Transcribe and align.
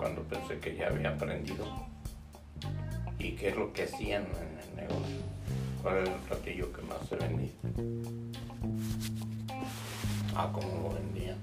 cuando 0.00 0.22
pensé 0.22 0.58
que 0.58 0.74
ya 0.74 0.88
había 0.88 1.10
aprendido. 1.10 1.66
¿Y 3.18 3.32
qué 3.32 3.50
es 3.50 3.56
lo 3.56 3.70
que 3.70 3.82
hacían 3.82 4.22
en 4.22 4.58
el 4.58 4.88
negocio? 4.88 5.16
¿Cuál 5.82 5.98
era 5.98 6.14
el 6.14 6.20
platillo 6.20 6.72
que 6.72 6.82
más 6.82 7.06
se 7.06 7.16
vendía? 7.16 7.50
Ah, 10.34 10.50
cómo 10.54 10.88
lo 10.88 10.94
vendían. 10.94 11.36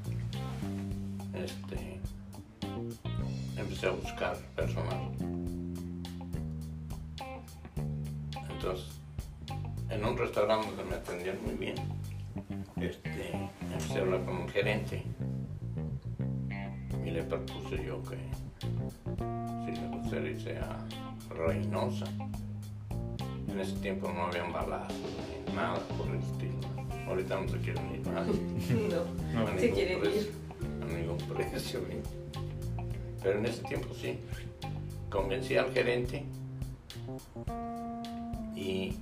Este, 1.36 2.00
empecé 3.55 3.88
a 3.88 3.91
buscar 3.91 4.36
personal. 4.55 5.12
Entonces, 8.50 8.88
en 9.92 10.03
un 10.03 10.17
restaurante 10.17 10.67
donde 10.67 10.84
me 10.84 10.95
atendían 10.95 11.38
muy 11.44 11.53
bien, 11.53 11.76
este, 12.78 13.34
empecé 13.62 14.00
a 14.00 14.02
hablar 14.02 14.26
con 14.26 14.38
un 14.38 14.50
gerente 14.50 15.03
propuse 17.40 17.84
yo 17.86 18.02
que 18.04 18.18
si 19.66 19.82
le 19.82 19.88
gustaría 19.88 20.32
irse 20.32 20.58
a 20.58 20.78
Reynosa. 21.36 22.05
En 23.48 23.59
ese 23.59 23.73
tiempo 23.78 24.12
no 24.12 24.23
habían 24.23 24.52
balazos 24.52 24.95
ni 25.48 25.54
nada 25.54 25.80
por 25.98 26.08
el 26.08 26.20
estilo. 26.22 26.58
Ahorita 27.08 27.40
no 27.40 27.48
se 27.48 27.58
quieren 27.59 27.95
ir 27.95 28.08
nadie. 28.08 28.34
No, 29.34 29.42
a 29.48 29.59
se 29.59 29.72
quieren 29.72 30.00
precio, 30.00 30.22
ir. 30.22 30.31
A 30.81 30.86
ningún 30.86 31.18
precio. 31.18 31.80
¿eh? 31.90 32.02
Pero 33.22 33.40
en 33.40 33.45
ese 33.45 33.64
tiempo 33.64 33.94
sí. 33.94 34.20
Convencí 35.09 35.56
al 35.56 35.72
gerente 35.72 36.26
y 38.56 38.94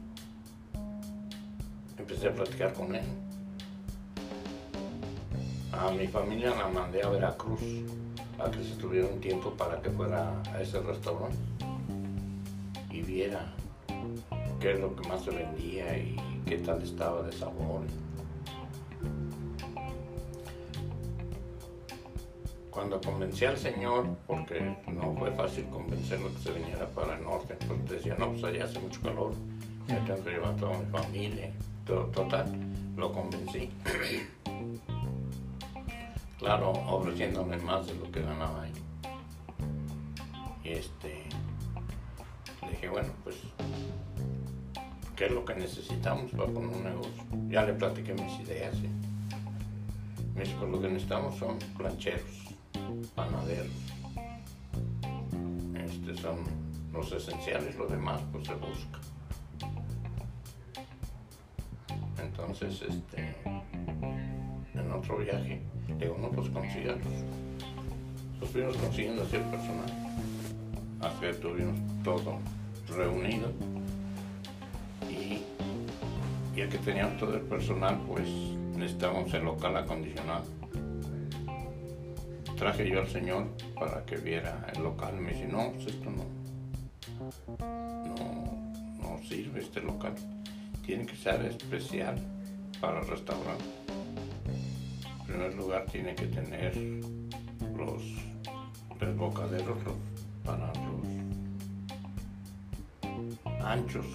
empecé 1.98 2.28
a 2.28 2.34
platicar 2.34 2.74
con 2.74 2.96
él. 2.96 3.06
A 5.72 5.92
mi 5.92 6.08
familia 6.08 6.52
la 6.52 6.70
mandé 6.70 7.02
a 7.04 7.10
Veracruz 7.10 7.60
a 8.40 8.52
que 8.52 8.64
se 8.64 8.72
estuviera 8.72 9.08
un 9.08 9.20
tiempo 9.20 9.52
para 9.52 9.82
que 9.82 9.90
fuera 9.90 10.42
a 10.54 10.62
ese 10.62 10.80
restaurante 10.82 11.38
y 12.92 13.02
viera 13.02 13.54
qué 14.60 14.74
es 14.74 14.80
lo 14.80 14.96
que 14.96 15.08
más 15.08 15.24
se 15.24 15.32
vendía 15.32 15.98
y 15.98 16.16
qué 16.46 16.58
tal 16.60 16.82
estaba 16.82 17.22
de 17.24 17.32
sabor. 17.32 17.82
Cuando 22.70 23.00
convencí 23.00 23.46
al 23.46 23.58
señor, 23.58 24.06
porque 24.28 24.76
no 24.88 25.16
fue 25.18 25.32
fácil 25.32 25.66
convencerlo 25.70 26.34
que 26.34 26.40
se 26.40 26.52
viniera 26.52 26.88
para 26.90 27.18
el 27.18 27.24
norte, 27.24 27.56
pues 27.68 27.90
decía, 27.90 28.16
no, 28.20 28.32
pues 28.32 28.44
allá 28.44 28.66
hace 28.66 28.80
mucho 28.80 29.02
calor, 29.02 29.34
ya 29.88 30.04
tengo 30.04 30.24
que 30.24 30.32
llevar 30.32 30.54
a 30.54 30.56
toda 30.58 30.78
mi 30.78 30.86
familia, 30.88 31.52
total, 31.86 32.46
lo 32.98 33.14
convencí. 33.14 33.70
Claro, 36.46 36.70
ofreciéndome 36.70 37.58
más 37.58 37.88
de 37.88 37.96
lo 37.96 38.12
que 38.12 38.22
ganaba 38.22 38.62
ahí. 38.62 38.72
Y 40.64 40.70
este, 40.74 41.24
dije, 42.70 42.88
bueno, 42.88 43.12
pues, 43.24 43.38
¿qué 45.16 45.26
es 45.26 45.32
lo 45.32 45.44
que 45.44 45.56
necesitamos 45.56 46.32
para 46.34 46.46
poner 46.46 46.70
un 46.70 46.84
negocio? 46.84 47.24
Ya 47.50 47.64
le 47.64 47.74
platiqué 47.74 48.14
mis 48.14 48.40
ideas. 48.42 48.76
¿sí? 48.76 48.88
Me 50.36 50.44
dijo, 50.44 50.60
"Pues 50.60 50.72
lo 50.72 50.82
que 50.82 50.88
necesitamos 50.90 51.36
son 51.36 51.58
plancheros, 51.78 52.56
panaderos. 53.16 53.74
Este 55.74 56.16
son 56.16 56.38
los 56.94 57.12
esenciales, 57.12 57.76
lo 57.76 57.88
demás 57.88 58.22
pues 58.32 58.46
se 58.46 58.54
busca. 58.54 59.00
Entonces, 62.22 62.84
este, 62.88 63.36
en 64.76 64.92
otro 64.92 65.18
viaje, 65.18 65.62
digo, 66.00 66.18
no, 66.20 66.30
pues 66.30 66.50
consígalos. 66.50 67.04
Los 68.40 68.50
fuimos 68.50 68.78
consiguiendo 68.78 69.24
así 69.24 69.36
el 69.38 69.44
personal. 69.44 70.06
Que 71.20 71.34
tuvimos 71.34 71.76
todo 72.04 72.40
reunido. 72.90 73.52
Y 75.10 75.44
ya 76.56 76.68
que 76.68 76.78
teníamos 76.80 77.18
todo 77.18 77.36
el 77.36 77.42
personal, 77.42 78.00
pues 78.08 78.28
necesitábamos 78.76 79.34
el 79.34 79.44
local 79.44 79.78
acondicionado. 79.78 80.44
Traje 82.58 82.90
yo 82.90 83.02
al 83.02 83.08
señor 83.08 83.48
para 83.76 84.04
que 84.06 84.18
viera 84.18 84.66
el 84.76 84.84
local. 84.84 85.16
Me 85.16 85.34
dice, 85.34 85.48
no, 85.48 85.72
pues 85.74 85.88
esto 85.88 86.10
no, 86.10 86.26
no, 87.60 89.00
no 89.02 89.20
sirve 89.28 89.62
este 89.62 89.82
local. 89.82 90.16
Tiene 90.86 91.06
que 91.06 91.16
ser 91.16 91.46
especial 91.46 92.16
para 92.82 93.00
el 93.00 93.08
restaurante. 93.08 93.85
En 95.36 95.42
primer 95.42 95.56
lugar 95.58 95.86
tiene 95.92 96.16
que 96.16 96.28
tener 96.28 96.74
los 97.76 98.02
desbocaderos 98.98 99.78
los- 99.84 99.96
para 100.46 100.68
los 100.68 101.04
anchos, 103.66 104.06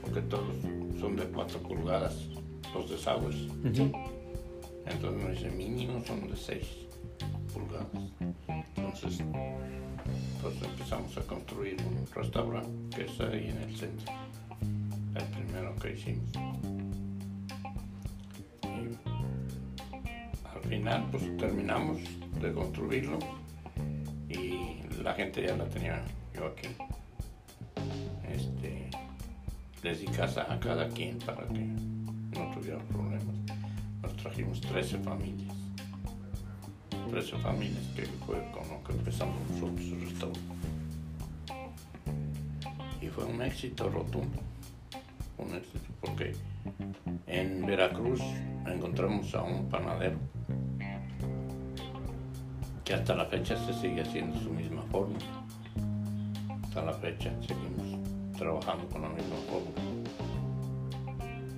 porque 0.00 0.20
todos 0.22 0.46
son 1.00 1.16
de 1.16 1.24
4 1.24 1.58
pulgadas, 1.58 2.28
los 2.72 2.88
desagües. 2.88 3.34
Entonces 4.86 5.24
me 5.24 5.30
dice, 5.32 5.50
mínimo 5.50 6.04
son 6.06 6.28
de 6.28 6.36
6 6.36 6.66
pulgadas. 7.52 7.88
Entonces, 8.76 9.20
pues 10.40 10.54
empezamos 10.62 11.18
a 11.18 11.22
construir 11.22 11.76
un 11.84 12.06
restaurante 12.14 12.96
que 12.96 13.02
está 13.06 13.24
ahí 13.26 13.48
en 13.48 13.56
el 13.68 13.76
centro. 13.76 14.12
El 15.16 15.24
primero 15.24 15.74
que 15.82 15.94
hicimos. 15.94 16.28
Final, 20.68 21.06
pues 21.10 21.36
terminamos 21.38 21.98
de 22.40 22.52
construirlo 22.52 23.18
y 24.28 24.82
la 25.02 25.14
gente 25.14 25.42
ya 25.42 25.56
la 25.56 25.64
tenía 25.64 26.02
yo 26.34 26.46
aquí. 26.46 26.68
Este, 28.28 28.90
di 29.82 30.06
casa 30.06 30.46
a 30.52 30.60
cada 30.60 30.88
quien 30.88 31.18
para 31.18 31.46
que 31.48 31.60
no 31.60 32.50
tuvieran 32.54 32.84
problemas. 32.86 33.34
Nos 34.02 34.16
trajimos 34.16 34.60
13 34.60 34.98
familias. 34.98 35.56
13 37.10 37.38
familias 37.38 37.84
que 37.96 38.02
fue 38.26 38.36
con 38.52 38.68
lo 38.68 38.84
que 38.84 38.92
empezamos 38.92 39.36
nosotros 39.50 39.80
el 39.80 40.00
restaurante. 40.02 40.40
Y 43.00 43.06
fue 43.06 43.24
un 43.24 43.40
éxito 43.40 43.88
rotundo. 43.88 44.38
Un 45.38 45.54
éxito 45.54 45.88
porque 46.02 46.34
en 47.26 47.64
Veracruz 47.64 48.20
encontramos 48.66 49.34
a 49.34 49.42
un 49.42 49.68
panadero 49.70 50.18
que 52.88 52.94
hasta 52.94 53.14
la 53.14 53.26
fecha 53.26 53.54
se 53.66 53.74
sigue 53.74 54.00
haciendo 54.00 54.40
su 54.40 54.48
misma 54.48 54.80
forma. 54.90 55.18
Hasta 56.64 56.82
la 56.86 56.94
fecha 56.94 57.30
seguimos 57.46 58.00
trabajando 58.38 58.88
con 58.88 59.02
la 59.02 59.10
misma 59.10 59.36
forma. 59.50 59.72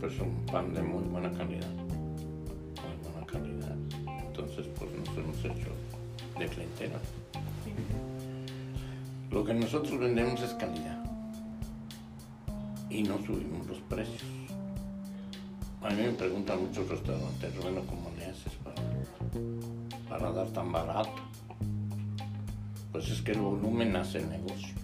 Pues 0.01 0.19
un 0.19 0.45
pan 0.47 0.75
de 0.75 0.83
muy 0.83 1.05
buena 1.05 1.31
calidad. 1.31 1.69
Muy 1.69 3.13
buena 3.13 3.25
calidad. 3.29 3.77
Entonces 4.27 4.67
pues 4.77 4.91
nos 4.91 5.09
hemos 5.17 5.39
hecho 5.45 5.71
de 6.37 6.49
clientela. 6.49 6.99
Lo 9.31 9.45
que 9.45 9.55
nosotros 9.55 10.01
vendemos 10.01 10.43
es 10.43 10.53
calidad. 10.55 10.99
Y 12.91 13.05
no 13.05 13.19
subimos 13.19 13.69
los 13.69 13.79
precios. 13.83 14.25
A 15.81 15.91
mí 15.91 16.03
me 16.03 16.11
preguntan 16.11 16.61
muchos 16.61 16.89
restaurantes, 16.89 17.57
bueno, 17.63 17.83
¿cómo 17.87 18.11
le 18.19 18.25
haces 18.25 18.53
para, 18.65 18.83
para 20.21 20.33
dar 20.33 20.49
tan 20.49 20.71
barato? 20.71 21.11
Pues 22.93 23.09
es 23.11 23.23
que 23.23 23.33
el 23.33 23.41
volumen 23.41 23.97
hace 23.97 24.19
el 24.19 24.29
negocio. 24.29 24.75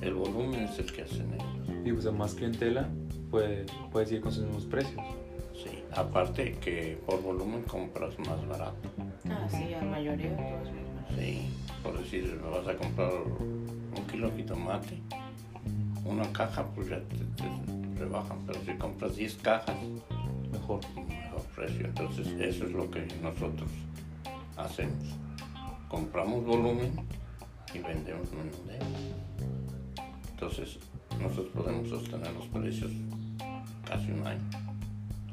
El 0.00 0.14
volumen 0.14 0.62
es 0.62 0.78
el 0.78 0.90
que 0.90 1.02
hace 1.02 1.22
negocio. 1.22 1.82
Y 1.84 1.92
usa 1.92 2.10
más 2.10 2.34
clientela, 2.34 2.88
puede, 3.30 3.66
puede 3.92 4.06
seguir 4.06 4.22
con 4.22 4.32
sus 4.32 4.44
mismos 4.44 4.64
precios. 4.64 5.00
Sí, 5.54 5.82
aparte 5.94 6.52
que 6.52 6.98
por 7.04 7.22
volumen 7.22 7.62
compras 7.64 8.18
más 8.20 8.46
barato. 8.46 8.88
Ah, 9.28 9.46
sí, 9.50 9.68
la 9.70 9.82
mayoría 9.82 10.36
todos. 10.36 10.68
Sí, 11.18 11.48
por 11.82 11.98
decir, 11.98 12.40
me 12.42 12.50
vas 12.50 12.66
a 12.66 12.76
comprar 12.76 13.12
un 13.12 14.06
kilo 14.10 14.30
de 14.30 14.36
jitomate, 14.36 14.98
una 16.04 16.30
caja, 16.32 16.64
pues 16.74 16.88
ya 16.88 17.00
te, 17.00 17.16
te 17.16 17.98
rebajan, 17.98 18.38
pero 18.46 18.60
si 18.64 18.72
compras 18.74 19.16
10 19.16 19.34
cajas, 19.36 19.76
Mejor. 20.52 20.80
Precio. 21.58 21.86
Entonces, 21.86 22.28
eso 22.40 22.64
es 22.66 22.72
lo 22.72 22.90
que 22.90 23.06
nosotros 23.20 23.68
hacemos. 24.56 25.04
Compramos 25.88 26.44
volumen 26.44 26.92
y 27.74 27.78
vendemos 27.80 28.28
menudeo. 28.32 28.82
Entonces, 30.30 30.78
nosotros 31.20 31.48
podemos 31.54 31.88
sostener 31.88 32.32
los 32.32 32.46
precios 32.46 32.92
casi 33.84 34.12
un 34.12 34.26
año. 34.26 34.50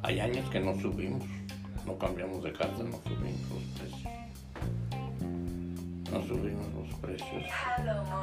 Hay 0.02 0.20
años 0.20 0.50
que 0.50 0.60
no 0.60 0.74
subimos, 0.80 1.24
no 1.86 1.98
cambiamos 1.98 2.44
de 2.44 2.54
carta, 2.54 2.84
no 2.84 2.98
subimos 3.04 3.42
los 3.52 3.64
precios. 3.78 4.14
No 6.12 6.22
subimos 6.24 6.74
los 6.74 7.00
precios 7.00 7.44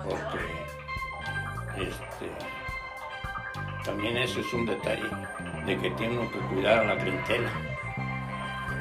porque 0.04 0.38
este, 1.84 2.28
también 3.84 4.16
eso 4.16 4.40
es 4.40 4.52
un 4.52 4.66
detalle 4.66 5.08
de 5.66 5.76
que 5.76 5.90
tienen 5.93 6.31
que 6.31 6.38
cuidar 6.38 6.78
a 6.78 6.94
la 6.94 6.96
clientela, 6.96 7.50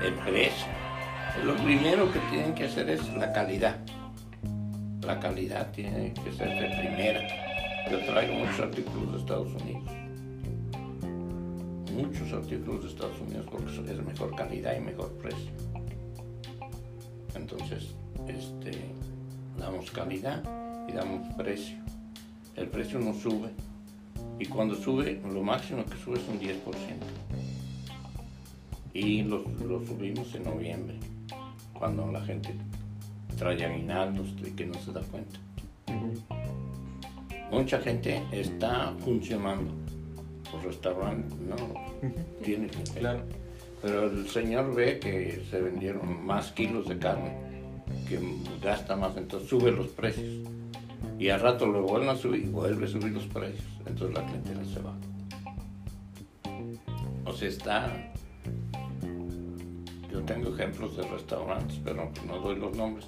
el 0.03 0.13
precio. 0.15 0.68
Lo 1.44 1.56
primero 1.56 2.12
que 2.12 2.19
tienen 2.31 2.53
que 2.53 2.65
hacer 2.65 2.89
es 2.89 3.07
la 3.13 3.31
calidad. 3.31 3.77
la 5.01 5.19
calidad 5.19 5.71
tiene 5.71 6.13
que 6.13 6.31
ser 6.31 6.50
de 6.50 6.77
primera. 6.77 7.21
Yo 7.89 8.00
traigo 8.06 8.36
muchos 8.36 8.59
artículos 8.59 9.13
de 9.13 9.18
Estados 9.19 9.48
Unidos. 9.62 9.92
Muchos 11.94 12.33
artículos 12.33 12.83
de 12.83 12.89
Estados 12.89 13.19
Unidos 13.19 13.45
porque 13.50 13.92
es 13.92 14.06
mejor 14.06 14.36
calidad 14.36 14.75
y 14.77 14.80
mejor 14.80 15.12
precio. 15.18 15.51
Entonces, 17.36 17.95
este, 18.27 18.71
damos 19.57 19.89
calidad 19.92 20.44
y 20.88 20.94
damos 20.94 21.33
precio. 21.36 21.77
El 22.56 22.68
precio 22.68 23.00
no 23.00 23.13
sube. 23.13 23.50
Y 24.39 24.45
cuando 24.45 24.75
sube, 24.75 25.21
lo 25.31 25.44
máximo 25.44 25.83
que 25.86 25.97
sube 25.97 26.18
es 26.18 26.27
un 26.27 26.39
10%. 26.39 27.50
Y 28.94 29.24
lo, 29.24 29.44
lo 29.68 29.86
subimos 29.86 30.34
en 30.36 30.44
noviembre, 30.44 30.96
cuando 31.74 32.12
la 32.12 32.22
gente 32.22 32.54
trae 33.38 33.64
aguinaldos 33.64 34.34
y 34.46 34.52
que 34.52 34.66
no 34.66 34.76
se 34.76 34.92
da 34.92 35.02
cuenta. 35.02 35.40
Mucha 37.52 37.80
gente 37.80 38.24
está 38.32 38.94
funcionando. 39.00 39.72
Los 40.54 40.64
restaurantes 40.64 41.38
no 41.40 41.56
tiene 42.44 42.68
que 42.68 42.84
Claro. 43.00 43.24
Pero 43.82 44.12
el 44.12 44.28
señor 44.28 44.76
ve 44.76 45.00
que 45.00 45.44
se 45.50 45.60
vendieron 45.60 46.24
más 46.24 46.52
kilos 46.52 46.88
de 46.88 47.00
carne, 47.00 47.36
que 48.08 48.20
gasta 48.62 48.96
más, 48.96 49.18
entonces 49.18 49.50
sube 49.50 49.72
los 49.72 49.88
precios. 49.88 50.48
Y 51.18 51.30
al 51.30 51.40
rato 51.40 51.66
lo 51.66 51.82
vuelven 51.82 52.10
a 52.10 52.16
subir 52.16 52.44
y 52.44 52.50
vuelve 52.50 52.86
a 52.86 52.90
subir 52.90 53.12
los 53.12 53.26
precios. 53.26 53.66
Entonces 53.88 54.16
la 54.16 54.26
clientela 54.26 54.66
se 54.66 54.80
va. 54.82 54.94
O 57.26 57.34
sea, 57.34 57.48
está... 57.48 58.11
Yo 60.12 60.22
tengo 60.24 60.54
ejemplos 60.54 60.98
de 60.98 61.04
restaurantes, 61.04 61.80
pero 61.84 62.12
no 62.28 62.40
doy 62.40 62.58
los 62.58 62.75
nombres. 62.75 63.08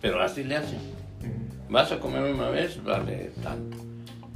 Pero 0.00 0.20
así 0.20 0.44
le 0.44 0.56
hacen. 0.56 0.78
Vas 1.70 1.90
a 1.90 1.98
comer 1.98 2.34
una 2.34 2.48
vez, 2.50 2.82
vale 2.84 3.32
tanto. 3.42 3.78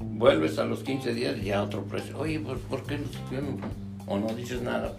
Vuelves 0.00 0.58
a 0.58 0.64
los 0.64 0.82
15 0.82 1.14
días 1.14 1.36
y 1.38 1.46
ya 1.46 1.62
otro 1.62 1.84
precio. 1.84 2.18
Oye, 2.18 2.40
¿por, 2.40 2.58
por 2.60 2.82
qué 2.84 2.98
no 2.98 3.06
subieron? 3.06 3.58
O 4.06 4.18
no 4.18 4.28
dices 4.34 4.62
nada. 4.62 4.96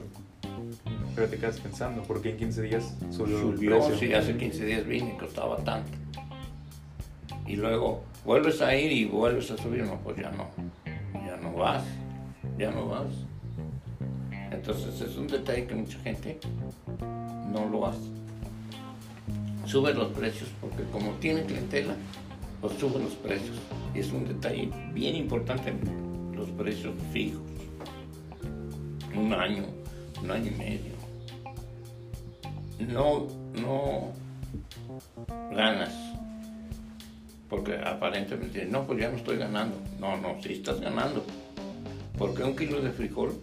Pero 1.15 1.27
te 1.27 1.37
quedas 1.37 1.59
pensando, 1.59 2.03
¿por 2.03 2.21
qué 2.21 2.29
en 2.31 2.37
15 2.37 2.61
días 2.61 2.95
subió, 3.09 3.39
Subió, 3.41 3.75
el 3.75 3.81
precio? 3.81 3.97
si 3.97 4.13
hace 4.13 4.37
15 4.37 4.65
días 4.65 4.85
vine 4.85 5.13
y 5.15 5.17
costaba 5.17 5.57
tanto. 5.57 5.91
Y 7.45 7.55
luego 7.57 8.03
vuelves 8.23 8.61
a 8.61 8.73
ir 8.75 8.91
y 8.91 9.05
vuelves 9.05 9.51
a 9.51 9.57
subir, 9.57 9.83
no, 9.83 9.97
pues 9.97 10.17
ya 10.17 10.31
no. 10.31 10.47
Ya 11.25 11.35
no 11.37 11.51
vas. 11.53 11.83
Ya 12.57 12.71
no 12.71 12.87
vas. 12.87 13.07
Entonces 14.51 14.99
es 15.01 15.15
un 15.17 15.27
detalle 15.27 15.65
que 15.65 15.75
mucha 15.75 15.97
gente 15.99 16.39
no 17.51 17.67
lo 17.69 17.87
hace. 17.87 18.09
Sube 19.65 19.93
los 19.93 20.11
precios 20.11 20.49
porque 20.59 20.83
como 20.91 21.11
tiene 21.13 21.43
clientela, 21.43 21.95
pues 22.59 22.73
sube 22.77 22.99
los 22.99 23.13
precios. 23.13 23.57
Y 23.95 23.99
es 23.99 24.11
un 24.11 24.27
detalle 24.27 24.69
bien 24.93 25.15
importante 25.15 25.73
los 26.35 26.49
precios 26.49 26.93
fijos. 27.11 27.41
Un 29.15 29.33
año, 29.33 29.63
un 30.21 30.31
año 30.31 30.51
y 30.51 30.55
medio. 30.55 30.93
No, 32.79 33.27
no 33.61 34.11
ganas. 35.51 35.93
Porque 37.49 37.77
aparentemente, 37.77 38.65
no, 38.65 38.85
pues 38.85 38.99
ya 38.99 39.09
no 39.09 39.17
estoy 39.17 39.37
ganando. 39.37 39.77
No, 39.99 40.17
no, 40.17 40.41
sí 40.41 40.53
estás 40.53 40.79
ganando. 40.79 41.23
Porque 42.17 42.43
un 42.43 42.55
kilo 42.55 42.81
de 42.81 42.91
frijol 42.91 43.33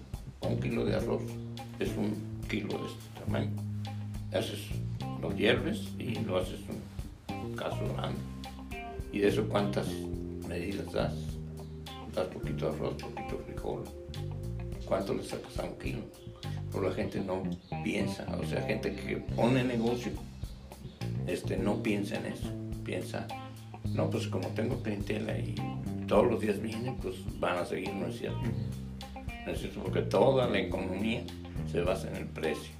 un 0.41 0.61
kilo 0.61 0.85
de 0.85 0.97
arroz 0.97 1.23
es 1.79 1.91
un 1.97 2.15
kilo 2.49 2.79
de 2.79 2.87
este 2.87 3.21
tamaño. 3.25 3.51
Haces, 4.33 4.61
lo 5.21 5.35
hierves 5.35 5.89
y 5.99 6.15
lo 6.17 6.39
haces 6.39 6.61
un 7.29 7.55
caso 7.55 7.79
grande. 7.95 8.21
Y 9.13 9.21
de 9.21 9.29
eso 9.29 9.49
cuántas 9.49 9.89
medidas 10.47 10.93
das. 10.93 11.15
Das 12.15 12.27
poquito 12.29 12.69
arroz, 12.69 12.95
poquito 12.95 13.39
frijol. 13.47 13.85
¿Cuánto 14.85 15.15
le 15.15 15.23
sacas 15.23 15.59
a 15.59 15.65
un 15.65 15.79
kilo? 15.79 16.01
Pero 16.73 16.89
la 16.89 16.95
gente 16.95 17.21
no 17.21 17.43
piensa, 17.83 18.27
o 18.41 18.45
sea, 18.47 18.63
gente 18.63 18.95
que 18.95 19.17
pone 19.17 19.65
negocio, 19.65 20.13
este, 21.27 21.57
no 21.57 21.83
piensa 21.83 22.17
en 22.17 22.27
eso. 22.27 22.49
Piensa, 22.85 23.27
no, 23.95 24.09
pues 24.11 24.29
como 24.29 24.49
tengo 24.49 24.83
clientela 24.83 25.39
y 25.39 25.55
todos 26.07 26.31
los 26.31 26.41
días 26.41 26.61
vienen, 26.61 26.97
pues 26.97 27.17
van 27.39 27.59
a 27.59 27.65
seguir, 27.65 27.93
no 27.95 28.07
es 28.07 28.19
cierto. 28.19 28.41
Porque 29.83 30.03
toda 30.03 30.47
la 30.47 30.59
economía 30.59 31.23
se 31.71 31.81
basa 31.81 32.09
en 32.09 32.17
el 32.17 32.27
precio. 32.27 32.73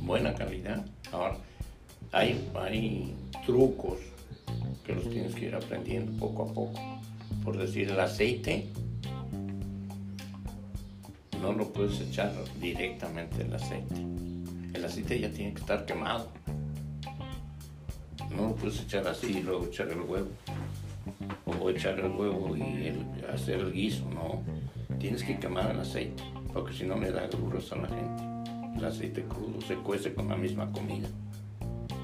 Buena 0.00 0.34
calidad. 0.34 0.84
Ahora, 1.12 1.36
hay, 2.12 2.48
hay 2.54 3.14
trucos 3.44 3.98
que 4.84 4.94
los 4.94 5.08
tienes 5.08 5.34
que 5.34 5.46
ir 5.46 5.54
aprendiendo 5.54 6.12
poco 6.18 6.42
a 6.42 6.46
poco. 6.52 6.80
Por 7.44 7.56
decir, 7.56 7.90
el 7.90 8.00
aceite 8.00 8.66
no 11.40 11.52
lo 11.52 11.72
puedes 11.72 12.00
echar 12.00 12.32
directamente 12.60 13.42
el 13.42 13.54
aceite. 13.54 13.94
El 14.74 14.84
aceite 14.84 15.20
ya 15.20 15.30
tiene 15.30 15.54
que 15.54 15.60
estar 15.60 15.86
quemado. 15.86 16.28
No 18.30 18.48
lo 18.48 18.54
puedes 18.56 18.80
echar 18.80 19.06
así 19.06 19.38
y 19.38 19.42
luego 19.42 19.66
echar 19.66 19.88
el 19.88 20.00
huevo. 20.00 20.28
O 21.46 21.70
echar 21.70 21.98
el 21.98 22.10
huevo 22.12 22.56
y 22.56 22.92
hacer 23.32 23.60
el 23.60 23.72
guiso, 23.72 24.08
no. 24.10 24.42
Tienes 24.98 25.22
que 25.22 25.38
quemar 25.38 25.70
el 25.70 25.80
aceite, 25.80 26.22
porque 26.52 26.72
si 26.72 26.84
no 26.84 26.96
le 26.98 27.10
da 27.10 27.26
gruros 27.26 27.72
a 27.72 27.76
la 27.76 27.88
gente. 27.88 28.22
El 28.76 28.84
aceite 28.84 29.24
crudo 29.24 29.60
se 29.62 29.74
cuece 29.76 30.14
con 30.14 30.28
la 30.28 30.36
misma 30.36 30.70
comida. 30.70 31.08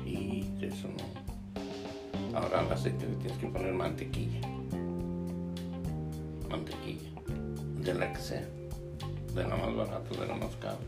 Y 0.06 0.46
eso 0.60 0.88
no. 0.88 2.38
Ahora 2.38 2.60
al 2.60 2.72
aceite 2.72 3.06
le 3.06 3.16
tienes 3.16 3.38
que 3.38 3.46
poner 3.46 3.74
mantequilla. 3.74 4.40
Mantequilla. 6.48 7.10
De 7.80 7.94
la 7.94 8.12
que 8.12 8.20
sea. 8.20 8.48
De 9.34 9.42
la 9.42 9.56
más 9.56 9.74
barata, 9.74 10.20
de 10.20 10.26
la 10.26 10.34
más 10.34 10.56
cara. 10.56 10.78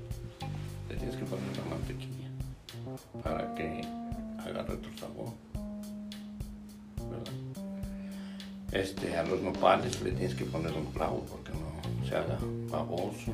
Le 0.88 0.96
tienes 0.96 1.16
que 1.16 1.24
poner 1.24 1.44
la 1.56 1.76
mantequilla. 1.76 2.30
Para 3.22 3.54
que 3.54 3.82
agarre 4.38 4.76
tu 4.76 4.98
sabor. 4.98 5.32
¿Verdad? 7.10 7.63
Este, 8.74 9.16
a 9.16 9.22
los 9.22 9.40
nopales 9.40 10.02
le 10.02 10.10
tienes 10.10 10.34
que 10.34 10.44
poner 10.46 10.72
un 10.72 10.86
clavo 10.86 11.24
porque 11.30 11.52
no 11.52 12.08
se 12.08 12.16
haga 12.16 12.36
baboso. 12.68 13.32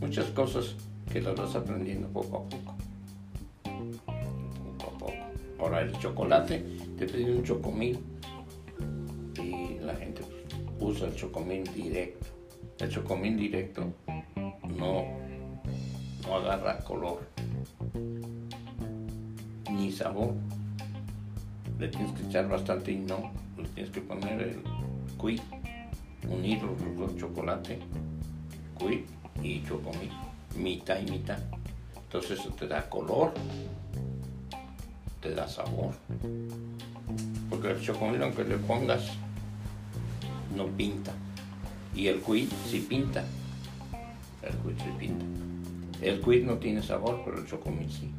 Muchas 0.00 0.26
cosas 0.30 0.74
que 1.12 1.22
las 1.22 1.36
vas 1.36 1.54
aprendiendo 1.54 2.08
poco 2.08 2.38
a 2.38 2.48
poco. 2.48 2.74
Poco 3.62 4.90
a 4.90 4.98
poco. 4.98 5.12
Ahora 5.60 5.82
el 5.82 5.96
chocolate, 6.00 6.64
te 6.98 7.06
pedí 7.06 7.30
un 7.30 7.44
chocomil 7.44 8.00
y 9.40 9.78
la 9.78 9.94
gente 9.94 10.22
usa 10.80 11.06
el 11.06 11.14
chocomil 11.14 11.62
directo. 11.72 12.26
El 12.80 12.90
chocomil 12.90 13.36
directo 13.36 13.84
no, 14.76 15.04
no 16.26 16.34
agarra 16.34 16.78
color 16.80 17.20
ni 19.70 19.92
sabor. 19.92 20.34
Le 21.78 21.86
tienes 21.86 22.10
que 22.18 22.26
echar 22.26 22.48
bastante 22.48 22.90
y 22.90 22.98
no, 22.98 23.30
le 23.60 23.68
tienes 23.68 23.92
que 23.92 24.00
poner 24.00 24.40
el 24.40 24.62
quid, 25.20 25.40
unir 26.28 26.62
los 26.62 26.96
dos 26.96 27.16
chocolate, 27.16 27.78
quid 28.78 29.00
y 29.42 29.62
chocomil, 29.64 30.10
mitad 30.56 30.98
y 31.00 31.10
mitad. 31.10 31.38
Entonces 31.96 32.40
eso 32.40 32.50
te 32.50 32.66
da 32.66 32.88
color, 32.88 33.32
te 35.20 35.34
da 35.34 35.46
sabor. 35.46 35.94
Porque 37.48 37.70
el 37.70 37.80
chocomil 37.80 38.22
aunque 38.22 38.44
le 38.44 38.56
pongas, 38.58 39.12
no 40.56 40.66
pinta. 40.66 41.12
Y 41.94 42.08
el 42.08 42.20
quid 42.20 42.48
sí 42.66 42.80
pinta. 42.88 43.24
El 44.42 44.54
quid 44.56 44.82
sí 44.84 44.90
pinta. 44.98 45.24
El 46.02 46.20
quid 46.20 46.44
no 46.44 46.56
tiene 46.56 46.82
sabor, 46.82 47.22
pero 47.24 47.38
el 47.38 47.46
chocomil 47.46 47.90
sí. 47.90 48.10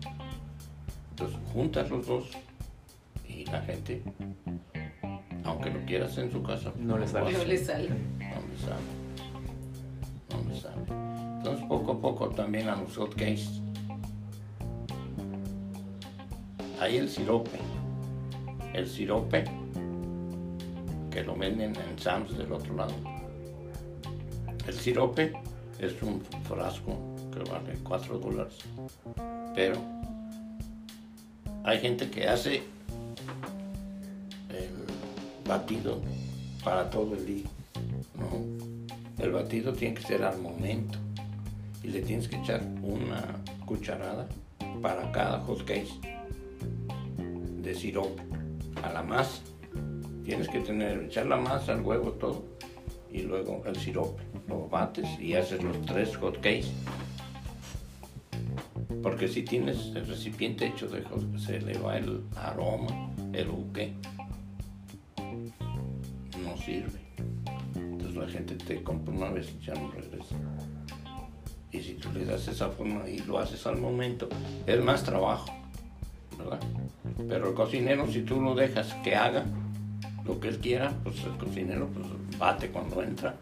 Entonces 1.11 1.37
juntas 1.53 1.89
los 1.89 2.07
dos 2.07 2.29
y 3.27 3.45
la 3.45 3.61
gente, 3.61 4.01
aunque 5.43 5.69
lo 5.69 5.85
quieras 5.85 6.17
en 6.17 6.31
su 6.31 6.41
casa, 6.43 6.71
No 6.77 6.97
le 6.97 7.07
sale. 7.07 7.31
No 7.31 7.43
le 7.43 7.57
sale. 7.57 7.89
no 7.89 7.95
me 7.95 8.57
sabe. 8.57 8.81
No 10.29 10.43
me 10.43 10.59
sabe. 10.59 11.01
Entonces 11.37 11.65
poco 11.65 11.91
a 11.93 12.01
poco 12.01 12.29
también 12.29 12.69
a 12.69 12.75
los 12.75 12.95
hot 12.97 13.15
cakes. 13.15 13.61
Hay 16.79 16.97
el 16.97 17.09
sirope. 17.09 17.59
El 18.73 18.87
sirope 18.87 19.43
que 21.09 21.23
lo 21.23 21.35
venden 21.35 21.75
en 21.75 21.99
Sam's 21.99 22.37
del 22.37 22.51
otro 22.51 22.75
lado. 22.75 22.93
El 24.67 24.73
sirope 24.73 25.33
es 25.79 26.01
un 26.01 26.21
frasco 26.43 26.97
que 27.33 27.49
vale 27.49 27.77
4 27.83 28.19
dólares. 28.19 28.57
Pero 29.53 29.75
hay 31.63 31.79
gente 31.79 32.09
que 32.09 32.27
hace 32.27 32.63
batido 35.51 35.99
para 36.63 36.89
todo 36.89 37.13
el 37.13 37.25
día. 37.25 37.45
¿no? 38.17 39.21
El 39.21 39.31
batido 39.31 39.73
tiene 39.73 39.95
que 39.95 40.03
ser 40.03 40.23
al 40.23 40.39
momento 40.39 40.97
y 41.83 41.87
le 41.87 42.01
tienes 42.01 42.29
que 42.29 42.37
echar 42.37 42.61
una 42.81 43.35
cucharada 43.65 44.29
para 44.81 45.11
cada 45.11 45.39
hot 45.41 45.65
cake 45.65 45.91
de 47.61 47.75
sirope 47.75 48.21
a 48.81 48.93
la 48.93 49.03
masa. 49.03 49.41
Tienes 50.23 50.47
que 50.47 50.61
tener, 50.61 51.03
echar 51.03 51.25
la 51.25 51.35
masa, 51.35 51.73
el 51.73 51.81
huevo, 51.81 52.11
todo, 52.13 52.45
y 53.11 53.23
luego 53.23 53.61
el 53.65 53.75
sirope. 53.75 54.23
Lo 54.47 54.69
bates 54.69 55.19
y 55.19 55.33
haces 55.33 55.61
los 55.61 55.81
tres 55.81 56.15
hot 56.15 56.35
cakes. 56.35 56.71
Porque 59.03 59.27
si 59.27 59.43
tienes 59.43 59.91
el 59.95 60.07
recipiente 60.07 60.67
hecho 60.67 60.87
de 60.87 61.01
hot, 61.01 61.37
se 61.37 61.59
le 61.59 61.77
va 61.77 61.97
el 61.97 62.21
aroma, 62.37 63.11
el 63.33 63.47
buque. 63.47 63.93
Sirve. 66.65 66.99
Entonces 67.75 68.15
la 68.15 68.27
gente 68.27 68.55
te 68.55 68.83
compra 68.83 69.13
una 69.13 69.29
vez 69.29 69.53
y 69.59 69.65
ya 69.65 69.73
no 69.73 69.89
regresa. 69.91 70.35
Y 71.71 71.79
si 71.79 71.93
tú 71.93 72.09
le 72.13 72.25
das 72.25 72.47
esa 72.47 72.69
forma 72.69 73.07
y 73.07 73.19
lo 73.19 73.39
haces 73.39 73.65
al 73.65 73.77
momento, 73.77 74.27
es 74.67 74.83
más 74.83 75.03
trabajo, 75.03 75.53
¿verdad? 76.37 76.59
Pero 77.29 77.49
el 77.49 77.55
cocinero, 77.55 78.11
si 78.11 78.21
tú 78.23 78.41
lo 78.41 78.55
dejas 78.55 78.93
que 79.03 79.15
haga 79.15 79.45
lo 80.25 80.39
que 80.39 80.49
él 80.49 80.59
quiera, 80.59 80.93
pues 81.03 81.23
el 81.23 81.37
cocinero 81.37 81.87
pues, 81.87 82.05
bate 82.37 82.69
cuando 82.69 83.01
entra 83.01 83.35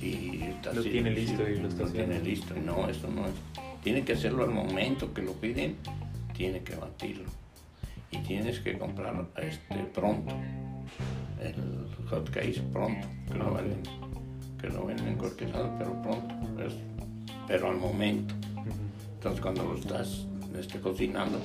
y 0.00 0.42
está 0.42 0.72
Lo 0.74 0.80
así, 0.80 0.90
tiene 0.90 1.10
listo 1.10 1.48
y 1.48 1.56
lo 1.56 1.68
está 1.68 1.84
tiene 1.86 2.16
haciendo. 2.16 2.28
listo. 2.28 2.54
Y 2.56 2.60
no, 2.60 2.88
eso 2.88 3.08
no 3.08 3.24
es. 3.24 3.32
Tiene 3.82 4.04
que 4.04 4.12
hacerlo 4.12 4.44
al 4.44 4.50
momento 4.50 5.12
que 5.14 5.22
lo 5.22 5.32
piden, 5.32 5.76
tiene 6.34 6.62
que 6.62 6.76
batirlo. 6.76 7.30
Y 8.10 8.18
tienes 8.18 8.60
que 8.60 8.78
comprar 8.78 9.26
este, 9.38 9.76
pronto. 9.94 10.34
El 11.44 11.86
hot 12.08 12.30
cakes 12.30 12.62
pronto, 12.72 13.06
que 13.30 13.34
lo 13.34 13.52
venden, 13.52 13.82
que 14.58 14.68
lo 14.68 14.86
venden 14.86 15.18
lado, 15.52 15.74
pero 15.78 16.02
pronto. 16.02 16.34
pero 17.46 17.68
al 17.68 17.76
momento. 17.76 18.34
Entonces 19.16 19.40
cuando 19.40 19.64
lo 19.64 19.74
estás 19.76 20.26
este, 20.58 20.80
cocinando, 20.80 21.38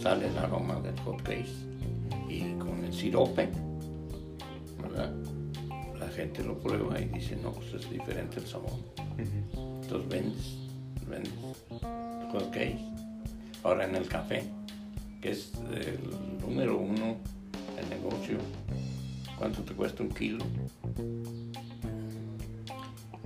sale 0.00 0.28
el 0.28 0.38
aroma 0.38 0.80
del 0.80 0.98
hot 1.00 1.22
cakes. 1.22 1.66
Y 2.28 2.52
con 2.54 2.84
el 2.84 2.92
sirope, 2.92 3.48
¿verdad? 4.80 5.12
La 5.98 6.08
gente 6.08 6.44
lo 6.44 6.58
prueba 6.58 7.00
y 7.00 7.06
dice, 7.06 7.36
no, 7.36 7.52
pues 7.52 7.74
es 7.74 7.90
diferente 7.90 8.38
el 8.38 8.46
sabor. 8.46 8.78
Entonces 9.18 10.08
vendes, 10.08 10.58
vendes 11.08 11.32
hot 12.32 12.50
cakes. 12.50 12.80
Ahora 13.64 13.84
en 13.86 13.96
el 13.96 14.08
café, 14.08 14.44
que 15.20 15.30
es 15.30 15.52
el 15.74 15.98
número 16.40 16.78
uno, 16.78 17.16
el 17.78 17.88
negocio, 17.90 18.38
¿cuánto 19.38 19.62
te 19.62 19.74
cuesta 19.74 20.02
un 20.02 20.10
kilo? 20.10 20.44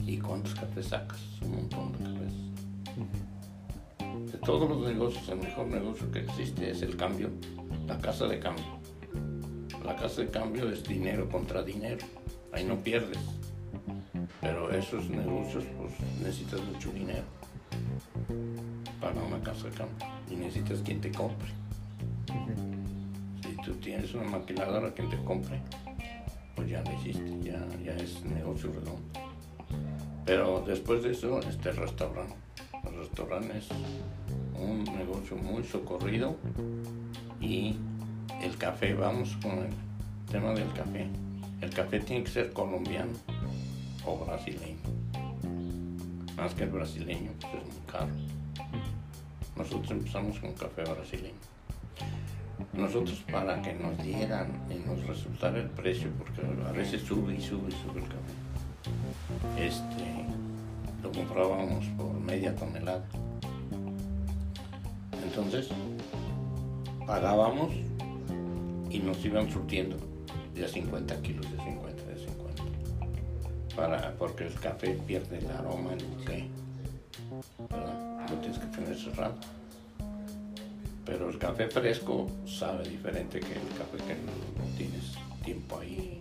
¿Y 0.06 0.18
cuántos 0.18 0.54
cafés 0.54 0.86
sacas? 0.86 1.20
Un 1.42 1.56
montón 1.56 1.92
de 1.92 1.98
cafés. 1.98 2.46
De 4.32 4.38
todos 4.38 4.68
los 4.68 4.86
negocios, 4.86 5.28
el 5.28 5.38
mejor 5.38 5.66
negocio 5.66 6.10
que 6.10 6.20
existe 6.20 6.70
es 6.70 6.82
el 6.82 6.96
cambio, 6.96 7.30
la 7.86 7.98
casa 7.98 8.26
de 8.26 8.38
cambio. 8.38 8.64
La 9.84 9.96
casa 9.96 10.22
de 10.22 10.28
cambio 10.28 10.70
es 10.70 10.84
dinero 10.84 11.28
contra 11.28 11.62
dinero, 11.62 12.04
ahí 12.52 12.64
no 12.64 12.82
pierdes. 12.82 13.18
Pero 14.40 14.70
esos 14.70 15.08
negocios, 15.08 15.64
pues 15.76 15.92
necesitas 16.20 16.60
mucho 16.62 16.90
dinero 16.92 17.24
para 19.00 19.20
una 19.22 19.40
casa 19.40 19.64
de 19.64 19.70
cambio 19.70 20.06
y 20.30 20.36
necesitas 20.36 20.80
quien 20.80 21.00
te 21.00 21.10
compre. 21.10 21.48
Si 23.42 23.56
tú 23.64 23.74
tienes 23.74 24.14
una 24.14 24.28
maquiladora 24.28 24.92
quien 24.92 25.10
te 25.10 25.22
compre, 25.24 25.60
pues 26.56 26.68
ya 26.70 26.82
lo 26.82 26.92
hiciste, 26.94 27.38
ya, 27.42 27.64
ya 27.84 27.94
es 27.96 28.24
negocio 28.24 28.72
redondo. 28.72 29.00
Pero 30.24 30.64
después 30.66 31.02
de 31.04 31.12
eso, 31.12 31.38
este 31.40 31.70
restaurante. 31.70 32.34
El 32.84 32.96
restaurante 32.98 33.58
es 33.58 33.68
un 34.58 34.84
negocio 34.84 35.36
muy 35.36 35.62
socorrido 35.62 36.36
y 37.40 37.76
el 38.42 38.56
café, 38.56 38.94
vamos 38.94 39.36
con 39.42 39.58
el 39.58 39.72
tema 40.30 40.52
del 40.52 40.72
café. 40.72 41.06
El 41.60 41.70
café 41.70 42.00
tiene 42.00 42.24
que 42.24 42.30
ser 42.30 42.52
colombiano 42.52 43.12
o 44.04 44.24
brasileño. 44.24 44.76
Más 46.36 46.54
que 46.54 46.64
el 46.64 46.70
brasileño, 46.70 47.30
pues 47.40 47.54
es 47.54 47.64
muy 47.64 47.86
caro. 47.90 48.08
Nosotros 49.56 49.90
empezamos 49.90 50.38
con 50.38 50.52
café 50.54 50.82
brasileño. 50.82 51.55
Nosotros 52.76 53.24
para 53.32 53.62
que 53.62 53.72
nos 53.72 53.96
dieran 54.02 54.48
y 54.70 54.86
nos 54.86 55.06
resultara 55.06 55.58
el 55.58 55.70
precio, 55.70 56.10
porque 56.18 56.42
a 56.68 56.72
veces 56.72 57.02
sube 57.02 57.34
y 57.34 57.40
sube 57.40 57.68
y 57.68 57.72
sube 57.72 58.02
el 58.02 58.08
café, 58.08 59.66
este, 59.66 60.26
lo 61.02 61.10
comprábamos 61.10 61.86
por 61.96 62.12
media 62.20 62.54
tonelada. 62.54 63.04
Entonces, 65.24 65.68
pagábamos 67.06 67.72
y 68.90 68.98
nos 68.98 69.24
iban 69.24 69.50
surtiendo 69.50 69.96
de 70.54 70.64
a 70.64 70.68
50 70.68 71.22
kilos, 71.22 71.50
de 71.50 71.56
50, 71.58 72.02
de 72.04 72.18
50. 72.18 72.62
Para, 73.74 74.14
porque 74.16 74.46
el 74.46 74.54
café 74.54 74.98
pierde 75.06 75.38
el 75.38 75.50
aroma, 75.50 75.92
el 75.92 76.04
buque, 76.04 76.48
¿verdad? 77.70 78.30
Lo 78.30 78.36
tienes 78.36 78.58
que 78.58 78.66
tener 78.66 78.96
cerrado. 78.96 79.34
Pero 81.06 81.30
el 81.30 81.38
café 81.38 81.68
fresco 81.68 82.26
sabe 82.46 82.88
diferente 82.88 83.38
que 83.40 83.52
el 83.52 83.68
café 83.78 83.96
que 84.06 84.14
no 84.14 84.76
tienes 84.76 85.14
tiempo 85.44 85.78
ahí. 85.78 86.20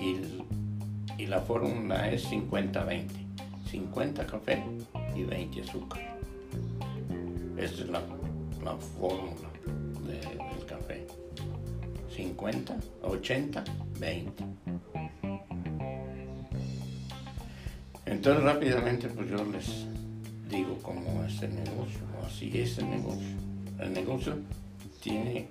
Y, 0.00 0.14
el- 0.14 0.44
y 1.18 1.26
la 1.26 1.40
fórmula 1.40 2.10
es 2.10 2.24
50-20. 2.30 3.08
50 3.70 4.26
café 4.26 4.62
y 5.16 5.22
20 5.24 5.62
azúcar. 5.62 6.16
Esta 7.56 7.82
es 7.82 7.88
la, 7.88 8.02
la 8.62 8.76
fórmula 8.76 9.48
de- 10.06 10.20
del 10.20 10.66
café. 10.66 11.06
50, 12.14 12.76
80, 13.02 13.64
20. 13.98 14.44
Entonces 18.06 18.42
rápidamente 18.44 19.08
pues 19.08 19.28
yo 19.30 19.44
les 19.44 19.86
digo 20.54 20.78
cómo 20.82 21.24
es 21.24 21.42
el 21.42 21.54
negocio, 21.54 22.00
así 22.24 22.50
es 22.54 22.78
el 22.78 22.90
negocio. 22.90 23.36
El 23.80 23.92
negocio 23.92 24.36
tiene 25.02 25.48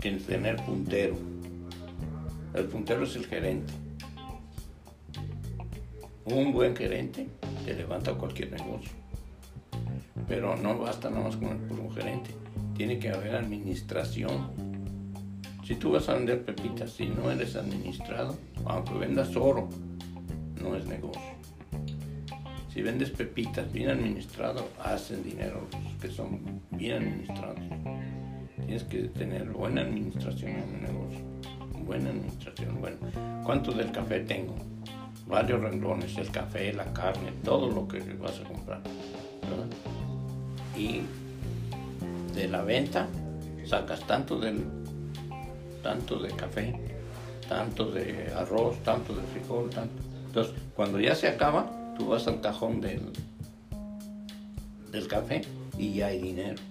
que 0.00 0.12
tener 0.12 0.56
puntero. 0.64 1.16
El 2.54 2.64
puntero 2.66 3.04
es 3.04 3.16
el 3.16 3.26
gerente. 3.26 3.72
Un 6.24 6.52
buen 6.52 6.76
gerente 6.76 7.26
te 7.64 7.74
levanta 7.74 8.14
cualquier 8.14 8.52
negocio. 8.52 8.92
Pero 10.28 10.56
no 10.56 10.78
basta 10.78 11.10
nada 11.10 11.24
más 11.24 11.36
con 11.36 11.48
el 11.48 11.58
puro 11.58 11.90
gerente. 11.90 12.30
Tiene 12.76 12.98
que 12.98 13.10
haber 13.10 13.34
administración. 13.34 14.50
Si 15.64 15.74
tú 15.74 15.92
vas 15.92 16.08
a 16.08 16.14
vender 16.14 16.44
pepitas, 16.44 16.92
si 16.92 17.06
no 17.08 17.30
eres 17.30 17.56
administrado, 17.56 18.36
aunque 18.66 18.94
vendas 18.94 19.34
oro, 19.34 19.68
no 20.62 20.76
es 20.76 20.86
negocio. 20.86 21.33
Si 22.74 22.82
vendes 22.82 23.10
pepitas 23.10 23.72
bien 23.72 23.88
administrado, 23.88 24.68
hacen 24.82 25.22
dinero 25.22 25.68
los 25.70 25.92
que 26.02 26.10
son 26.10 26.60
bien 26.72 27.04
administrados. 27.04 27.60
Tienes 28.56 28.82
que 28.82 29.02
tener 29.02 29.48
buena 29.50 29.82
administración 29.82 30.50
en 30.50 30.74
el 30.74 30.82
negocio. 30.82 31.20
Buena 31.86 32.10
administración. 32.10 32.80
Bueno, 32.80 32.96
¿cuánto 33.44 33.70
del 33.70 33.92
café 33.92 34.18
tengo? 34.20 34.56
Varios 35.28 35.62
renglones, 35.62 36.18
el 36.18 36.32
café, 36.32 36.72
la 36.72 36.92
carne, 36.92 37.30
todo 37.44 37.70
lo 37.70 37.86
que 37.86 38.00
vas 38.14 38.40
a 38.40 38.42
comprar. 38.42 38.80
¿verdad? 39.42 39.66
Y 40.76 41.02
de 42.34 42.48
la 42.48 42.62
venta 42.62 43.06
sacas 43.64 44.04
tanto 44.04 44.40
del 44.40 44.64
tanto 45.80 46.18
de 46.18 46.30
café, 46.30 46.74
tanto 47.48 47.92
de 47.92 48.32
arroz, 48.36 48.78
tanto 48.82 49.14
de 49.14 49.22
frijol, 49.28 49.70
tanto. 49.70 50.02
Entonces, 50.26 50.54
cuando 50.74 50.98
ya 50.98 51.14
se 51.14 51.28
acaba, 51.28 51.83
tú 51.96 52.08
vas 52.08 52.26
al 52.26 52.40
cajón 52.40 52.80
del, 52.80 53.12
del 54.90 55.08
café 55.08 55.42
y 55.78 55.94
ya 55.94 56.06
hay 56.08 56.20
dinero. 56.20 56.62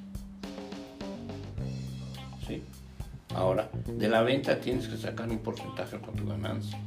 ¿Sí? 2.48 2.62
Ahora, 3.36 3.70
de 3.88 4.10
la 4.10 4.22
venta 4.22 4.60
tienes 4.60 4.88
que 4.88 4.98
sacar 4.98 5.30
un 5.30 5.40
porcentaje 5.40 6.00
con 6.00 6.16
tu 6.16 6.28
ganancia. 6.28 6.80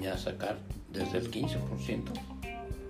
Ya 0.00 0.16
sacar 0.16 0.58
desde 0.92 1.18
el 1.18 1.30
15% 1.30 2.04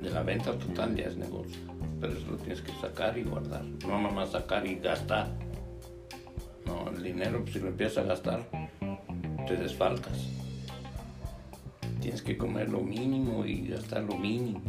de 0.00 0.10
la 0.10 0.22
venta 0.22 0.52
total 0.52 0.94
ya 0.94 1.06
es 1.06 1.16
negocio. 1.16 1.60
Pero 2.00 2.12
eso 2.12 2.30
lo 2.30 2.36
tienes 2.36 2.60
que 2.62 2.72
sacar 2.80 3.18
y 3.18 3.24
guardar. 3.24 3.64
No 3.86 4.00
nomás 4.00 4.30
sacar 4.30 4.66
y 4.66 4.76
gastar. 4.76 5.28
No, 6.66 6.90
el 6.90 7.02
dinero, 7.02 7.40
pues, 7.40 7.54
si 7.54 7.60
lo 7.60 7.68
empiezas 7.68 7.98
a 7.98 8.02
gastar, 8.08 8.48
te 9.46 9.56
desfalcas. 9.56 10.37
Tienes 12.08 12.22
que 12.22 12.38
comer 12.38 12.70
lo 12.70 12.80
mínimo 12.80 13.44
y 13.44 13.68
gastar 13.68 14.02
lo 14.02 14.16
mínimo 14.16 14.62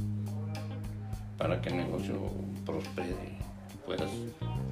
para 1.38 1.62
que 1.62 1.70
el 1.70 1.78
negocio 1.78 2.20
prospere 2.66 3.16
puedas 3.86 4.12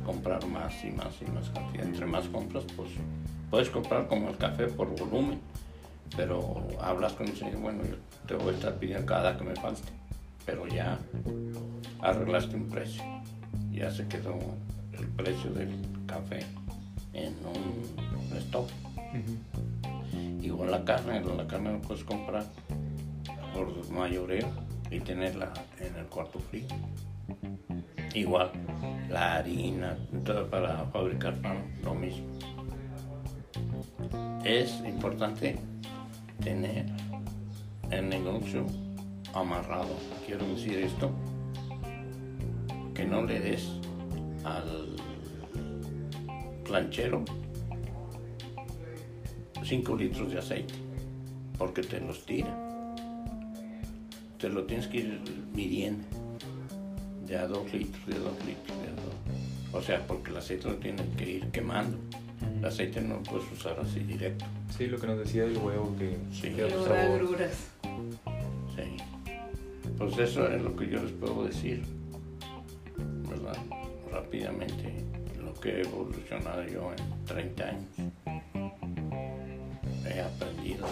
comprar 0.05 0.45
más 0.47 0.83
y 0.83 0.91
más 0.91 1.15
y 1.21 1.31
más 1.31 1.49
cantidad. 1.51 1.85
Entre 1.85 2.05
más 2.05 2.27
compras, 2.27 2.65
pues 2.75 2.89
puedes 3.49 3.69
comprar 3.69 4.09
como 4.09 4.27
el 4.27 4.35
café 4.35 4.67
por 4.67 4.93
volumen, 4.99 5.39
pero 6.17 6.67
hablas 6.81 7.13
con 7.13 7.29
el 7.29 7.37
señor, 7.37 7.55
bueno, 7.61 7.83
yo 7.85 7.95
te 8.27 8.33
voy 8.33 8.53
a 8.53 8.57
estar 8.57 8.75
pidiendo 8.75 9.05
cada 9.05 9.37
que 9.37 9.45
me 9.45 9.55
falte, 9.55 9.87
pero 10.45 10.67
ya 10.67 10.99
arreglaste 12.01 12.57
un 12.57 12.67
precio 12.67 13.01
ya 13.71 13.89
se 13.89 14.05
quedó 14.09 14.37
el 14.91 15.07
precio 15.07 15.51
del 15.51 15.73
café 16.05 16.39
en 17.13 17.33
un 17.45 18.37
stop. 18.39 18.69
Igual 20.47 20.71
la 20.71 20.85
carne, 20.85 21.19
la 21.19 21.45
carne 21.45 21.73
la 21.73 21.79
puedes 21.79 22.05
comprar 22.05 22.45
por 23.53 23.91
mayoreo 23.91 24.47
y 24.89 25.01
tenerla 25.01 25.51
en 25.77 25.93
el 25.97 26.05
cuarto 26.05 26.39
frío. 26.39 26.67
Igual 28.13 28.51
la 29.09 29.35
harina, 29.35 29.97
todo 30.23 30.49
para 30.49 30.85
fabricar 30.85 31.35
pan, 31.41 31.65
lo 31.83 31.93
mismo. 31.93 32.27
Es 34.45 34.81
importante 34.87 35.59
tener 36.41 36.85
el 37.91 38.07
negocio 38.07 38.65
amarrado. 39.33 39.97
Quiero 40.25 40.47
decir 40.47 40.77
esto, 40.79 41.11
que 42.95 43.03
no 43.03 43.23
le 43.23 43.41
des 43.41 43.69
al 44.45 44.95
planchero 46.63 47.25
5 49.67 49.95
litros 49.97 50.31
de 50.31 50.39
aceite, 50.39 50.73
porque 51.57 51.81
te 51.81 51.99
los 51.99 52.25
tira. 52.25 52.55
Te 54.39 54.47
lo 54.49 54.63
tienes 54.63 54.87
que 54.87 54.97
ir 54.97 55.19
midiendo 55.53 56.05
de 57.27 57.37
a 57.37 57.47
2 57.47 57.73
litros, 57.73 58.05
de 58.07 58.15
a 58.15 58.19
2 58.19 58.45
litros, 58.45 58.81
de 58.81 58.87
a 58.87 58.91
2. 58.91 59.73
O 59.73 59.81
sea, 59.81 60.07
porque 60.07 60.31
el 60.31 60.37
aceite 60.37 60.69
lo 60.69 60.75
tienes 60.75 61.05
que 61.17 61.29
ir 61.29 61.47
quemando. 61.51 61.97
El 62.59 62.63
aceite 62.65 63.01
no 63.01 63.15
lo 63.15 63.23
puedes 63.23 63.51
usar 63.51 63.77
así 63.79 63.99
directo. 63.99 64.45
Sí, 64.77 64.87
lo 64.87 64.97
que 64.99 65.07
nos 65.07 65.17
decía 65.19 65.43
el 65.43 65.57
huevo 65.57 65.93
que 65.97 66.15
Sí. 66.31 66.49
que 66.51 66.63
agruras. 66.63 67.67
Sí. 68.75 68.97
Pues 69.97 70.17
eso 70.17 70.47
es 70.47 70.61
lo 70.61 70.75
que 70.75 70.87
yo 70.87 71.03
les 71.03 71.11
puedo 71.11 71.43
decir, 71.43 71.83
¿verdad? 73.29 73.57
Rápidamente, 74.11 75.03
lo 75.43 75.53
que 75.55 75.69
he 75.69 75.81
evolucionado 75.81 76.63
yo 76.67 76.91
en 76.93 77.25
30 77.25 77.63
años. 77.65 77.85
He 80.17 80.21
aprendido, 80.21 80.87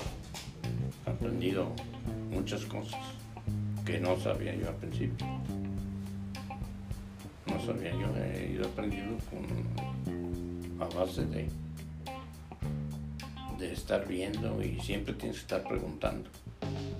aprendido 1.03 1.71
muchas 2.29 2.63
cosas 2.65 3.01
que 3.83 3.99
no 3.99 4.19
sabía 4.19 4.53
yo 4.53 4.67
al 4.67 4.75
principio. 4.75 5.25
No 7.47 7.59
sabía 7.65 7.91
yo, 7.93 8.15
he 8.17 8.51
ido 8.53 8.67
aprendiendo 8.67 9.17
con, 9.31 10.79
a 10.79 10.85
base 10.93 11.25
de, 11.25 11.49
de 13.57 13.73
estar 13.73 14.07
viendo 14.07 14.61
y 14.61 14.79
siempre 14.79 15.15
tienes 15.15 15.37
que 15.37 15.41
estar 15.41 15.63
preguntando. 15.67 16.29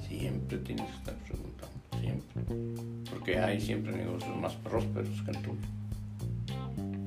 Siempre 0.07 0.57
tienes 0.57 0.89
que 0.89 0.97
estar 0.97 1.15
preguntando, 1.27 1.77
siempre. 1.99 3.11
Porque 3.11 3.37
hay 3.37 3.61
siempre 3.61 3.91
negocios 3.91 4.35
más 4.35 4.53
prósperos 4.55 5.21
que 5.21 5.29
el 5.29 5.37
tuyo. 5.43 5.67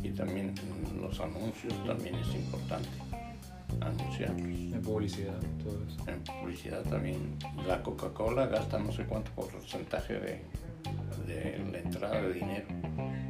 Y 0.00 0.10
también 0.10 0.54
los 1.00 1.18
anuncios 1.18 1.74
también 1.84 2.14
es 2.14 2.34
importante 2.36 3.07
anunciarlos. 3.80 4.46
En 4.46 4.82
publicidad, 4.82 5.38
todo 5.62 5.82
eso. 5.86 6.10
En 6.10 6.20
publicidad 6.22 6.82
también. 6.84 7.36
La 7.66 7.82
Coca-Cola 7.82 8.46
gasta 8.46 8.78
no 8.78 8.92
sé 8.92 9.04
cuánto 9.04 9.30
porcentaje 9.32 10.14
de, 10.14 10.42
de 11.26 11.58
la 11.72 11.78
entrada 11.78 12.22
de 12.22 12.32
dinero. 12.32 12.66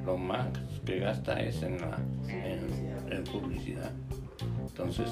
Lo 0.04 0.16
más 0.16 0.48
que 0.84 1.00
gasta 1.00 1.40
es 1.40 1.62
en, 1.62 1.80
la, 1.80 1.98
en, 2.28 3.12
en 3.12 3.24
publicidad. 3.24 3.92
Entonces, 4.60 5.10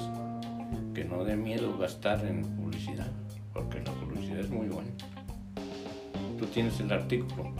que 0.93 1.03
no 1.03 1.23
dé 1.23 1.35
miedo 1.35 1.77
gastar 1.77 2.25
en 2.25 2.41
publicidad, 2.41 3.11
porque 3.53 3.79
la 3.79 3.91
publicidad 3.91 4.39
es 4.39 4.49
muy 4.49 4.67
buena. 4.67 4.89
Tú 6.39 6.45
tienes 6.47 6.79
el 6.79 6.91
artículo. 6.91 7.51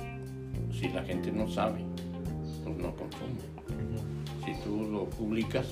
Si 0.72 0.90
la 0.90 1.04
gente 1.04 1.32
no 1.32 1.48
sabe, 1.48 1.82
pues 2.64 2.78
no 2.78 2.96
consume. 2.96 3.42
Si 4.46 4.54
tú 4.64 4.88
lo 4.92 5.06
publicas, 5.06 5.68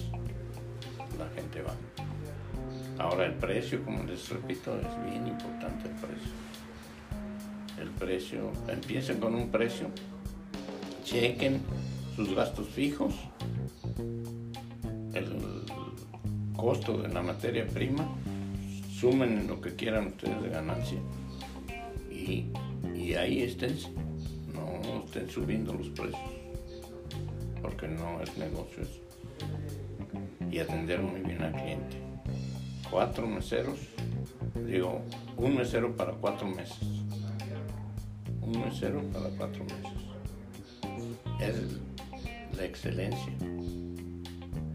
la 1.17 1.30
gente 1.30 1.62
va. 1.62 1.73
Ahora 2.97 3.25
el 3.25 3.34
precio, 3.34 3.84
como 3.84 4.04
les 4.04 4.30
repito, 4.30 4.78
es 4.80 5.12
bien 5.12 5.28
importante 5.28 5.89
el 5.89 5.95
precio. 5.95 6.32
El 7.80 7.89
precio, 7.89 8.51
empiecen 8.69 9.19
con 9.19 9.36
un 9.36 9.49
precio, 9.49 9.88
chequen 11.04 11.62
sus 12.15 12.34
gastos 12.34 12.69
fijos, 12.69 13.13
el 15.13 15.65
costo 16.56 16.97
de 17.01 17.10
la 17.10 17.21
materia 17.21 17.67
prima, 17.67 18.08
sumen 18.97 19.45
lo 19.47 19.60
que 19.60 19.75
quieran 19.75 20.08
ustedes 20.08 20.41
de 20.41 20.49
ganancia 20.49 20.99
y, 22.10 22.45
y 22.95 23.13
ahí 23.15 23.41
estén, 23.41 23.78
no 24.54 25.04
estén 25.06 25.30
subiendo 25.30 25.73
los 25.73 25.89
precios, 25.89 26.21
porque 27.62 27.89
no 27.89 28.21
es 28.21 28.38
negocio 28.38 28.84
eso. 28.84 29.01
Y 30.51 30.60
atender 30.60 31.01
muy 31.01 31.21
bien 31.21 31.41
al 31.41 31.54
cliente 31.54 32.06
cuatro 32.89 33.28
meseros, 33.28 33.80
digo, 34.65 35.01
un 35.38 35.58
mesero 35.58 35.95
para 35.95 36.13
cuatro 36.13 36.47
meses. 36.47 36.80
Un 38.41 38.62
mesero 38.63 39.01
para 39.12 39.30
cuatro 39.30 39.65
meses. 39.65 39.91
Es 41.41 42.58
la 42.58 42.63
excelencia 42.63 43.34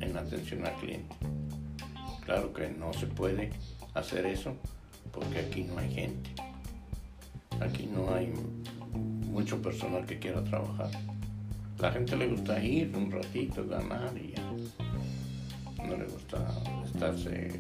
en 0.01 0.17
atención 0.17 0.67
al 0.67 0.75
cliente. 0.77 1.17
Claro 2.25 2.53
que 2.53 2.69
no 2.69 2.93
se 2.93 3.07
puede 3.07 3.51
hacer 3.95 4.27
eso 4.27 4.55
porque 5.13 5.39
aquí 5.39 5.65
no 5.65 5.79
hay 5.79 5.91
gente. 5.91 6.31
Aquí 7.61 7.87
no 7.87 8.15
hay 8.15 8.33
mucho 9.31 9.63
personal 9.63 10.05
que 10.05 10.19
quiera 10.19 10.45
trabajar. 10.45 10.91
La 11.79 11.91
gente 11.93 12.17
le 12.17 12.29
gusta 12.29 12.63
ir 12.63 12.95
un 12.95 13.11
ratito, 13.11 13.67
ganar 13.67 14.13
y 14.17 14.33
ya. 14.33 14.40
No 15.91 15.97
le 15.97 16.05
gusta 16.05 16.39
estarse 16.85 17.51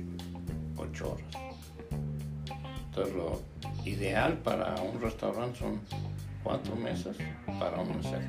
ocho 0.76 1.12
horas. 1.12 1.26
Entonces 2.86 3.14
lo 3.14 3.40
ideal 3.84 4.38
para 4.38 4.74
un 4.80 5.00
restaurante 5.00 5.58
son 5.58 5.80
cuatro 6.44 6.76
mesas 6.76 7.16
para 7.58 7.80
un 7.80 7.96
mesero. 7.96 8.22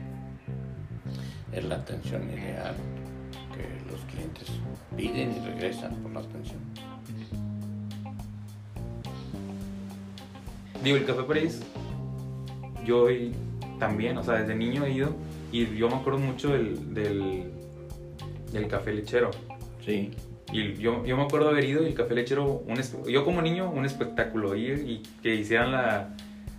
Es 1.54 1.64
la 1.66 1.76
atención 1.76 2.24
ideal 2.32 2.76
que 3.54 3.92
los 3.92 4.02
clientes 4.06 4.48
piden 4.98 5.36
y 5.36 5.40
regresan 5.40 5.96
por 5.98 6.12
la 6.14 6.22
atención. 6.22 6.60
Digo, 10.84 10.98
el 10.98 11.06
Café 11.06 11.24
París, 11.24 11.62
yo 12.84 13.06
también, 13.78 14.18
o 14.18 14.24
sea, 14.24 14.36
desde 14.36 14.56
niño 14.56 14.86
he 14.86 14.94
ido 14.94 15.16
y 15.52 15.78
yo 15.78 15.90
me 15.90 15.96
acuerdo 15.96 16.18
mucho 16.20 16.50
del, 16.50 16.92
del, 16.94 17.52
del 18.52 18.68
café 18.68 18.94
lechero. 18.94 19.30
Sí, 19.86 20.12
Y 20.54 20.74
yo, 20.76 21.06
yo 21.06 21.18
me 21.18 21.24
acuerdo 21.24 21.50
haber 21.50 21.64
ido 21.66 21.82
y 21.84 21.88
el 21.88 21.94
café 21.94 22.14
lechero, 22.14 22.64
un 22.68 22.76
yo 23.10 23.24
como 23.26 23.42
niño, 23.42 23.70
un 23.72 23.86
espectáculo, 23.86 24.56
ir 24.56 24.84
y 24.88 25.02
que 25.24 25.34
hicieran 25.36 25.72
la, 25.72 26.10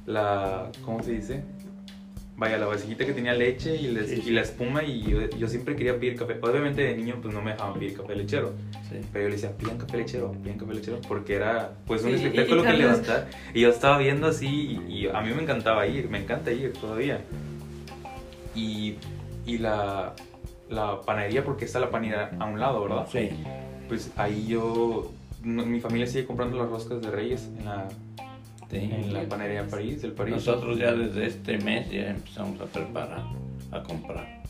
la 0.06 0.70
¿cómo 0.84 1.02
se 1.02 1.12
dice? 1.12 1.44
Vaya, 2.34 2.56
la 2.58 2.66
vasijita 2.66 3.04
que 3.04 3.12
tenía 3.12 3.34
leche 3.34 3.76
y, 3.76 3.88
les- 3.88 4.08
Sí, 4.08 4.16
sí. 4.16 4.30
y 4.30 4.32
la 4.32 4.40
espuma 4.40 4.82
y 4.82 5.02
yo, 5.02 5.28
yo 5.38 5.46
siempre 5.46 5.76
quería 5.76 6.00
pedir 6.00 6.16
café. 6.16 6.38
Obviamente 6.40 6.82
de 6.82 6.96
niño 6.96 7.18
pues 7.22 7.32
no 7.34 7.42
me 7.42 7.52
dejaban 7.52 7.74
pedir 7.78 7.94
café 7.96 8.16
lechero, 8.16 8.52
sí. 8.90 8.96
pero 9.12 9.24
yo 9.24 9.28
le 9.28 9.34
decía, 9.36 9.56
pidan 9.56 9.76
café 9.78 9.98
lechero, 9.98 10.32
pidan 10.42 10.58
café 10.58 10.74
lechero, 10.74 10.98
porque 11.06 11.34
era 11.34 11.72
pues 11.86 12.02
un 12.02 12.08
Sí, 12.10 12.16
espectáculo 12.16 12.62
y 12.62 12.66
que 12.66 12.72
levantar. 12.72 13.28
Y 13.54 13.60
yo 13.60 13.68
estaba 13.68 13.98
viendo 13.98 14.26
así 14.26 14.80
y, 14.88 14.92
y 15.02 15.06
a 15.08 15.20
mí 15.20 15.30
me 15.36 15.42
encantaba 15.42 15.86
ir, 15.86 16.08
me 16.08 16.18
encanta 16.18 16.50
ir 16.50 16.72
todavía. 16.72 17.20
Y, 18.54 18.94
y 19.46 19.58
la, 19.58 20.14
la 20.72 21.00
panadería, 21.02 21.44
porque 21.44 21.64
está 21.66 21.78
la 21.80 21.90
panadería 21.90 22.30
a 22.38 22.44
un 22.46 22.58
lado, 22.58 22.82
¿verdad? 22.82 23.06
Sí, 23.10 23.30
Pues 23.88 24.10
ahí 24.16 24.46
yo, 24.46 25.10
no- 25.44 25.66
mi 25.66 25.80
familia 25.80 26.06
sigue 26.06 26.26
comprando 26.26 26.56
las 26.56 26.68
roscas 26.70 27.02
de 27.02 27.10
Reyes 27.10 27.48
en 27.58 27.64
la, 27.66 27.88
sí. 28.70 28.76
en 28.78 29.12
la 29.12 29.22
panadería 29.28 29.66
París, 29.68 30.00
del 30.02 30.12
París. 30.12 30.34
Nosotros 30.34 30.78
ya 30.78 30.92
desde 30.92 31.26
este 31.26 31.58
mes 31.58 31.90
ya 31.90 32.08
empezamos 32.10 32.58
a 32.60 32.64
preparar, 32.64 33.22
a 33.70 33.82
comprar 33.82 34.42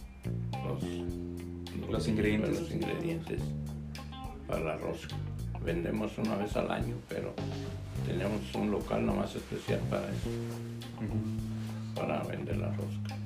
los, 0.65 1.91
Los 1.91 2.09
ingredientes. 2.09 2.61
los 2.61 2.71
ingredientes 2.71 3.41
para 4.47 4.61
la 4.61 4.77
rosca. 4.77 5.17
Vendemos 5.65 6.17
una 6.19 6.37
vez 6.37 6.57
al 6.57 6.71
año, 6.71 6.95
pero 7.09 7.33
tenemos 8.07 8.41
un 8.55 8.71
local 8.71 9.05
nomás 9.05 9.35
especial 9.35 9.81
para 9.91 10.05
eso, 10.09 10.31
para 11.97 12.23
vender 12.25 12.57
la 12.59 12.69
rosca. 12.69 13.17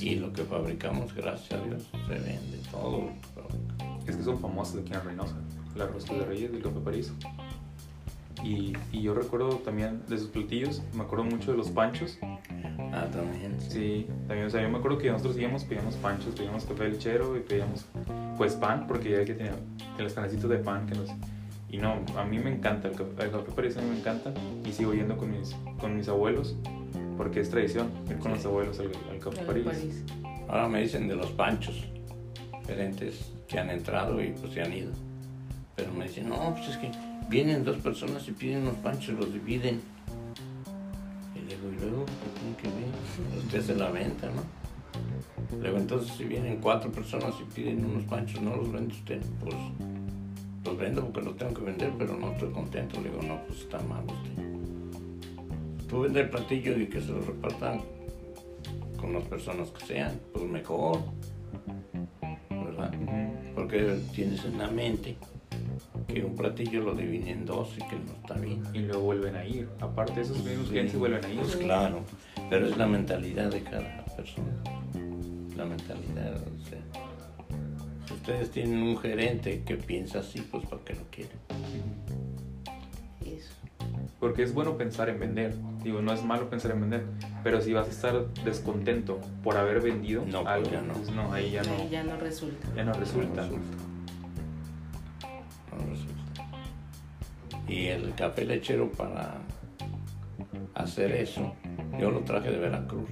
Y 0.00 0.14
lo 0.14 0.32
que 0.32 0.42
fabricamos, 0.44 1.14
gracias 1.14 1.60
a 1.60 1.62
Dios, 1.62 1.90
se 2.06 2.14
vende 2.14 2.58
todo. 2.70 3.10
Es 4.06 4.16
que 4.16 4.22
son 4.22 4.38
famosas 4.40 4.80
aquí 4.80 4.94
en 4.94 5.04
Reynosa, 5.04 5.36
las 5.76 5.90
roscas 5.90 6.18
de 6.18 6.24
Reyes 6.24 6.52
del 6.52 6.62
Café 6.62 6.80
París. 6.80 7.12
Y, 8.42 8.72
y 8.92 9.02
yo 9.02 9.12
recuerdo 9.12 9.56
también 9.56 10.00
de 10.08 10.16
sus 10.16 10.28
platillos, 10.28 10.82
me 10.94 11.02
acuerdo 11.02 11.24
mucho 11.24 11.50
de 11.50 11.58
los 11.58 11.68
panchos. 11.68 12.18
Ah, 12.92 13.06
también. 13.12 13.60
Sí, 13.60 14.06
también, 14.26 14.46
o 14.46 14.50
sea, 14.50 14.62
yo 14.62 14.70
me 14.70 14.78
acuerdo 14.78 14.96
que 14.96 15.10
nosotros 15.10 15.36
íbamos, 15.36 15.64
pedíamos 15.64 15.96
panchos, 15.96 16.34
pedíamos 16.34 16.64
café 16.64 16.88
lechero 16.88 17.36
y 17.36 17.40
pedíamos 17.40 17.84
pues 18.38 18.54
pan, 18.54 18.86
porque 18.86 19.10
ya 19.10 19.24
que 19.26 19.34
tenía 19.34 19.54
que 19.98 20.02
los 20.02 20.14
canecitos 20.14 20.48
de 20.48 20.56
pan 20.56 20.86
que 20.86 20.94
nos... 20.94 21.10
Y 21.68 21.76
no, 21.76 21.96
a 22.16 22.24
mí 22.24 22.38
me 22.38 22.50
encanta, 22.50 22.88
el 22.88 22.96
café, 22.96 23.24
el 23.24 23.30
café 23.30 23.52
París 23.54 23.76
a 23.76 23.82
mí 23.82 23.90
me 23.90 23.98
encanta 23.98 24.32
y 24.64 24.72
sigo 24.72 24.94
yendo 24.94 25.18
con 25.18 25.30
mis, 25.30 25.54
con 25.78 25.94
mis 25.94 26.08
abuelos 26.08 26.56
porque 27.20 27.40
es 27.40 27.50
tradición 27.50 27.90
ir 28.08 28.16
con 28.16 28.32
los 28.32 28.46
abuelos 28.46 28.80
al, 28.80 28.86
al 28.86 29.18
Campo 29.18 29.42
París. 29.42 29.66
París. 29.66 30.04
Ahora 30.48 30.68
me 30.68 30.80
dicen 30.80 31.06
de 31.06 31.14
los 31.14 31.30
panchos, 31.32 31.84
gerentes 32.66 33.30
que 33.46 33.58
han 33.58 33.68
entrado 33.68 34.24
y 34.24 34.28
pues 34.28 34.54
se 34.54 34.62
han 34.62 34.72
ido. 34.72 34.90
Pero 35.76 35.92
me 35.92 36.06
dicen, 36.06 36.30
no, 36.30 36.54
pues 36.54 36.70
es 36.70 36.78
que 36.78 36.90
vienen 37.28 37.62
dos 37.62 37.76
personas 37.76 38.26
y 38.26 38.32
piden 38.32 38.62
unos 38.62 38.76
panchos, 38.76 39.18
los 39.18 39.30
dividen. 39.34 39.82
Y 41.34 41.40
digo, 41.40 41.70
y 41.70 41.78
luego, 41.78 42.06
¿qué 42.06 42.40
tiene 42.40 42.56
que 42.56 42.68
ver? 42.68 43.38
Usted 43.44 43.58
hace 43.58 43.74
la 43.74 43.90
venta, 43.90 44.30
¿no? 44.30 45.58
Luego 45.60 45.76
entonces 45.76 46.16
si 46.16 46.24
vienen 46.24 46.56
cuatro 46.56 46.90
personas 46.90 47.34
y 47.38 47.54
piden 47.54 47.84
unos 47.84 48.04
panchos, 48.04 48.40
¿no 48.40 48.56
los 48.56 48.72
vende 48.72 48.94
usted? 48.94 49.20
Pues 49.40 49.54
los 50.64 50.78
vendo 50.78 51.04
porque 51.04 51.20
los 51.20 51.36
tengo 51.36 51.52
que 51.52 51.64
vender, 51.64 51.92
pero 51.98 52.16
no 52.16 52.32
estoy 52.32 52.50
contento. 52.50 52.98
Le 53.02 53.10
digo, 53.10 53.20
no, 53.20 53.42
pues 53.46 53.60
está 53.60 53.78
mal 53.80 54.04
usted. 54.06 54.49
Tú 55.90 56.02
vende 56.02 56.20
el 56.20 56.30
platillo 56.30 56.78
y 56.78 56.86
que 56.86 57.00
se 57.00 57.10
lo 57.10 57.20
repartan 57.20 57.80
con 59.00 59.12
las 59.12 59.24
personas 59.24 59.70
que 59.70 59.86
sean, 59.86 60.20
pues 60.32 60.44
mejor, 60.44 61.00
¿verdad? 62.48 62.92
Porque 63.56 63.98
tienes 64.14 64.44
en 64.44 64.58
la 64.58 64.68
mente 64.68 65.16
que 66.06 66.24
un 66.24 66.36
platillo 66.36 66.82
lo 66.82 66.94
dividen 66.94 67.28
en 67.28 67.44
dos 67.44 67.74
y 67.76 67.82
que 67.88 67.96
no 67.96 68.12
está 68.12 68.34
bien. 68.34 68.62
Y 68.72 68.80
luego 68.80 69.00
vuelven 69.02 69.34
a 69.34 69.44
ir. 69.44 69.68
Aparte, 69.80 70.20
esos 70.20 70.44
mismos 70.44 70.66
Sí, 70.66 70.70
clientes 70.72 70.96
vuelven 70.96 71.24
a 71.24 71.28
ir. 71.28 71.40
Pues 71.40 71.56
claro, 71.56 72.02
pero 72.48 72.68
es 72.68 72.76
la 72.76 72.86
mentalidad 72.86 73.50
de 73.50 73.62
cada 73.62 74.04
persona. 74.16 74.62
La 75.56 75.64
mentalidad, 75.64 76.36
o 76.36 76.68
sea, 76.68 76.78
si 78.06 78.14
ustedes 78.14 78.50
tienen 78.52 78.80
un 78.82 78.96
gerente 78.96 79.62
que 79.64 79.76
piensa 79.76 80.20
así, 80.20 80.40
pues 80.40 80.64
¿para 80.66 80.84
qué 80.84 80.94
lo 80.94 81.04
quieren? 81.10 81.36
Eso. 83.24 83.54
Porque 84.20 84.42
es 84.44 84.54
bueno 84.54 84.76
pensar 84.76 85.08
en 85.08 85.18
vender. 85.18 85.54
Digo, 85.82 86.02
no 86.02 86.12
es 86.12 86.22
malo 86.24 86.48
pensar 86.50 86.72
en 86.72 86.80
vender. 86.82 87.04
Pero 87.42 87.60
si 87.60 87.72
vas 87.72 87.88
a 87.88 87.90
estar 87.90 88.26
descontento 88.44 89.18
por 89.42 89.56
haber 89.56 89.80
vendido 89.80 90.24
No, 90.26 90.44
pues 90.44 90.70
ya 90.70 90.82
no. 90.82 90.92
pues 90.94 91.10
no, 91.10 91.32
ahí 91.32 91.50
ya 91.52 91.62
no, 91.62 91.72
Ahí 91.74 91.88
ya 91.90 92.02
no 92.02 92.16
resulta. 92.16 92.68
ya 92.76 92.84
no 92.84 92.92
resulta. 92.92 93.42
No 93.42 93.48
resulta. 93.48 93.76
No 95.76 95.90
resulta. 95.90 97.72
Y 97.72 97.86
el 97.86 98.14
café 98.14 98.44
lechero 98.44 98.90
para 98.92 99.34
hacer 100.74 101.12
eso, 101.12 101.54
yo 101.98 102.10
lo 102.10 102.20
traje 102.20 102.50
de 102.50 102.58
Veracruz. 102.58 103.08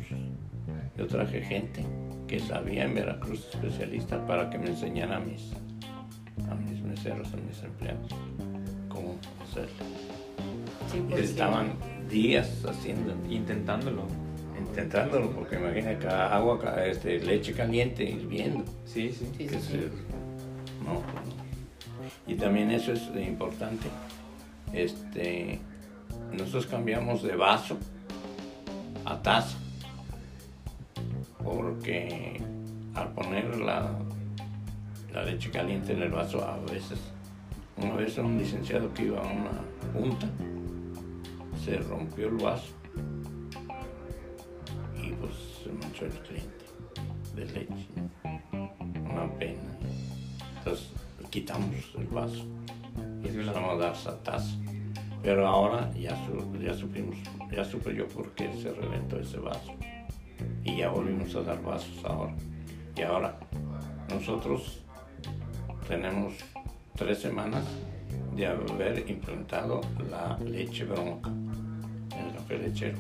Yo 0.96 1.07
traje 1.07 1.40
gente 1.42 1.87
que 2.26 2.40
sabía 2.40 2.85
en 2.85 2.94
Veracruz 2.94 3.46
especialista 3.54 4.26
para 4.26 4.50
que 4.50 4.59
me 4.59 4.66
enseñara 4.70 5.16
a 5.16 5.20
mis, 5.20 5.52
a 6.50 6.54
mis 6.57 6.83
meseros, 6.83 7.33
a 7.33 7.37
mis 7.37 7.62
empleados, 7.62 8.11
cómo 8.88 9.14
hacerlo. 9.42 9.85
Sí, 10.90 11.02
porque 11.09 11.22
estaban 11.24 11.72
días 12.09 12.64
haciendo, 12.64 13.14
Intentándolo. 13.29 14.03
intentándolo, 14.59 15.31
porque 15.31 15.57
imagina 15.57 15.99
que 15.99 16.07
agua, 16.09 16.59
este, 16.85 17.18
leche 17.21 17.53
caliente 17.53 18.05
hirviendo. 18.05 18.64
Sí, 18.85 19.12
sí. 19.12 19.29
Sí, 19.37 19.47
que 19.47 19.59
sí, 19.61 19.61
sí. 19.61 19.73
se- 19.73 20.85
no, 20.85 21.01
pues 21.01 21.27
no. 21.27 21.38
Y 22.27 22.35
también 22.37 22.71
eso 22.71 22.92
es 22.92 23.03
importante. 23.27 23.88
Este, 24.73 25.59
nosotros 26.33 26.66
cambiamos 26.66 27.23
de 27.23 27.35
vaso 27.37 27.77
a 29.05 29.21
taza. 29.23 29.57
Porque 31.42 32.40
al 32.94 33.12
poner 33.12 33.57
la, 33.59 33.90
la 35.12 35.23
leche 35.25 35.51
caliente 35.51 35.92
en 35.92 36.03
el 36.03 36.11
vaso, 36.11 36.44
a 36.44 36.59
veces, 36.71 36.99
una 37.77 37.94
vez 37.94 38.18
un 38.18 38.38
licenciado 38.38 38.92
que 38.92 39.05
iba 39.05 39.18
a 39.21 39.27
una 39.27 39.51
junta, 39.94 40.27
se 41.68 41.76
rompió 41.81 42.28
el 42.28 42.37
vaso 42.37 42.72
y 45.02 45.11
pues 45.12 45.33
se 45.62 45.70
manchó 45.72 46.07
el 46.07 46.12
cliente 46.12 46.64
de 47.35 47.44
leche. 47.44 47.88
Una 49.11 49.31
pena. 49.38 49.61
Entonces 50.59 50.88
quitamos 51.31 51.70
el 51.98 52.07
vaso 52.07 52.44
y 53.22 53.28
empezamos 53.28 53.74
a 53.74 53.76
dar 53.76 53.92
esa 53.92 54.22
taza. 54.22 54.57
Pero 55.22 55.46
ahora 55.46 55.92
ya, 55.94 56.11
su- 56.26 56.57
ya 56.59 56.72
supimos, 56.74 57.16
ya 57.50 57.64
supe 57.64 57.94
yo 57.94 58.07
por 58.09 58.31
qué 58.33 58.50
se 58.62 58.72
reventó 58.72 59.18
ese 59.18 59.38
vaso. 59.38 59.72
Y 60.64 60.76
ya 60.78 60.88
volvimos 60.88 61.35
a 61.35 61.42
dar 61.42 61.62
vasos 61.62 62.02
ahora. 62.04 62.35
Y 62.96 63.02
ahora 63.02 63.38
nosotros 64.09 64.81
tenemos 65.87 66.35
tres 66.96 67.18
semanas 67.20 67.64
de 68.37 68.46
haber 68.46 69.09
implementado 69.11 69.81
la 70.11 70.38
leche 70.38 70.85
bronca 70.85 71.31
café 72.48 72.58
lechero. 72.58 72.98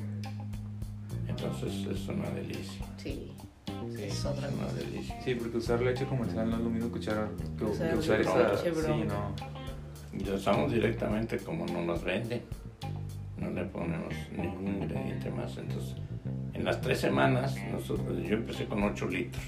Entonces 1.28 1.72
es 1.86 2.08
una 2.08 2.28
delicia. 2.30 2.84
Sí, 2.96 3.32
Sí. 3.94 4.02
es 4.02 4.24
otra 4.24 4.48
Es 4.48 4.54
una 4.54 4.64
cosa. 4.64 4.76
delicia. 4.76 5.20
Sí, 5.22 5.34
porque 5.34 5.56
usar 5.58 5.80
leche 5.80 6.04
comercial 6.06 6.50
no 6.50 6.56
es 6.56 6.62
lo 6.62 6.70
mismo 6.70 6.92
que 6.92 6.98
usar, 6.98 7.28
que, 7.56 7.64
Usar 7.64 7.90
que 7.92 7.96
usar 7.98 8.18
leche 8.18 8.30
esa. 8.30 8.64
leche 8.64 8.82
Sí, 8.82 9.04
no. 9.06 10.18
Y 10.18 10.24
lo 10.24 10.34
usamos 10.36 10.72
directamente 10.72 11.38
como 11.38 11.66
nos 11.66 11.86
las 11.86 12.04
venden. 12.04 12.42
No 13.38 13.50
le 13.50 13.64
ponemos 13.66 14.12
ningún 14.36 14.66
ingrediente 14.82 15.30
más. 15.30 15.56
Entonces, 15.58 15.94
en 16.54 16.64
las 16.64 16.80
tres 16.80 16.98
semanas, 16.98 17.54
nosotros, 17.72 18.18
yo 18.26 18.34
empecé 18.36 18.66
con 18.66 18.82
8 18.82 19.06
litros. 19.06 19.44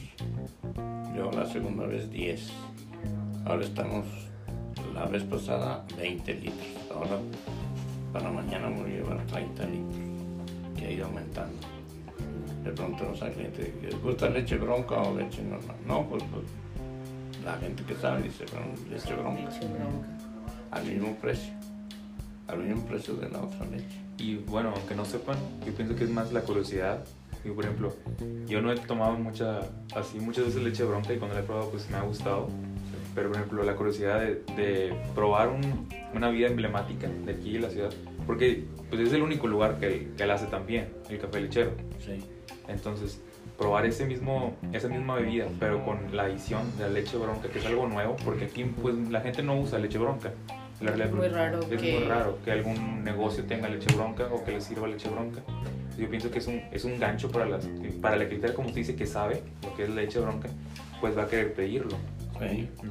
Luego 1.15 1.33
la 1.33 1.47
segunda 1.47 1.87
vez 1.87 2.09
10. 2.11 2.51
Ahora 3.47 3.65
estamos, 3.65 4.07
la 4.95 5.07
vez 5.07 5.25
pasada, 5.25 5.85
20 5.99 6.35
litros. 6.35 6.55
Ahora, 6.95 7.19
para 8.13 8.31
mañana 8.31 8.69
voy 8.69 8.93
a 8.93 8.95
llevar 8.97 9.27
30 9.27 9.65
litros, 9.67 9.97
que 10.77 10.87
ha 10.87 10.91
ido 10.91 11.07
aumentando. 11.07 11.55
Le 12.65 12.73
preguntamos 12.73 13.23
al 13.23 13.33
cliente, 13.33 13.75
¿les 13.83 14.03
gusta 14.03 14.29
leche 14.29 14.57
bronca 14.59 14.97
o 14.97 15.17
leche 15.17 15.43
normal? 15.43 15.77
No, 15.87 16.07
pues, 16.09 16.23
pues, 16.31 16.45
la 17.45 17.57
gente 17.57 17.83
que 17.85 17.95
sabe 17.95 18.23
dice, 18.23 18.45
"Bueno, 18.53 18.67
leche 18.91 19.15
bronca 19.15 19.41
Leche 19.43 19.67
bronca. 19.67 20.09
al 20.71 20.85
mismo 20.85 21.15
precio, 21.17 21.53
al 22.49 22.59
mismo 22.59 22.85
precio 22.85 23.15
de 23.15 23.29
la 23.31 23.41
otra 23.41 23.67
leche. 23.67 23.99
Y 24.19 24.37
bueno, 24.37 24.73
aunque 24.77 24.95
no 24.95 25.05
sepan, 25.05 25.37
yo 25.65 25.73
pienso 25.73 25.97
que 25.97 26.05
es 26.05 26.11
más 26.11 26.33
la 26.33 26.43
curiosidad. 26.43 27.03
Y 27.43 27.49
por 27.51 27.65
ejemplo, 27.65 27.95
yo 28.47 28.61
no 28.61 28.71
he 28.71 28.77
tomado 28.77 29.13
mucha, 29.15 29.61
así 29.97 30.19
muchas 30.21 30.45
veces 30.45 30.63
leche 30.63 30.85
bronca 30.85 31.15
y 31.15 31.17
cuando 31.19 31.35
la 31.37 31.41
he 31.41 31.45
probado 31.45 31.71
pues 31.71 31.89
me 31.89 31.97
ha 31.97 32.03
gustado. 32.03 32.49
Pero 33.15 33.29
por 33.29 33.37
ejemplo, 33.39 33.63
la 33.65 33.75
curiosidad 33.75 34.21
de, 34.21 34.43
de 34.57 34.95
probar 35.15 35.49
un- 35.49 35.89
una 36.15 36.31
vida 36.31 36.49
emblemática 36.49 37.09
de 37.09 37.33
aquí 37.33 37.53
de 37.55 37.61
la 37.61 37.71
ciudad. 37.71 37.91
Porque 38.27 38.65
pues 38.89 39.01
es 39.03 39.13
el 39.13 39.23
único 39.23 39.47
lugar 39.47 39.79
que, 39.79 40.09
que 40.17 40.27
la 40.27 40.35
hace 40.35 40.47
tan 40.47 40.67
bien, 40.67 40.89
el 41.09 41.19
café 41.19 41.41
lechero. 41.41 41.73
Sí. 41.99 42.19
Entonces, 42.69 43.21
probar 43.59 43.85
ese 43.87 44.07
mismo, 44.07 44.57
esa 44.73 44.89
misma 44.89 45.17
bebida, 45.17 45.47
pero 45.59 45.85
con 45.85 46.15
la 46.17 46.25
adición 46.25 46.63
de 46.79 46.85
la 46.85 46.91
leche 46.91 47.17
bronca, 47.17 47.49
que 47.49 47.59
es 47.59 47.67
algo 47.67 47.87
nuevo, 47.89 48.17
porque 48.25 48.45
aquí 48.47 48.65
pues 48.65 48.95
la 49.11 49.21
gente 49.21 49.43
no 49.43 49.59
usa 49.61 49.79
leche 49.79 49.99
bronca. 49.99 50.33
La 50.81 50.93
realidad, 50.93 51.11
Muy 51.13 51.29
raro 51.29 51.61
es 51.61 51.81
que- 51.83 51.99
muy 51.99 52.05
raro 52.09 52.39
que 52.45 52.53
algún 52.53 53.05
negocio 53.05 53.45
tenga 53.45 53.69
leche 53.69 53.95
bronca 53.95 54.29
o 54.33 54.43
que 54.45 54.53
le 54.53 54.61
sirva 54.63 54.89
leche 54.89 55.11
bronca. 55.11 55.43
Yo 55.99 56.09
pienso 56.09 56.31
que 56.31 56.39
es 56.39 56.47
un, 56.47 56.63
es 56.73 56.85
un 56.85 56.99
gancho 56.99 57.31
para, 57.31 57.45
las, 57.47 57.69
para 58.01 58.17
la 58.17 58.25
clientela, 58.25 58.55
como 58.55 58.69
usted 58.69 58.81
dice, 58.81 58.97
que 58.97 59.05
sabe 59.07 59.43
lo 59.63 59.75
que 59.77 59.83
es 59.85 59.91
leche 59.91 60.19
bronca, 60.21 60.49
pues 61.03 61.17
va 61.19 61.25
a 61.25 61.27
querer 61.29 61.53
pedirlo. 61.53 61.97
Sí. 62.41 62.69
Ujú. 62.79 62.91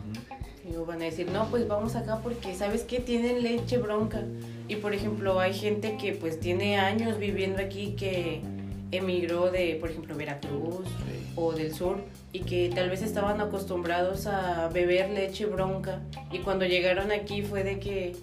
Y 0.68 0.72
luego 0.72 0.86
van 0.86 1.02
a 1.02 1.06
decir, 1.06 1.30
no, 1.32 1.48
pues 1.50 1.68
vamos 1.68 1.96
acá 1.96 2.20
porque, 2.22 2.54
¿sabes 2.54 2.84
qué? 2.84 3.00
Tienen 3.00 3.42
leche 3.44 3.78
bronca. 3.78 4.24
Y 4.68 4.76
por 4.76 4.94
ejemplo, 4.94 5.40
hay 5.40 5.54
gente 5.54 5.98
que 5.98 6.14
pues 6.14 6.40
tiene 6.40 6.78
años 6.78 7.18
viviendo 7.18 7.62
aquí 7.62 7.96
que 7.98 8.42
emigró 8.92 9.50
de, 9.52 9.78
por 9.80 9.90
ejemplo, 9.90 10.16
Veracruz 10.16 10.86
Sí. 10.88 11.34
o 11.36 11.54
del 11.54 11.74
sur 11.74 12.02
y 12.34 12.40
que 12.42 12.72
tal 12.74 12.90
vez 12.90 13.02
estaban 13.02 13.40
acostumbrados 13.42 14.28
a 14.28 14.68
beber 14.70 15.10
leche 15.12 15.46
bronca 15.46 16.00
y 16.32 16.40
cuando 16.40 16.66
llegaron 16.66 17.12
aquí 17.12 17.42
fue 17.42 17.64
de 17.64 17.80
que 17.80 18.16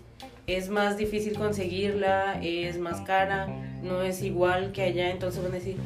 es 0.47 0.69
más 0.69 0.97
difícil 0.97 1.35
conseguirla, 1.37 2.41
es 2.43 2.79
más 2.79 3.01
cara, 3.01 3.49
no 3.83 4.03
es 4.03 4.23
igual 4.23 4.71
que 4.73 4.83
allá, 4.83 5.11
entonces 5.11 5.43
van 5.43 5.53
a 5.53 5.55
decir, 5.57 5.77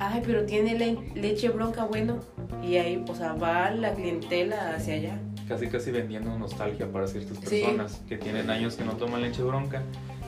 ay, 0.00 0.22
pero 0.26 0.44
tiene 0.46 0.74
le- 0.76 1.12
leche 1.14 1.48
bronca, 1.50 1.84
bueno, 1.84 2.18
y 2.62 2.76
ahí, 2.76 3.04
o 3.08 3.14
sea, 3.14 3.34
va 3.34 3.70
la 3.70 3.94
clientela 3.94 4.74
hacia 4.74 4.94
allá. 4.94 5.18
Casi 5.46 5.66
casi 5.68 5.90
vendiendo 5.92 6.36
nostalgia 6.38 6.90
para 6.90 7.06
ciertas 7.06 7.36
Sí. 7.38 7.60
personas 7.62 8.00
que 8.08 8.16
tienen 8.16 8.50
años 8.50 8.74
que 8.76 8.84
no 8.84 8.92
toman 8.94 9.20
leche 9.22 9.42
bronca. 9.42 9.82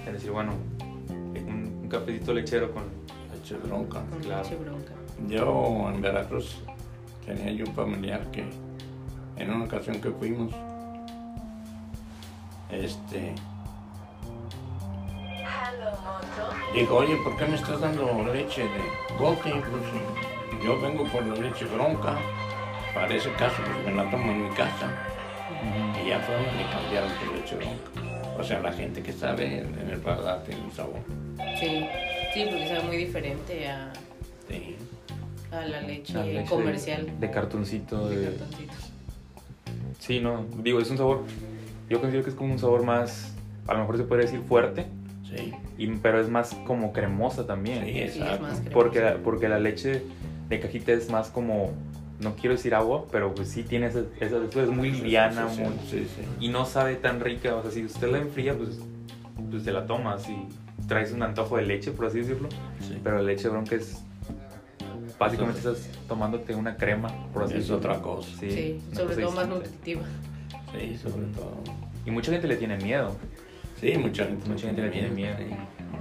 Es 0.06 0.12
decir, 0.12 0.30
bueno, 0.30 0.52
un, 1.36 1.80
un 1.82 1.88
cafecito 1.88 2.32
lechero 2.34 2.72
con... 2.72 2.84
Leche 3.34 3.56
bronca. 3.56 4.02
Con 4.10 4.20
Claro. 4.20 4.42
leche 4.42 4.56
bronca. 4.56 4.92
Yo 5.28 5.90
en 5.94 6.00
Veracruz 6.00 6.58
tenía 7.26 7.50
yo 7.52 7.64
un 7.66 7.74
familiar 7.74 8.30
que 8.32 8.44
en 9.36 9.50
una 9.50 9.64
ocasión 9.64 10.00
que 10.00 10.10
fuimos, 10.10 10.52
este, 12.70 13.34
dijo, 16.74 16.96
oye, 16.96 17.16
¿por 17.22 17.36
qué 17.36 17.46
me 17.46 17.54
estás 17.56 17.80
dando 17.80 18.24
leche 18.32 18.62
de 18.62 19.16
bote? 19.18 19.50
Pues 19.50 20.62
yo 20.64 20.80
vengo 20.80 21.04
por 21.04 21.24
la 21.26 21.34
leche 21.34 21.64
bronca. 21.66 22.16
Para 22.94 23.14
ese 23.14 23.32
caso, 23.32 23.56
pues 23.64 23.86
me 23.94 24.02
la 24.04 24.10
tomo 24.10 24.30
en 24.32 24.44
mi 24.48 24.54
casa. 24.54 24.90
Y 26.04 26.08
ya 26.08 26.20
fueron 26.20 26.44
y 26.44 26.64
cambiaron 26.72 27.10
por 27.12 27.36
leche 27.36 27.56
bronca. 27.56 28.36
O 28.38 28.42
sea, 28.42 28.60
la 28.60 28.72
gente 28.72 29.02
que 29.02 29.12
sabe 29.12 29.58
en 29.60 29.90
el 29.90 29.98
paladar 30.00 30.42
tiene 30.44 30.62
un 30.62 30.72
sabor. 30.72 31.00
Sí, 31.58 31.86
Sí, 32.34 32.46
porque 32.48 32.66
sabe 32.66 32.82
muy 32.84 32.96
diferente 32.96 33.68
a, 33.68 33.92
Sí. 34.48 34.74
a 35.50 35.60
la 35.66 35.82
leche, 35.82 36.14
La 36.14 36.24
leche 36.24 36.48
comercial. 36.48 37.20
De 37.20 37.30
cartoncito. 37.30 38.08
de 38.08 38.16
De... 38.16 38.36
cartoncito. 38.38 38.72
Sí, 39.98 40.20
no, 40.20 40.46
digo, 40.56 40.80
es 40.80 40.90
un 40.90 40.96
sabor, 40.96 41.24
yo 41.90 42.00
considero 42.00 42.24
que 42.24 42.30
es 42.30 42.36
como 42.36 42.54
un 42.54 42.58
sabor 42.58 42.84
más, 42.84 43.34
a 43.68 43.74
lo 43.74 43.80
mejor 43.80 43.98
se 43.98 44.04
podría 44.04 44.24
decir 44.26 44.40
fuerte, 44.48 44.86
Sí. 45.36 45.52
y, 45.78 45.86
pero 45.96 46.20
es 46.20 46.28
más 46.28 46.54
como 46.66 46.92
cremosa 46.92 47.46
también. 47.46 47.84
Sí, 47.84 47.92
Sí, 47.92 47.98
es 48.00 48.16
exacto. 48.16 48.42
más 48.42 48.52
cremoso. 48.60 48.72
Porque, 48.74 49.00
la- 49.00 49.16
porque 49.18 49.48
la 49.48 49.58
leche 49.58 50.02
de 50.48 50.60
cajita 50.60 50.92
es 50.92 51.10
más 51.10 51.28
como, 51.28 51.72
no 52.20 52.34
quiero 52.36 52.54
decir 52.54 52.74
agua, 52.74 53.06
pero 53.10 53.34
pues 53.34 53.48
sí 53.48 53.62
tiene 53.62 53.86
esa, 53.86 54.02
esa 54.20 54.36
es 54.62 54.68
muy 54.68 54.90
liviana, 54.92 55.48
Sí, 55.48 55.56
sí, 55.56 55.62
muy- 55.62 55.72
sí, 55.90 56.06
sí. 56.16 56.22
y 56.40 56.48
no 56.48 56.64
sabe 56.66 56.94
tan 56.96 57.20
rica. 57.20 57.54
O 57.56 57.62
sea, 57.62 57.70
si 57.70 57.84
usted 57.84 58.10
la 58.10 58.18
enfría, 58.18 58.54
pues, 58.56 58.78
pues 59.50 59.64
te 59.64 59.72
la 59.72 59.86
tomas 59.86 60.28
y 60.28 60.36
traes 60.86 61.12
un 61.12 61.22
antojo 61.22 61.56
de 61.56 61.62
leche, 61.64 61.90
por 61.92 62.06
así 62.06 62.18
decirlo. 62.18 62.48
Sí. 62.80 62.98
Pero 63.02 63.16
la 63.16 63.22
leche 63.22 63.48
bronca 63.48 63.74
es, 63.76 64.02
básicamente 65.18 65.58
estás 65.58 65.88
tomándote 66.08 66.54
una 66.54 66.76
crema, 66.76 67.08
por 67.32 67.44
así 67.44 67.54
Es 67.54 67.60
decirlo. 67.60 67.78
otra 67.78 68.00
cosa. 68.00 68.28
Sí, 68.40 68.80
sobre 68.92 69.14
cosa 69.14 69.20
todo 69.22 69.32
más 69.32 69.48
nutritiva. 69.48 70.02
Sí, 70.78 70.96
sobre 70.96 71.26
todo. 71.26 71.56
Y 72.04 72.10
mucha 72.10 72.32
gente 72.32 72.48
le 72.48 72.56
tiene 72.56 72.76
miedo. 72.78 73.16
Sí, 73.82 73.98
mucha 73.98 74.24
gente, 74.26 74.48
Mucha 74.48 74.66
gente 74.68 74.80
le 74.82 74.88
tiene 74.90 75.08
miedo. 75.10 75.34
sí. 75.38 75.44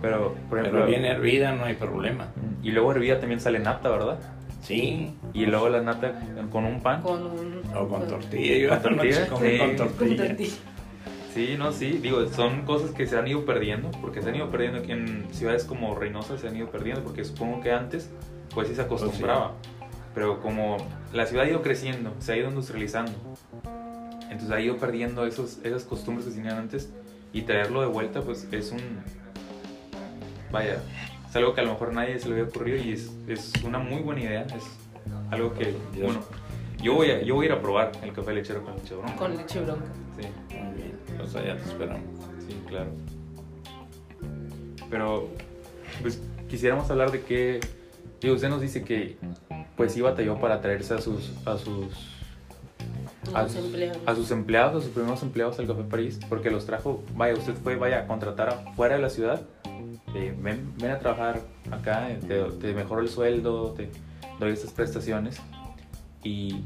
Pero, 0.01 0.35
por 0.49 0.59
ejemplo, 0.59 0.79
Pero 0.85 0.89
bien 0.91 1.03
hervida 1.05 1.51
no 1.53 1.65
hay 1.65 1.73
problema. 1.73 2.27
y 2.63 2.71
luego 2.71 2.91
hervida 2.93 3.19
también 3.19 3.39
sale 3.41 3.59
nata, 3.59 3.89
¿verdad? 3.89 4.19
Sí. 4.61 5.15
Y 5.33 5.45
luego 5.47 5.67
la 5.69 5.81
nata 5.81 6.13
con 6.51 6.65
un 6.65 6.79
pan. 6.81 7.01
Con 7.01 7.23
un. 7.25 7.61
O 7.75 7.87
con 7.87 8.07
tortilla. 8.07 8.57
Yo 8.57 8.69
¿Con 8.69 8.81
tortilla? 8.95 9.27
comí 9.27 9.49
Sí. 9.49 9.57
con 9.57 9.67
con 9.67 9.77
tortilla. 10.17 10.35
Sí, 11.33 11.55
no, 11.57 11.71
sí, 11.71 11.99
digo, 12.01 12.27
son 12.27 12.61
cosas 12.63 12.91
que 12.91 13.07
se 13.07 13.17
han 13.17 13.27
ido 13.27 13.45
perdiendo, 13.45 13.89
porque 14.01 14.21
se 14.21 14.29
han 14.29 14.35
ido 14.35 14.49
perdiendo 14.51 14.79
aquí 14.79 14.91
en 14.91 15.25
ciudades 15.31 15.63
como 15.63 15.95
Reynosa, 15.95 16.37
se 16.37 16.47
han 16.47 16.55
ido 16.57 16.69
perdiendo, 16.69 17.03
porque 17.03 17.23
supongo 17.23 17.61
que 17.61 17.71
antes, 17.71 18.11
pues 18.53 18.67
sí 18.67 18.75
se 18.75 18.81
acostumbraba, 18.81 19.53
pero 20.13 20.41
como 20.41 20.75
la 21.13 21.25
ciudad 21.25 21.45
ha 21.45 21.49
ido 21.49 21.61
creciendo, 21.61 22.13
se 22.19 22.33
ha 22.33 22.37
ido 22.37 22.49
industrializando, 22.49 23.13
entonces 24.29 24.51
ha 24.51 24.59
ido 24.59 24.75
perdiendo 24.77 25.25
esos, 25.25 25.59
esas 25.63 25.83
costumbres 25.85 26.27
que 26.27 26.33
tenían 26.35 26.57
antes, 26.57 26.91
y 27.33 27.43
traerlo 27.43 27.81
de 27.81 27.87
vuelta, 27.87 28.21
pues 28.21 28.47
es 28.51 28.71
un, 28.71 28.81
vaya, 30.51 30.81
es 31.29 31.35
algo 31.35 31.53
que 31.53 31.61
a 31.61 31.63
lo 31.63 31.71
mejor 31.71 31.93
nadie 31.93 32.19
se 32.19 32.27
le 32.27 32.35
había 32.35 32.45
ocurrido 32.45 32.77
y 32.77 32.91
es, 32.91 33.11
es 33.27 33.53
una 33.63 33.79
muy 33.79 34.01
buena 34.01 34.21
idea, 34.21 34.41
es 34.43 34.63
algo 35.29 35.53
que, 35.53 35.73
Dios. 35.93 36.03
bueno, 36.03 36.21
yo 36.81 36.95
voy, 36.95 37.11
a, 37.11 37.21
yo 37.21 37.35
voy 37.35 37.45
a 37.45 37.49
ir 37.49 37.53
a 37.53 37.61
probar 37.61 37.91
el 38.03 38.11
café 38.11 38.33
lechero 38.33 38.63
con 38.63 38.75
leche 38.75 38.95
bronca. 38.95 39.15
Con 39.15 39.37
leche 39.37 39.59
bronca. 39.61 39.85
Sí. 40.19 40.27
Muy 40.57 40.75
bien. 40.75 40.99
Pues 41.17 41.35
allá 41.35 41.55
te 41.57 41.63
esperamos. 41.63 42.01
Sí, 42.47 42.57
claro. 42.67 42.89
Pero, 44.89 45.29
pues, 46.01 46.21
quisiéramos 46.49 46.89
hablar 46.89 47.11
de 47.11 47.21
que, 47.21 47.59
digo, 48.19 48.35
usted 48.35 48.49
nos 48.49 48.61
dice 48.61 48.83
que, 48.83 49.17
pues, 49.77 49.93
sí 49.93 50.01
batalló 50.01 50.39
para 50.39 50.59
traerse 50.59 50.95
a 50.95 51.01
sus, 51.01 51.31
a 51.45 51.57
sus, 51.57 52.20
a 53.33 53.47
sus, 53.47 53.57
empleados. 53.57 53.97
a 54.05 54.15
sus 54.15 54.31
empleados, 54.31 54.75
a 54.81 54.85
sus 54.85 54.93
primeros 54.93 55.23
empleados 55.23 55.59
al 55.59 55.67
Café 55.67 55.83
París, 55.83 56.19
porque 56.29 56.49
los 56.51 56.65
trajo, 56.65 57.03
vaya, 57.15 57.33
usted 57.33 57.53
fue, 57.53 57.75
vaya, 57.75 57.99
a 57.99 58.07
contratar 58.07 58.49
afuera 58.49 58.95
de 58.95 59.01
la 59.01 59.09
ciudad, 59.09 59.41
eh, 60.15 60.35
ven, 60.41 60.73
ven 60.77 60.91
a 60.91 60.99
trabajar 60.99 61.41
acá, 61.71 62.11
eh, 62.11 62.19
te, 62.27 62.41
te 62.43 62.73
mejoro 62.73 63.01
el 63.01 63.09
sueldo, 63.09 63.71
te 63.71 63.89
doy 64.39 64.51
estas 64.51 64.71
prestaciones, 64.71 65.39
y, 66.23 66.63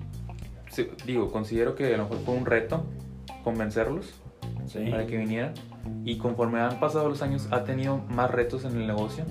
sí, 0.70 0.88
digo, 1.06 1.32
considero 1.32 1.76
que 1.76 1.94
a 1.94 1.98
lo 1.98 2.04
mejor 2.04 2.20
fue 2.26 2.36
un 2.36 2.46
reto 2.46 2.86
convencerlos, 3.44 4.14
Sí. 4.68 4.86
para 4.90 5.06
que 5.06 5.18
vinieran. 5.18 5.54
Y 6.04 6.18
conforme 6.18 6.60
han 6.60 6.80
pasado 6.80 7.10
los 7.10 7.22
años, 7.22 7.48
ha 7.52 7.64
tenido 7.64 7.98
más 8.10 8.32
retos 8.32 8.66
en 8.66 8.78
el 8.78 8.88
negocio. 8.88 9.24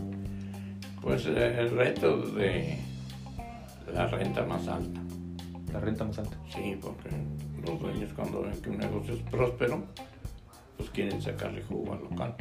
Pues 1.00 1.26
eh, 1.26 1.56
el 1.58 1.70
reto 1.70 2.18
de 2.18 2.78
la 3.92 4.06
renta 4.06 4.44
más 4.44 4.66
alta. 4.68 5.00
La 5.74 5.80
renta 5.80 6.04
más 6.04 6.16
alta. 6.20 6.36
Sí, 6.48 6.78
porque 6.80 7.10
los 7.66 7.80
dueños 7.80 8.12
cuando 8.14 8.42
ven 8.42 8.62
que 8.62 8.70
un 8.70 8.78
negocio 8.78 9.14
es 9.14 9.20
próspero, 9.22 9.82
pues 10.76 10.88
quieren 10.90 11.20
sacarle 11.20 11.62
jugo 11.62 11.94
al 11.94 12.00
local. 12.00 12.36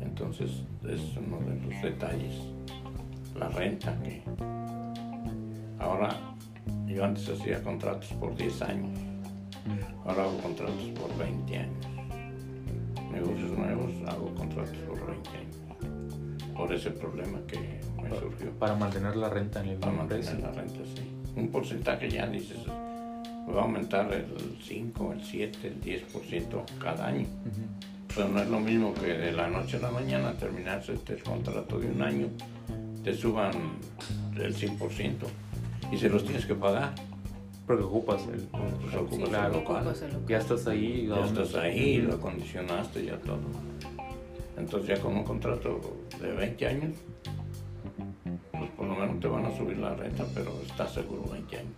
Entonces 0.00 0.64
es 0.88 1.16
uno 1.18 1.38
de 1.40 1.60
los 1.60 1.82
detalles. 1.82 2.34
La 3.38 3.50
renta 3.50 3.94
que 4.02 4.22
ahora 5.78 6.16
yo 6.86 7.04
antes 7.04 7.28
hacía 7.28 7.62
contratos 7.62 8.10
por 8.14 8.34
10 8.34 8.62
años, 8.62 8.98
ahora 10.06 10.22
hago 10.22 10.38
contratos 10.38 10.90
por 10.98 11.14
20 11.18 11.58
años. 11.58 11.86
Negocios 13.12 13.50
nuevos 13.50 13.92
hago 14.08 14.34
contratos 14.34 14.78
por 14.78 15.06
20 15.06 15.28
años. 15.28 15.56
Por 16.56 16.72
ese 16.72 16.90
problema 16.90 17.38
que 17.46 17.80
me 18.02 18.08
surgió. 18.18 18.50
Para 18.58 18.74
mantener 18.76 19.14
la 19.16 19.28
renta 19.28 19.60
en 19.60 19.68
el 19.68 19.78
Para 19.78 19.92
mantener 19.92 20.40
la 20.40 20.52
renta, 20.52 20.80
sí. 20.96 21.19
Un 21.36 21.48
porcentaje 21.48 22.10
ya 22.10 22.26
dices, 22.26 22.58
va 22.68 23.60
a 23.60 23.62
aumentar 23.64 24.12
el 24.12 24.26
5, 24.62 25.12
el 25.12 25.24
7, 25.24 25.58
el 25.68 25.80
10% 25.80 26.62
cada 26.78 27.06
año. 27.06 27.22
Ujú. 27.22 28.14
Pero 28.14 28.28
no 28.28 28.40
es 28.42 28.48
lo 28.48 28.58
mismo 28.60 28.92
que 28.94 29.06
de 29.14 29.32
la 29.32 29.48
noche 29.48 29.76
a 29.76 29.80
la 29.80 29.90
mañana 29.90 30.32
terminarse 30.34 30.94
este 30.94 31.16
contrato 31.18 31.78
de 31.78 31.88
un 31.88 32.02
año, 32.02 32.26
te 33.04 33.14
suban 33.14 33.52
el 34.36 34.54
100% 34.54 35.14
y 35.92 35.96
se 35.98 36.08
los 36.08 36.24
tienes 36.24 36.44
que 36.46 36.54
pagar. 36.54 36.92
Porque 37.66 37.84
ocupas 37.84 38.22
el. 38.32 38.40
Pues 38.48 38.94
ocupas 38.96 39.10
Sí, 39.16 39.22
el 39.22 39.30
local. 39.30 39.52
ocupas 39.54 40.02
el 40.02 40.08
local. 40.12 40.26
Ya 40.28 40.38
estás 40.38 40.66
ahí. 40.66 41.06
Ya 41.08 41.24
estás 41.24 41.54
ahí, 41.54 41.98
lo 41.98 42.14
acondicionaste, 42.14 43.04
ya 43.06 43.16
todo. 43.18 43.38
Entonces 44.58 44.88
ya 44.88 45.00
con 45.02 45.16
un 45.16 45.22
contrato 45.24 45.80
de 46.20 46.32
20 46.32 46.66
años, 46.66 46.90
pues 47.22 47.39
lo 48.90 48.96
menos 48.96 49.20
te 49.20 49.28
van 49.28 49.44
a 49.46 49.56
subir 49.56 49.78
la 49.78 49.94
renta, 49.94 50.24
pero 50.34 50.52
estás 50.66 50.92
seguro 50.92 51.22
20 51.30 51.56
años. 51.58 51.74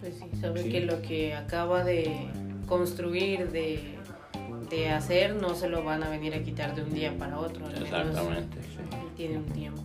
Pues 0.00 0.14
sí, 0.18 0.24
sabe 0.40 0.62
Sí. 0.62 0.70
que 0.70 0.80
lo 0.82 1.00
que 1.02 1.34
acaba 1.34 1.82
de 1.84 2.28
construir, 2.66 3.50
de, 3.50 3.96
de 4.70 4.90
hacer, 4.90 5.34
no 5.36 5.54
se 5.54 5.68
lo 5.68 5.82
van 5.84 6.02
a 6.02 6.08
venir 6.10 6.34
a 6.34 6.42
quitar 6.42 6.74
de 6.74 6.82
un 6.82 6.92
día 6.92 7.16
para 7.18 7.38
otro. 7.38 7.68
Exactamente, 7.70 8.62
sí. 8.62 8.78
Tiene 9.16 9.38
un 9.38 9.46
tiempo. 9.46 9.82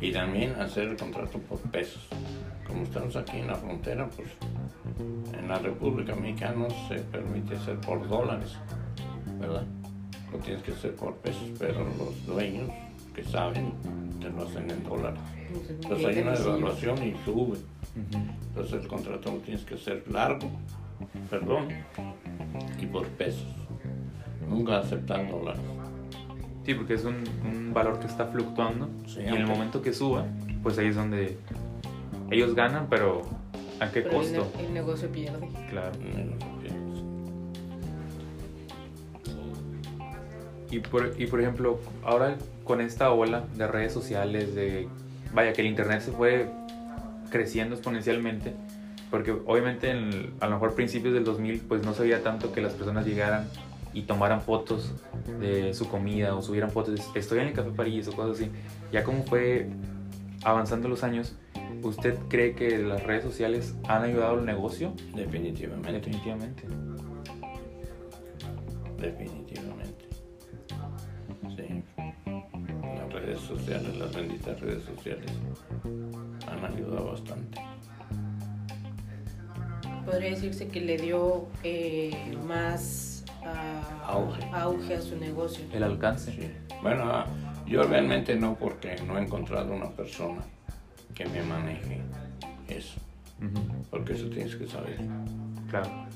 Y 0.00 0.12
también 0.12 0.52
hacer 0.54 0.88
el 0.88 0.96
contrato 0.96 1.38
por 1.40 1.58
pesos. 1.70 2.06
Como 2.66 2.84
estamos 2.84 3.16
aquí 3.16 3.38
en 3.38 3.48
la 3.48 3.56
frontera, 3.56 4.08
pues 4.08 4.28
en 5.38 5.48
la 5.48 5.58
República 5.58 6.14
Mexicana 6.14 6.68
no 6.68 6.88
se 6.88 7.00
permite 7.02 7.56
hacer 7.56 7.78
por 7.80 8.08
dólares, 8.08 8.52
¿verdad? 9.40 9.64
Lo 10.32 10.38
tienes 10.38 10.62
que 10.62 10.72
hacer 10.72 10.94
por 10.94 11.16
pesos, 11.16 11.50
pero 11.58 11.84
los 11.98 12.24
dueños 12.26 12.70
que 13.14 13.24
saben 13.24 13.72
te 14.20 14.28
lo 14.30 14.42
hacen 14.46 14.70
en 14.70 14.84
dólares. 14.84 15.20
Entonces 15.68 16.06
hay 16.06 16.22
una 16.22 16.34
evaluación 16.34 16.98
y 17.02 17.14
sube. 17.24 17.58
Entonces 18.48 18.82
el 18.82 18.88
contrato 18.88 19.32
lo 19.32 19.38
tienes 19.38 19.64
que 19.64 19.74
hacer 19.74 20.04
largo, 20.10 20.50
perdón, 21.28 21.68
y 22.80 22.86
por 22.86 23.06
pesos. 23.08 23.46
Nunca 24.48 24.78
aceptar 24.78 25.28
dólares. 25.30 25.60
Sí, 26.66 26.74
porque 26.74 26.94
es 26.94 27.04
un, 27.04 27.24
un 27.44 27.72
valor 27.72 27.98
que 27.98 28.06
está 28.06 28.26
fluctuando. 28.26 28.88
Sí, 29.06 29.20
y 29.20 29.28
en 29.28 29.34
el 29.36 29.46
momento 29.46 29.80
que 29.80 29.92
suba, 29.92 30.26
pues 30.62 30.78
ahí 30.78 30.88
es 30.88 30.96
donde 30.96 31.38
ellos 32.30 32.54
ganan, 32.54 32.86
pero 32.90 33.22
¿a 33.80 33.90
qué 33.90 34.02
Pero 34.02 34.20
el, 34.20 34.32
costo? 34.34 34.52
ne- 34.58 34.66
el 34.66 34.74
negocio 34.74 35.08
pierde. 35.10 35.48
Claro. 35.70 35.92
Y 40.70 40.78
por, 40.78 41.12
y 41.18 41.26
por 41.26 41.40
ejemplo, 41.40 41.80
ahora 42.04 42.36
con 42.70 42.80
esta 42.80 43.10
ola 43.10 43.42
de 43.56 43.66
redes 43.66 43.92
sociales, 43.92 44.54
de 44.54 44.86
vaya 45.34 45.52
que 45.52 45.60
el 45.60 45.66
internet 45.66 46.02
se 46.02 46.12
fue 46.12 46.48
creciendo 47.28 47.74
exponencialmente, 47.74 48.54
porque 49.10 49.32
obviamente 49.32 49.90
en 49.90 49.96
el- 49.96 50.32
a 50.38 50.46
lo 50.46 50.52
mejor 50.52 50.76
principios 50.76 51.12
del 51.12 51.24
2000 51.24 51.62
pues 51.66 51.84
no 51.84 51.94
se 51.94 52.02
veía 52.02 52.22
tanto 52.22 52.52
que 52.52 52.60
las 52.60 52.72
personas 52.74 53.04
llegaran 53.06 53.48
y 53.92 54.02
tomaran 54.02 54.40
fotos 54.40 54.92
de 55.40 55.74
su 55.74 55.88
comida 55.88 56.36
o 56.36 56.42
subieran 56.42 56.70
fotos, 56.70 56.94
de, 57.12 57.18
estoy 57.18 57.40
en 57.40 57.48
el 57.48 57.54
Café 57.54 57.70
París 57.70 58.06
o 58.06 58.12
cosas 58.12 58.36
así. 58.40 58.52
Ya 58.92 59.02
como 59.02 59.24
fue 59.24 59.68
avanzando 60.44 60.88
los 60.88 61.02
años, 61.02 61.34
¿usted 61.82 62.14
cree 62.28 62.54
que 62.54 62.78
las 62.78 63.02
redes 63.02 63.24
sociales 63.24 63.74
han 63.88 64.04
ayudado 64.04 64.34
al 64.38 64.44
negocio? 64.46 64.92
Definitivamente. 65.16 65.90
Definitivamente. 65.90 66.62
Definitivamente. 69.00 69.49
Sociales, 73.70 73.98
las 73.98 74.14
benditas 74.14 74.60
redes 74.60 74.82
sociales 74.84 75.30
han 76.48 76.64
ayudado 76.64 77.12
bastante. 77.12 77.60
Podría 80.04 80.30
decirse 80.30 80.66
que 80.66 80.80
le 80.80 80.96
dio 80.96 81.46
eh, 81.62 82.36
más 82.48 83.24
ah, 83.44 84.06
Auge. 84.08 84.44
auge 84.52 84.94
a 84.94 85.00
su 85.00 85.16
negocio. 85.16 85.64
El 85.72 85.84
alcance. 85.84 86.32
Sí. 86.32 86.50
Bueno, 86.82 87.04
ah, 87.06 87.26
yo 87.66 87.84
realmente 87.84 88.34
no 88.34 88.56
porque 88.56 88.96
no 89.06 89.18
he 89.18 89.22
encontrado 89.22 89.72
una 89.72 89.90
persona 89.90 90.42
que 91.14 91.26
me 91.26 91.42
maneje 91.42 92.00
eso, 92.68 92.98
porque 93.88 94.14
eso 94.14 94.28
tienes 94.30 94.56
que 94.56 94.66
saber. 94.66 94.98
Claro. 95.68 96.06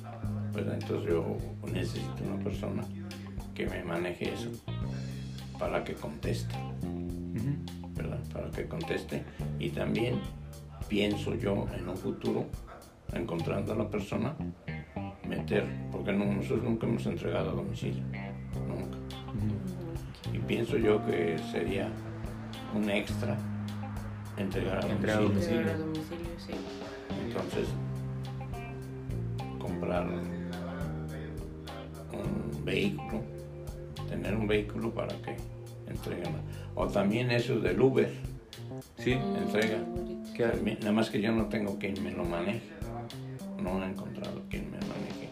¿verdad? 0.53 0.75
Entonces 0.81 1.11
yo 1.11 1.37
necesito 1.73 2.25
una 2.25 2.43
persona 2.43 2.83
que 3.55 3.67
me 3.67 3.85
maneje 3.85 4.33
eso 4.33 4.51
para 5.59 5.85
que 5.85 5.95
conteste. 5.95 6.55
¿Verdad? 7.97 8.21
Para 8.33 8.51
que 8.51 8.67
conteste. 8.67 9.25
Y 9.59 9.71
también 9.71 10.17
pienso 10.89 11.35
yo 11.35 11.67
en 11.77 11.89
un 11.89 11.97
futuro, 11.97 12.47
encontrando 13.13 13.73
a 13.73 13.77
la 13.77 13.89
persona, 13.89 14.35
meter, 15.29 15.67
porque 15.91 16.13
no- 16.13 16.27
nosotros 16.27 16.63
nunca 16.65 16.87
hemos 16.87 17.07
entregado 17.07 17.51
a 17.51 17.55
domicilio, 17.55 18.03
nunca. 18.69 18.99
Y 20.33 20.39
pienso 20.39 20.77
yo 20.77 21.05
que 21.07 21.39
sería 21.53 21.89
un 22.75 22.91
extra 22.91 23.37
entregar 24.37 24.85
a 24.85 24.89
Entregar 24.89 25.19
a 25.19 25.21
domicilio. 25.23 25.61
Entregar 25.61 25.77
a 25.77 25.85
domicilio, 25.85 26.31
sí. 26.39 26.53
Entonces, 27.27 27.69
comprar 29.59 30.07
un, 30.07 30.21
un 32.59 32.65
vehículo, 32.65 33.23
tener 34.09 34.35
un 34.37 34.47
vehículo 34.47 34.93
para 34.93 35.15
que 35.23 35.37
entreguen. 35.89 36.35
O 36.75 36.87
también 36.89 37.31
eso 37.31 37.61
del 37.61 37.81
Uber, 37.81 38.11
Sí, 38.99 39.13
Entrega. 39.13 39.79
Mm, 39.79 40.33
que 40.35 40.45
también, 40.45 40.79
nada 40.81 40.93
más 40.93 41.11
que 41.11 41.21
yo 41.21 41.33
no 41.33 41.47
tengo 41.47 41.79
quien 41.79 42.03
me 42.03 42.11
lo 42.11 42.25
maneje. 42.25 42.63
No 43.63 43.83
he 43.83 43.89
encontrado 43.89 44.43
quien 44.51 44.71
me 44.71 44.79
maneje 44.79 45.31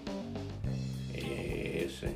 eh, 1.15 1.87
ese, 1.87 2.15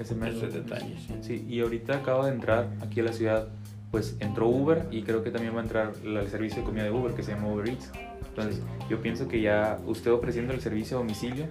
ese 0.00 0.14
ese 0.28 0.46
detalle. 0.48 0.96
sí. 0.98 1.14
Sí, 1.20 1.46
y 1.48 1.60
ahorita 1.60 1.96
acaba 1.98 2.26
de 2.26 2.32
entrar 2.34 2.68
aquí 2.80 3.00
a 3.00 3.04
la 3.04 3.12
ciudad, 3.12 3.48
pues 3.90 4.16
entró 4.20 4.48
Uber 4.48 4.88
y 4.90 5.02
creo 5.02 5.22
que 5.22 5.30
también 5.30 5.54
va 5.54 5.60
a 5.60 5.62
entrar 5.62 5.92
el 6.04 6.28
servicio 6.28 6.58
de 6.58 6.64
comida 6.64 6.84
de 6.84 6.90
Uber 6.90 7.14
que 7.14 7.22
se 7.22 7.32
llama 7.32 7.48
Uber 7.48 7.68
Eats. 7.68 7.90
Entonces, 8.28 8.62
yo 8.88 9.00
pienso 9.02 9.28
que 9.28 9.40
ya 9.42 9.78
usted 9.86 10.10
ofreciendo 10.10 10.54
el 10.54 10.60
servicio 10.60 10.96
a 10.96 11.00
domicilio 11.00 11.46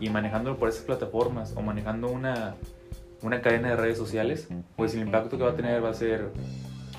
y 0.00 0.08
manejándolo 0.08 0.56
por 0.56 0.68
esas 0.70 0.82
plataformas 0.84 1.52
o 1.56 1.62
manejando 1.62 2.08
una, 2.08 2.54
una 3.22 3.40
cadena 3.40 3.68
de 3.70 3.76
redes 3.76 3.98
sociales, 3.98 4.48
pues 4.76 4.94
el 4.94 5.00
impacto 5.02 5.36
que 5.38 5.44
va 5.44 5.50
a 5.50 5.56
tener 5.56 5.82
va 5.84 5.90
a 5.90 5.94
ser 5.94 6.30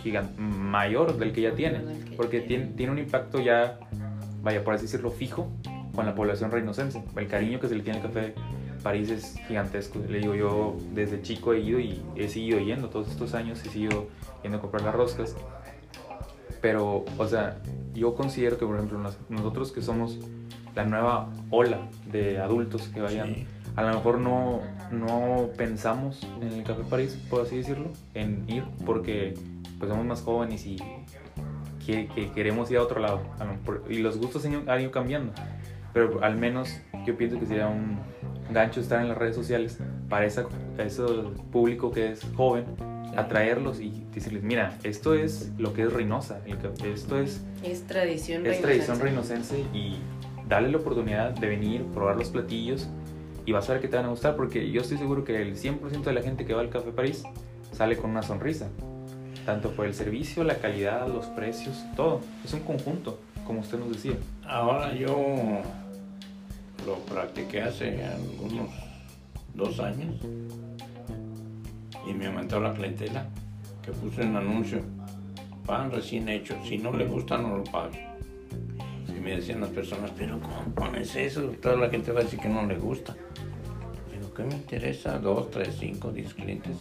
gigan- 0.03 0.35
mayor 0.37 1.17
del 1.17 1.31
que 1.33 1.41
ya 1.41 1.53
tiene, 1.53 1.79
porque 2.15 2.41
tiene. 2.41 2.65
tiene, 2.77 2.91
un 2.91 2.99
impacto 2.99 3.39
ya, 3.39 3.79
vaya, 4.41 4.63
por 4.63 4.73
así 4.73 4.83
decirlo, 4.83 5.11
fijo 5.11 5.47
con 5.95 6.05
la 6.05 6.15
población 6.15 6.51
reinocense. 6.51 7.03
El 7.15 7.27
cariño 7.27 7.59
que 7.59 7.67
se 7.67 7.75
le 7.75 7.83
tiene 7.83 7.99
al 7.99 8.05
café 8.07 8.33
París 8.83 9.09
es 9.09 9.35
gigantesco. 9.47 9.99
Le 10.07 10.19
digo, 10.19 10.35
yo 10.35 10.75
desde 10.93 11.21
chico 11.21 11.53
he 11.53 11.59
ido 11.59 11.79
y 11.79 12.01
he 12.15 12.27
seguido 12.29 12.59
yendo 12.59 12.89
todos 12.89 13.09
estos 13.09 13.33
años, 13.33 13.59
he 13.65 13.69
seguido 13.69 14.07
yendo 14.43 14.57
a 14.59 14.61
comprar 14.61 14.83
las 14.83 14.93
roscas. 14.95 15.35
Pero, 16.61 17.05
o 17.17 17.27
sea, 17.27 17.57
yo 17.93 18.15
considero 18.15 18.57
que, 18.57 18.65
por 18.65 18.75
ejemplo, 18.75 18.97
nos- 18.99 19.17
nosotros 19.29 19.71
que 19.71 19.81
somos 19.81 20.17
la 20.75 20.85
nueva 20.85 21.29
ola 21.49 21.87
de 22.11 22.39
adultos 22.39 22.83
que 22.93 23.01
vayan, 23.01 23.33
Sí. 23.33 23.47
A 23.77 23.83
lo 23.83 23.93
mejor 23.93 24.19
no, 24.19 24.59
no 24.91 25.49
pensamos 25.55 26.27
en 26.41 26.47
el 26.51 26.63
Café 26.63 26.81
París, 26.89 27.17
por 27.29 27.43
así 27.43 27.57
decirlo, 27.57 27.91
en 28.15 28.43
ir, 28.49 28.63
porque 28.85 29.35
pues 29.79 29.89
somos 29.89 30.05
más 30.05 30.21
jóvenes 30.23 30.65
y 30.65 30.77
que, 31.85 32.07
que 32.07 32.31
queremos 32.31 32.69
ir 32.71 32.77
a 32.77 32.83
otro 32.83 32.99
lado. 32.99 33.21
A 33.39 33.45
lo 33.45 33.53
mejor- 33.53 33.83
y 33.89 33.99
los 33.99 34.17
gustos 34.17 34.43
han 34.45 34.81
ido- 34.81 34.91
cambiando. 34.91 35.31
Pero 35.93 36.23
al 36.23 36.37
menos 36.37 36.75
yo 37.05 37.15
pienso 37.17 37.39
que 37.39 37.45
sería 37.45 37.67
un 37.67 37.99
gancho 38.51 38.81
estar 38.81 39.01
en 39.01 39.09
las 39.09 39.17
redes 39.17 39.35
sociales 39.35 39.77
para 40.09 40.25
esa, 40.25 40.45
ese 40.79 41.03
público 41.51 41.91
que 41.91 42.11
es 42.11 42.21
joven, 42.35 42.65
atraerlos 43.15 43.79
y 43.79 44.05
decirles, 44.13 44.43
mira, 44.43 44.77
esto 44.83 45.13
es 45.13 45.51
lo 45.57 45.73
que 45.73 45.83
es 45.83 45.93
Reynosa, 45.93 46.39
esto 46.45 47.17
es, 47.19 47.41
Es 47.63 47.83
tradición 47.85 48.45
es 48.45 48.61
tradición 48.61 48.99
reinocense 48.99 49.59
y 49.73 49.97
darle 50.47 50.69
la 50.71 50.77
oportunidad 50.77 51.31
de 51.31 51.47
venir, 51.47 51.83
probar 51.93 52.15
los 52.17 52.29
platillos 52.29 52.87
y 53.47 53.53
vas 53.53 53.69
a 53.69 53.73
ver 53.73 53.81
que 53.81 53.87
te 53.87 53.95
van 53.95 54.05
a 54.05 54.09
gustar 54.09 54.35
porque 54.35 54.69
yo 54.69 54.81
estoy 54.81 54.97
seguro 54.97 55.23
que 55.23 55.41
el 55.41 55.55
100% 55.55 56.03
de 56.03 56.11
la 56.11 56.21
gente 56.21 56.45
que 56.45 56.53
va 56.53 56.59
al 56.59 56.69
Café 56.69 56.91
París 56.91 57.23
sale 57.71 57.95
con 57.95 58.11
una 58.11 58.21
sonrisa. 58.21 58.67
Tanto 59.45 59.71
por 59.71 59.85
el 59.85 59.93
servicio, 59.93 60.43
la 60.43 60.57
calidad, 60.57 61.07
los 61.07 61.27
precios, 61.27 61.81
todo. 61.95 62.19
Es 62.43 62.53
un 62.53 62.59
conjunto, 62.59 63.21
como 63.45 63.61
usted 63.61 63.79
nos 63.79 63.93
decía. 63.93 64.17
Ahora 64.45 64.93
yo 64.93 65.15
lo 66.85 66.95
practiqué 67.05 67.61
hace 67.61 68.03
algunos 68.03 68.69
dos 69.55 69.79
años 69.79 70.13
y 72.05 72.13
me 72.13 72.27
aumentó 72.27 72.59
la 72.59 72.73
clientela 72.73 73.27
que 73.81 73.93
puse 73.93 74.23
un 74.23 74.35
anuncio 74.35 74.81
pan 75.65 75.89
recién 75.89 76.27
hecho 76.29 76.55
si 76.63 76.77
no 76.77 76.91
le 76.93 77.05
gusta 77.05 77.37
no 77.37 77.57
lo 77.57 77.63
pague 77.65 78.07
y 79.09 79.19
me 79.19 79.35
decían 79.35 79.59
las 79.61 79.71
personas 79.71 80.11
pero 80.17 80.39
cómo 80.39 80.63
pones 80.75 81.15
eso 81.15 81.41
toda 81.61 81.75
la 81.75 81.89
gente 81.89 82.11
va 82.11 82.21
a 82.21 82.23
decir 82.23 82.39
que 82.39 82.47
no 82.47 82.65
le 82.65 82.77
gusta 82.77 83.15
¿qué 84.37 84.43
me 84.43 84.53
interesa? 84.55 85.19
dos, 85.19 85.51
tres, 85.51 85.75
cinco, 85.79 86.11
diez 86.11 86.33
clientes 86.33 86.77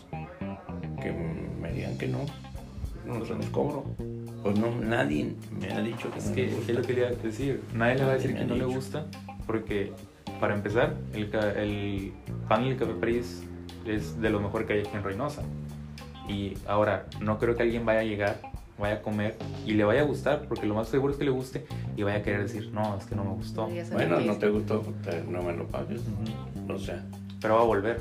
que 1.02 1.12
me 1.60 1.72
digan 1.72 1.98
que 1.98 2.06
no 2.06 2.20
no 3.04 3.24
se 3.24 3.34
los 3.34 3.46
cobro 3.46 3.84
pues 4.46 4.60
no, 4.60 4.70
nadie 4.80 5.34
me 5.60 5.72
ha 5.72 5.80
dicho 5.80 6.08
que 6.12 6.18
Es 6.20 6.26
no 6.28 6.34
que 6.36 6.44
es 6.46 6.68
lo 6.68 6.82
que 6.82 6.92
le 6.92 7.00
iba 7.00 7.08
a 7.08 7.12
decir. 7.12 7.62
Nadie 7.74 7.96
le 7.96 8.04
va 8.04 8.12
a 8.12 8.14
decir 8.14 8.36
que 8.36 8.44
no 8.44 8.54
le 8.54 8.64
gusta 8.64 9.06
porque, 9.44 9.92
para 10.38 10.54
empezar, 10.54 10.94
el, 11.14 11.34
el 11.34 12.12
pan 12.48 12.62
del 12.62 12.76
Café 12.76 12.92
París 12.92 13.42
es 13.84 14.20
de 14.20 14.30
lo 14.30 14.38
mejor 14.38 14.64
que 14.64 14.74
hay 14.74 14.80
aquí 14.80 14.90
en 14.94 15.02
Reynosa. 15.02 15.42
Y 16.28 16.54
ahora, 16.68 17.06
no 17.20 17.40
creo 17.40 17.56
que 17.56 17.64
alguien 17.64 17.84
vaya 17.84 18.00
a 18.00 18.04
llegar, 18.04 18.40
vaya 18.78 18.96
a 18.96 19.02
comer 19.02 19.36
y 19.64 19.72
le 19.72 19.82
vaya 19.82 20.02
a 20.02 20.04
gustar, 20.04 20.46
porque 20.46 20.66
lo 20.66 20.74
más 20.76 20.88
seguro 20.88 21.12
es 21.12 21.18
que 21.18 21.24
le 21.24 21.32
guste 21.32 21.66
y 21.96 22.04
vaya 22.04 22.18
a 22.18 22.22
querer 22.22 22.42
decir, 22.42 22.70
no, 22.72 22.96
es 22.96 23.04
que 23.06 23.16
no 23.16 23.24
me 23.24 23.32
gustó. 23.32 23.68
Bueno, 23.90 24.20
no 24.20 24.36
te 24.36 24.48
gustó, 24.48 24.84
no 25.28 25.42
me 25.42 25.54
lo 25.54 25.66
pagues. 25.66 26.02
Ujú. 26.02 26.72
O 26.72 26.78
sea, 26.78 27.04
Pero 27.40 27.56
va 27.56 27.60
a 27.60 27.64
volver, 27.64 28.00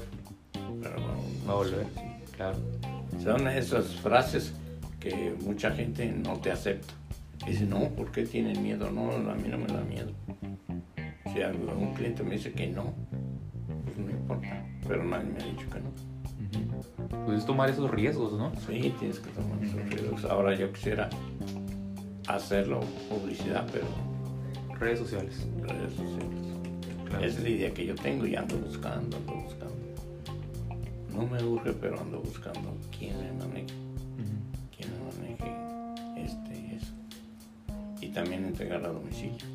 pero 0.82 0.96
va 1.48 1.54
a 1.54 1.56
volver, 1.56 1.86
claro. 2.36 2.58
Son 3.24 3.48
esas 3.48 3.88
frases 3.96 4.54
que 5.00 5.36
mucha 5.42 5.72
gente 5.72 6.08
no 6.12 6.34
te 6.40 6.52
acepta. 6.52 6.94
Dice, 7.46 7.66
no, 7.66 7.90
¿por 7.90 8.12
qué 8.12 8.26
tienen 8.26 8.62
miedo? 8.64 8.90
No, 8.90 9.12
a 9.12 9.36
mí 9.36 9.48
no 9.50 9.58
me 9.58 9.68
da 9.68 9.82
miedo. 9.82 10.12
Si 11.32 11.42
algún 11.42 11.94
cliente 11.94 12.24
me 12.24 12.32
dice 12.32 12.52
que 12.54 12.68
no, 12.68 12.94
pues 13.84 13.98
no 13.98 14.10
importa. 14.10 14.66
Pero 14.88 15.04
nadie 15.04 15.26
me 15.32 15.44
ha 15.44 15.46
dicho 15.46 15.70
que 15.70 15.80
no. 15.80 15.90
Ujú. 15.90 17.26
Pues 17.26 17.40
es 17.40 17.46
tomar 17.46 17.70
esos 17.70 17.90
riesgos, 17.92 18.34
¿no? 18.34 18.52
Sí, 18.68 18.94
tienes 19.00 19.20
que 19.20 19.30
tomar 19.32 19.64
esos 19.64 19.84
riesgos. 19.90 20.26
Ahora 20.26 20.56
yo 20.56 20.72
quisiera 20.72 21.10
hacerlo 22.28 22.80
publicidad, 23.10 23.66
pero 23.72 23.86
Redes 24.80 25.00
sociales. 25.00 25.46
redes 25.62 25.94
sociales. 25.94 26.45
Esa 27.18 27.26
es 27.38 27.40
la 27.44 27.50
idea 27.50 27.74
que 27.74 27.86
yo 27.86 27.96
tengo 27.96 28.26
y 28.26 28.36
ando 28.36 28.58
buscando, 28.58 29.18
ando 29.18 29.34
buscando. 29.34 29.76
No 31.14 31.26
me 31.28 31.42
urge, 31.44 31.72
pero 31.74 32.00
ando 32.00 32.20
buscando 32.20 32.76
quién 32.98 33.18
me 33.18 33.32
maneje, 33.46 33.74
Ujú. 33.74 34.76
quién 34.76 34.90
me 34.92 35.00
maneje 35.12 36.26
este, 36.26 36.76
eso. 36.76 36.94
Y 38.02 38.08
también 38.10 38.46
entregar 38.46 38.84
a 38.86 38.90
domicilio. 38.90 39.46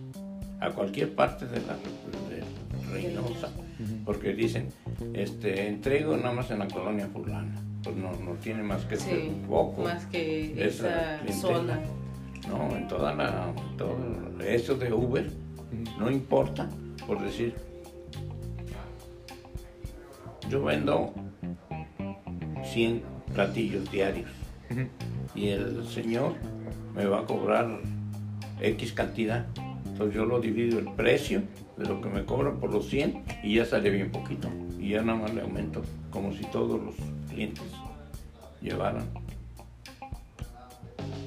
A 0.60 0.70
cualquier 0.70 1.14
parte 1.14 1.46
de 1.46 1.60
la 1.60 1.74
de 2.28 2.42
Reynosa. 2.92 3.48
Porque 4.04 4.32
dicen, 4.34 4.68
este, 5.14 5.68
entrego 5.68 6.16
nada 6.16 6.32
más 6.32 6.50
en 6.50 6.58
la 6.58 6.68
colonia 6.68 7.06
fulana. 7.08 7.54
Pues 7.82 7.96
no, 7.96 8.12
no 8.12 8.32
tiene 8.42 8.62
más 8.62 8.84
que 8.84 8.96
ser 8.96 9.20
Sí, 9.22 9.28
un 9.28 9.42
poco. 9.48 9.82
más 9.84 10.04
que 10.06 10.66
esa 10.66 11.18
zona. 11.32 11.80
No, 12.48 12.74
en 12.76 12.88
toda 12.88 13.14
la, 13.14 13.52
todo 13.78 13.96
eso 14.46 14.74
de 14.74 14.92
Uber, 14.92 15.30
no 15.98 16.10
importa, 16.10 16.68
por 17.10 17.20
decir, 17.20 17.56
yo 20.48 20.62
vendo 20.62 21.12
100 22.62 23.02
platillos 23.34 23.90
diarios 23.90 24.30
y 25.34 25.48
el 25.48 25.88
señor 25.88 26.34
me 26.94 27.06
va 27.06 27.22
a 27.22 27.26
cobrar 27.26 27.80
X 28.61 28.92
cantidad. 28.92 29.44
Entonces 29.86 30.14
yo 30.14 30.24
lo 30.24 30.40
divido 30.40 30.78
el 30.78 30.92
precio 30.92 31.42
de 31.76 31.86
lo 31.86 32.00
que 32.00 32.08
me 32.08 32.24
cobra 32.24 32.52
por 32.52 32.72
los 32.72 32.86
100 32.86 33.24
y 33.42 33.56
ya 33.56 33.64
sale 33.64 33.90
bien 33.90 34.12
poquito. 34.12 34.48
Y 34.78 34.90
ya 34.90 35.02
nada 35.02 35.18
más 35.18 35.34
le 35.34 35.40
aumento, 35.40 35.82
como 36.12 36.32
si 36.32 36.44
todos 36.44 36.80
los 36.80 36.94
clientes 37.28 37.64
llevaran. 38.62 39.02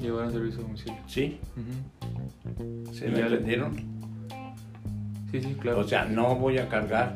Llevar 0.01 0.27
un 0.27 0.31
servicio 0.31 0.61
a 0.61 0.63
domicilio. 0.63 0.99
¿Sí? 1.07 1.39
¿Se 2.93 3.09
me 3.09 3.19
entendieron? 3.19 4.03
Sí, 5.34 5.41
sí, 5.41 5.55
claro. 5.59 5.79
O 5.79 5.84
sea, 5.88 6.05
no 6.05 6.36
voy 6.36 6.59
a 6.59 6.69
cargar 6.69 7.15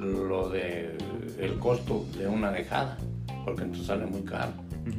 lo 0.00 0.48
de 0.48 0.98
el 1.38 1.58
costo 1.60 2.04
de 2.18 2.26
una 2.26 2.50
dejada, 2.50 2.98
porque 3.44 3.62
entonces 3.62 3.86
sale 3.86 4.04
muy 4.04 4.22
caro. 4.22 4.50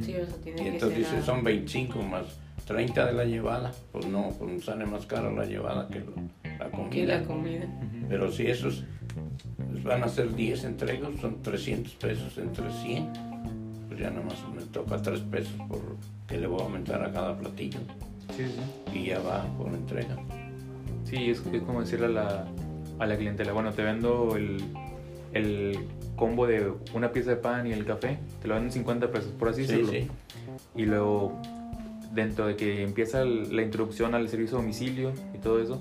Sí, 0.02 0.14
tiene 0.42 0.60
Y 0.60 0.64
que 0.64 0.68
entonces 0.70 1.06
ser 1.06 1.16
dice, 1.16 1.22
son 1.26 1.44
25 1.44 2.02
más 2.02 2.24
30 2.66 3.04
de 3.06 3.12
la 3.12 3.24
llevada, 3.26 3.70
pues 3.92 4.06
no, 4.06 4.30
pues 4.38 4.64
sale 4.64 4.86
más 4.86 5.04
cara 5.04 5.30
la 5.30 5.44
llevada 5.44 5.88
que 5.88 6.00
la, 6.00 6.64
la 6.64 6.70
comida. 6.70 6.90
que 6.90 7.06
la 7.06 7.22
comida. 7.24 7.66
Pero 8.08 8.32
si 8.32 8.46
esos 8.46 8.82
pues, 9.70 9.84
van 9.84 10.02
a 10.04 10.08
ser 10.08 10.34
10 10.34 10.64
entregas, 10.64 11.10
son 11.20 11.42
300 11.42 11.94
pesos 11.96 12.38
entre 12.38 12.70
100, 12.72 13.12
pues 13.88 14.00
ya 14.00 14.08
nada 14.10 14.24
más 14.24 14.36
me 14.54 14.62
toca 14.72 15.00
3 15.02 15.20
pesos 15.20 15.52
por 15.68 15.80
que 16.26 16.38
le 16.38 16.46
voy 16.46 16.60
a 16.60 16.64
aumentar 16.64 17.02
a 17.04 17.12
cada 17.12 17.36
platillo 17.38 17.80
Sí, 18.36 18.44
sí. 18.46 18.98
y 18.98 19.06
ya 19.08 19.18
va 19.20 19.44
por 19.58 19.68
entrega. 19.68 20.16
Sí, 21.08 21.30
es, 21.30 21.42
es 21.52 21.62
como 21.62 21.80
decirle 21.80 22.06
a 22.06 22.10
la, 22.10 22.44
a 22.98 23.06
la 23.06 23.16
clientela, 23.16 23.52
bueno, 23.52 23.72
te 23.72 23.82
vendo 23.82 24.36
el, 24.36 24.62
el 25.32 25.78
combo 26.16 26.46
de 26.46 26.72
una 26.94 27.12
pieza 27.12 27.30
de 27.30 27.36
pan 27.36 27.66
y 27.66 27.72
el 27.72 27.84
café, 27.84 28.18
te 28.42 28.48
lo 28.48 28.54
dan 28.54 28.64
en 28.64 28.72
50 28.72 29.10
pesos, 29.10 29.32
por 29.38 29.48
así 29.48 29.64
Sí, 29.64 29.72
decirlo. 29.72 29.92
sí. 29.92 30.08
Y 30.76 30.84
luego, 30.86 31.40
dentro 32.12 32.46
de 32.46 32.56
que 32.56 32.82
empieza 32.82 33.24
la 33.24 33.62
introducción 33.62 34.14
al 34.14 34.28
servicio 34.28 34.58
a 34.58 34.60
domicilio 34.60 35.12
y 35.34 35.38
todo 35.38 35.60
eso, 35.62 35.80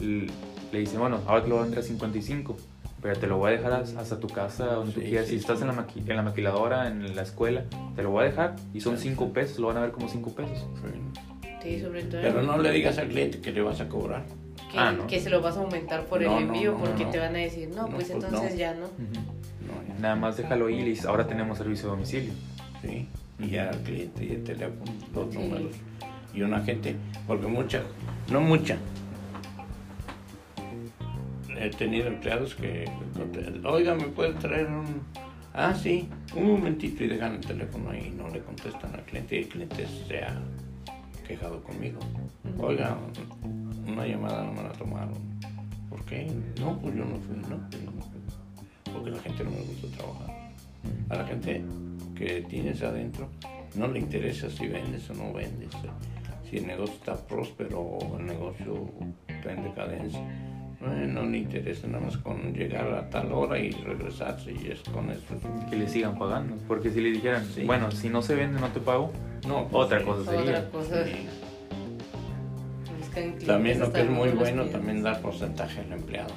le 0.00 0.78
dicen, 0.78 1.00
bueno, 1.00 1.20
ahora 1.26 1.42
te 1.42 1.48
lo 1.48 1.60
vender 1.62 1.78
a 1.80 1.82
55, 1.82 2.56
pero 3.02 3.18
te 3.18 3.26
lo 3.26 3.38
voy 3.38 3.48
a 3.48 3.56
dejar 3.56 3.72
as- 3.72 3.96
hasta 3.96 4.20
tu 4.20 4.28
casa, 4.28 4.66
donde 4.66 4.92
tú 4.92 5.00
Sí, 5.00 5.06
quieras. 5.06 5.26
sí, 5.26 5.32
si 5.32 5.38
estás 5.38 5.58
sí. 5.58 5.62
en 5.64 5.68
la, 5.68 5.74
maqui- 5.74 6.08
en 6.08 6.16
la 6.16 6.22
maquiladora, 6.22 6.88
en 6.88 7.16
la 7.16 7.22
escuela, 7.22 7.64
te 7.96 8.02
lo 8.02 8.10
voy 8.10 8.22
a 8.22 8.26
dejar 8.26 8.56
y 8.74 8.80
son 8.80 8.96
Sí, 8.98 9.08
5 9.08 9.24
sí. 9.26 9.30
pesos, 9.32 9.58
lo 9.58 9.68
van 9.68 9.78
a 9.78 9.80
ver 9.80 9.90
como 9.92 10.08
5 10.08 10.34
pesos. 10.34 10.58
Sí. 10.82 11.20
Sí, 11.62 11.80
sobre 11.80 12.02
todo. 12.04 12.20
Pero 12.22 12.42
no 12.42 12.58
le 12.58 12.70
digas 12.70 12.98
al 12.98 13.08
cliente 13.08 13.40
que 13.40 13.50
le 13.52 13.60
vas 13.62 13.80
a 13.80 13.88
cobrar. 13.88 14.24
Que, 14.70 14.78
Ah, 14.78 14.92
¿no? 14.92 15.06
que 15.06 15.20
se 15.20 15.30
lo 15.30 15.40
vas 15.40 15.56
a 15.56 15.60
aumentar 15.60 16.04
por 16.06 16.20
No, 16.22 16.36
el 16.38 16.44
envío 16.44 16.72
no, 16.72 16.78
porque 16.78 17.04
no. 17.04 17.10
te 17.10 17.18
van 17.18 17.34
a 17.34 17.38
decir, 17.38 17.68
no, 17.70 17.82
No, 17.82 17.88
pues 17.88 18.08
pues 18.08 18.10
entonces 18.10 18.52
no. 18.52 18.58
ya 18.58 18.74
no. 18.74 18.80
No, 18.86 19.88
ya. 19.88 19.94
Nada 20.00 20.16
más 20.16 20.36
déjalo 20.36 20.66
ahí 20.66 20.74
y 20.76 20.80
le 20.82 20.88
dices, 20.90 21.06
ahora 21.06 21.26
tenemos 21.26 21.58
servicio 21.58 21.88
a 21.88 21.90
domicilio. 21.92 22.32
Sí. 22.82 23.08
Y 23.40 23.48
ya 23.50 23.70
el 23.70 23.78
cliente 23.78 24.24
y 24.24 24.30
el 24.32 24.44
teléfono, 24.44 24.92
los 25.14 25.32
Sí. 25.32 25.38
números. 25.38 25.72
Y 26.34 26.42
una 26.42 26.60
gente, 26.60 26.96
porque 27.26 27.46
mucha, 27.46 27.82
no 28.30 28.40
mucha. 28.40 28.76
He 31.60 31.70
tenido 31.70 32.06
empleados 32.06 32.54
que, 32.54 32.84
oiga, 33.64 33.94
¿me 33.94 34.04
puede 34.04 34.32
traer 34.34 34.66
un... 34.68 35.02
Ah, 35.54 35.74
sí, 35.74 36.08
un 36.36 36.52
momentito 36.52 37.02
y 37.02 37.08
dejan 37.08 37.34
el 37.34 37.40
teléfono 37.40 37.90
ahí 37.90 38.08
y 38.08 38.16
no 38.16 38.28
le 38.28 38.40
contestan 38.40 38.94
al 38.94 39.02
cliente 39.02 39.36
y 39.36 39.38
el 39.42 39.48
cliente 39.48 39.86
se 40.06 40.18
ha 40.22 40.36
quejado 41.26 41.60
conmigo. 41.64 41.98
Oiga, 42.58 42.96
una 43.88 44.06
llamada 44.06 44.44
no 44.44 44.52
me 44.52 44.62
la 44.62 44.72
tomaron. 44.72 45.14
¿Por 45.88 46.04
qué? 46.04 46.30
No, 46.60 46.78
pues 46.78 46.94
yo 46.94 47.04
no 47.04 47.16
fui, 47.16 47.36
no, 47.36 47.56
pues 47.70 47.82
yo 47.82 47.90
no 47.90 48.02
fui. 48.02 48.92
Porque 48.92 49.10
la 49.10 49.18
gente 49.20 49.44
no 49.44 49.50
me 49.50 49.60
gusta 49.60 49.96
trabajar. 49.96 50.52
A 51.10 51.16
la 51.16 51.24
gente 51.26 51.62
que 52.14 52.42
tienes 52.42 52.82
adentro 52.82 53.28
no 53.74 53.88
le 53.88 53.98
interesa 54.00 54.48
si 54.50 54.66
vendes 54.68 55.08
o 55.10 55.14
no 55.14 55.32
vendes, 55.32 55.70
si 56.48 56.58
el 56.58 56.66
negocio 56.66 56.94
está 56.94 57.16
próspero 57.26 57.80
o 57.80 58.18
el 58.18 58.26
negocio 58.26 58.90
está 59.26 59.52
en 59.52 59.62
decadencia. 59.64 60.20
Eh, 60.80 61.08
no 61.12 61.22
le 61.24 61.38
interesa 61.38 61.88
nada 61.88 62.04
más 62.04 62.16
con 62.18 62.54
llegar 62.54 62.86
a 62.94 63.10
tal 63.10 63.32
hora 63.32 63.58
y 63.58 63.70
regresarse 63.72 64.52
y 64.52 64.68
es 64.70 64.80
con 64.90 65.10
eso. 65.10 65.34
Que 65.68 65.76
le 65.76 65.88
sigan 65.88 66.16
pagando. 66.18 66.56
Porque 66.68 66.90
si 66.90 67.00
le 67.00 67.10
dijeran, 67.10 67.44
Sí. 67.46 67.64
bueno, 67.64 67.90
si 67.90 68.08
no 68.08 68.22
se 68.22 68.36
vende, 68.36 68.60
no 68.60 68.68
te 68.68 68.78
pago, 68.80 69.10
No, 69.46 69.66
pues, 69.66 69.86
otra 69.86 69.98
sí, 69.98 70.04
cosa 70.04 70.30
sería. 70.30 70.58
Otra 70.60 70.70
cosa. 70.70 71.04
sí. 71.04 71.28
Clientes 73.18 73.46
También 73.46 73.80
lo 73.80 73.92
que 73.92 74.02
es 74.02 74.10
muy 74.10 74.28
bueno, 74.30 74.64
también 74.66 75.02
dar 75.02 75.20
porcentaje 75.20 75.80
al 75.80 75.92
empleado. 75.92 76.32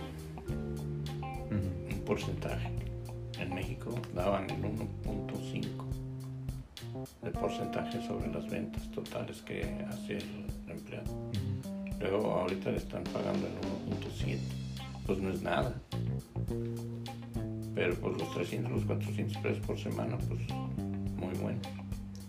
Un 1.62 2.04
porcentaje. 2.06 2.72
En 3.40 3.54
México 3.54 3.94
daban 4.16 4.50
el 4.50 4.62
1.5 4.64 5.92
de 7.22 7.32
porcentaje 7.32 8.02
sobre 8.06 8.32
las 8.32 8.50
ventas 8.50 8.90
totales 8.92 9.42
que 9.42 9.62
hace 9.90 10.18
el 10.18 10.72
empleado. 10.72 11.32
Luego 12.00 12.32
ahorita 12.32 12.72
le 12.72 12.78
están 12.78 13.04
pagando 13.06 13.48
el 13.48 13.54
1.7. 14.00 14.40
Pues 15.06 15.20
no 15.20 15.30
es 15.30 15.42
nada. 15.42 15.74
Pero 17.76 17.96
pues 17.96 18.18
los 18.18 18.34
300, 18.34 18.72
los 18.72 18.86
400 18.86 19.38
pesos 19.38 19.66
por 19.66 19.78
semana, 19.78 20.18
pues 20.18 20.42
muy 21.16 21.38
bueno. 21.42 21.60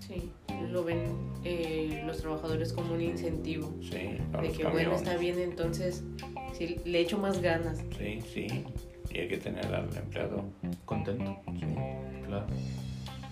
Sí, 0.00 0.30
lo 0.70 0.84
ven 0.84 1.04
eh, 1.44 2.02
los 2.06 2.18
trabajadores 2.18 2.72
como 2.72 2.94
un 2.94 3.00
incentivo. 3.00 3.72
Sí, 3.80 4.18
para 4.30 4.42
De 4.42 4.48
los 4.48 4.58
que 4.58 4.64
bueno, 4.64 4.94
está 4.94 5.16
bien, 5.16 5.38
entonces 5.38 6.04
sí, 6.52 6.80
le 6.84 7.00
echo 7.00 7.18
más 7.18 7.40
ganas. 7.40 7.78
Sí, 7.98 8.20
sí. 8.32 8.64
Y 9.10 9.18
hay 9.18 9.28
que 9.28 9.38
tener 9.38 9.66
al 9.66 9.88
empleado. 9.96 10.44
Contento. 10.84 11.38
Sí. 11.58 11.66
Claro. 12.26 12.46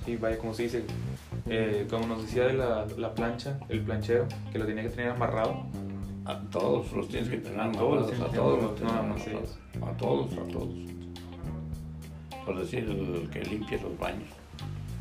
Sí, 0.04 0.16
vaya, 0.16 0.38
como 0.38 0.54
se 0.54 0.64
dice, 0.64 0.82
eh, 1.48 1.86
como 1.88 2.06
nos 2.06 2.22
decía 2.22 2.46
de 2.46 2.54
la, 2.54 2.86
la 2.96 3.14
plancha, 3.14 3.60
el 3.68 3.82
planchero, 3.82 4.26
que 4.50 4.58
lo 4.58 4.66
tenía 4.66 4.82
que 4.82 4.90
tener 4.90 5.10
amarrado. 5.10 5.66
A 6.24 6.38
todos 6.50 6.92
los 6.92 7.08
tienes 7.08 7.28
que 7.28 7.38
tener 7.38 7.60
A 7.60 7.72
todos 7.72 8.02
los 8.02 8.12
amarrados, 8.12 8.32
a 8.32 8.36
todos 8.36 8.62
los 8.62 8.74
tienes 8.76 8.94
amarrados. 8.94 9.58
A 9.82 9.96
todos, 9.96 10.32
a 10.32 10.52
todos. 10.52 10.74
Por 12.44 12.58
decir, 12.58 12.84
el 12.84 13.30
que 13.30 13.42
limpia 13.44 13.80
los 13.82 13.98
baños. 13.98 14.28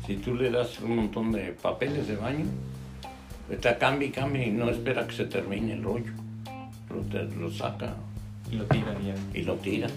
Si 0.06 0.16
tú 0.16 0.34
le 0.34 0.50
das 0.50 0.80
un 0.80 0.96
montón 0.96 1.30
de 1.32 1.52
papeles 1.52 2.08
de 2.08 2.16
baño, 2.16 2.46
está 3.50 3.78
cambia 3.78 4.08
y 4.08 4.10
cambia 4.10 4.46
y 4.46 4.50
no 4.50 4.68
espera 4.70 5.06
que 5.06 5.14
se 5.14 5.24
termine 5.26 5.74
el 5.74 5.82
rollo. 5.82 6.12
Lo, 6.88 7.00
te- 7.02 7.24
lo 7.36 7.50
saca 7.50 7.94
Y 8.50 8.56
lo 8.56 8.64
tiran 8.64 8.96
y 9.02 9.06
ya. 9.08 9.14
y 9.40 9.42
lo 9.44 9.54
tira. 9.56 9.88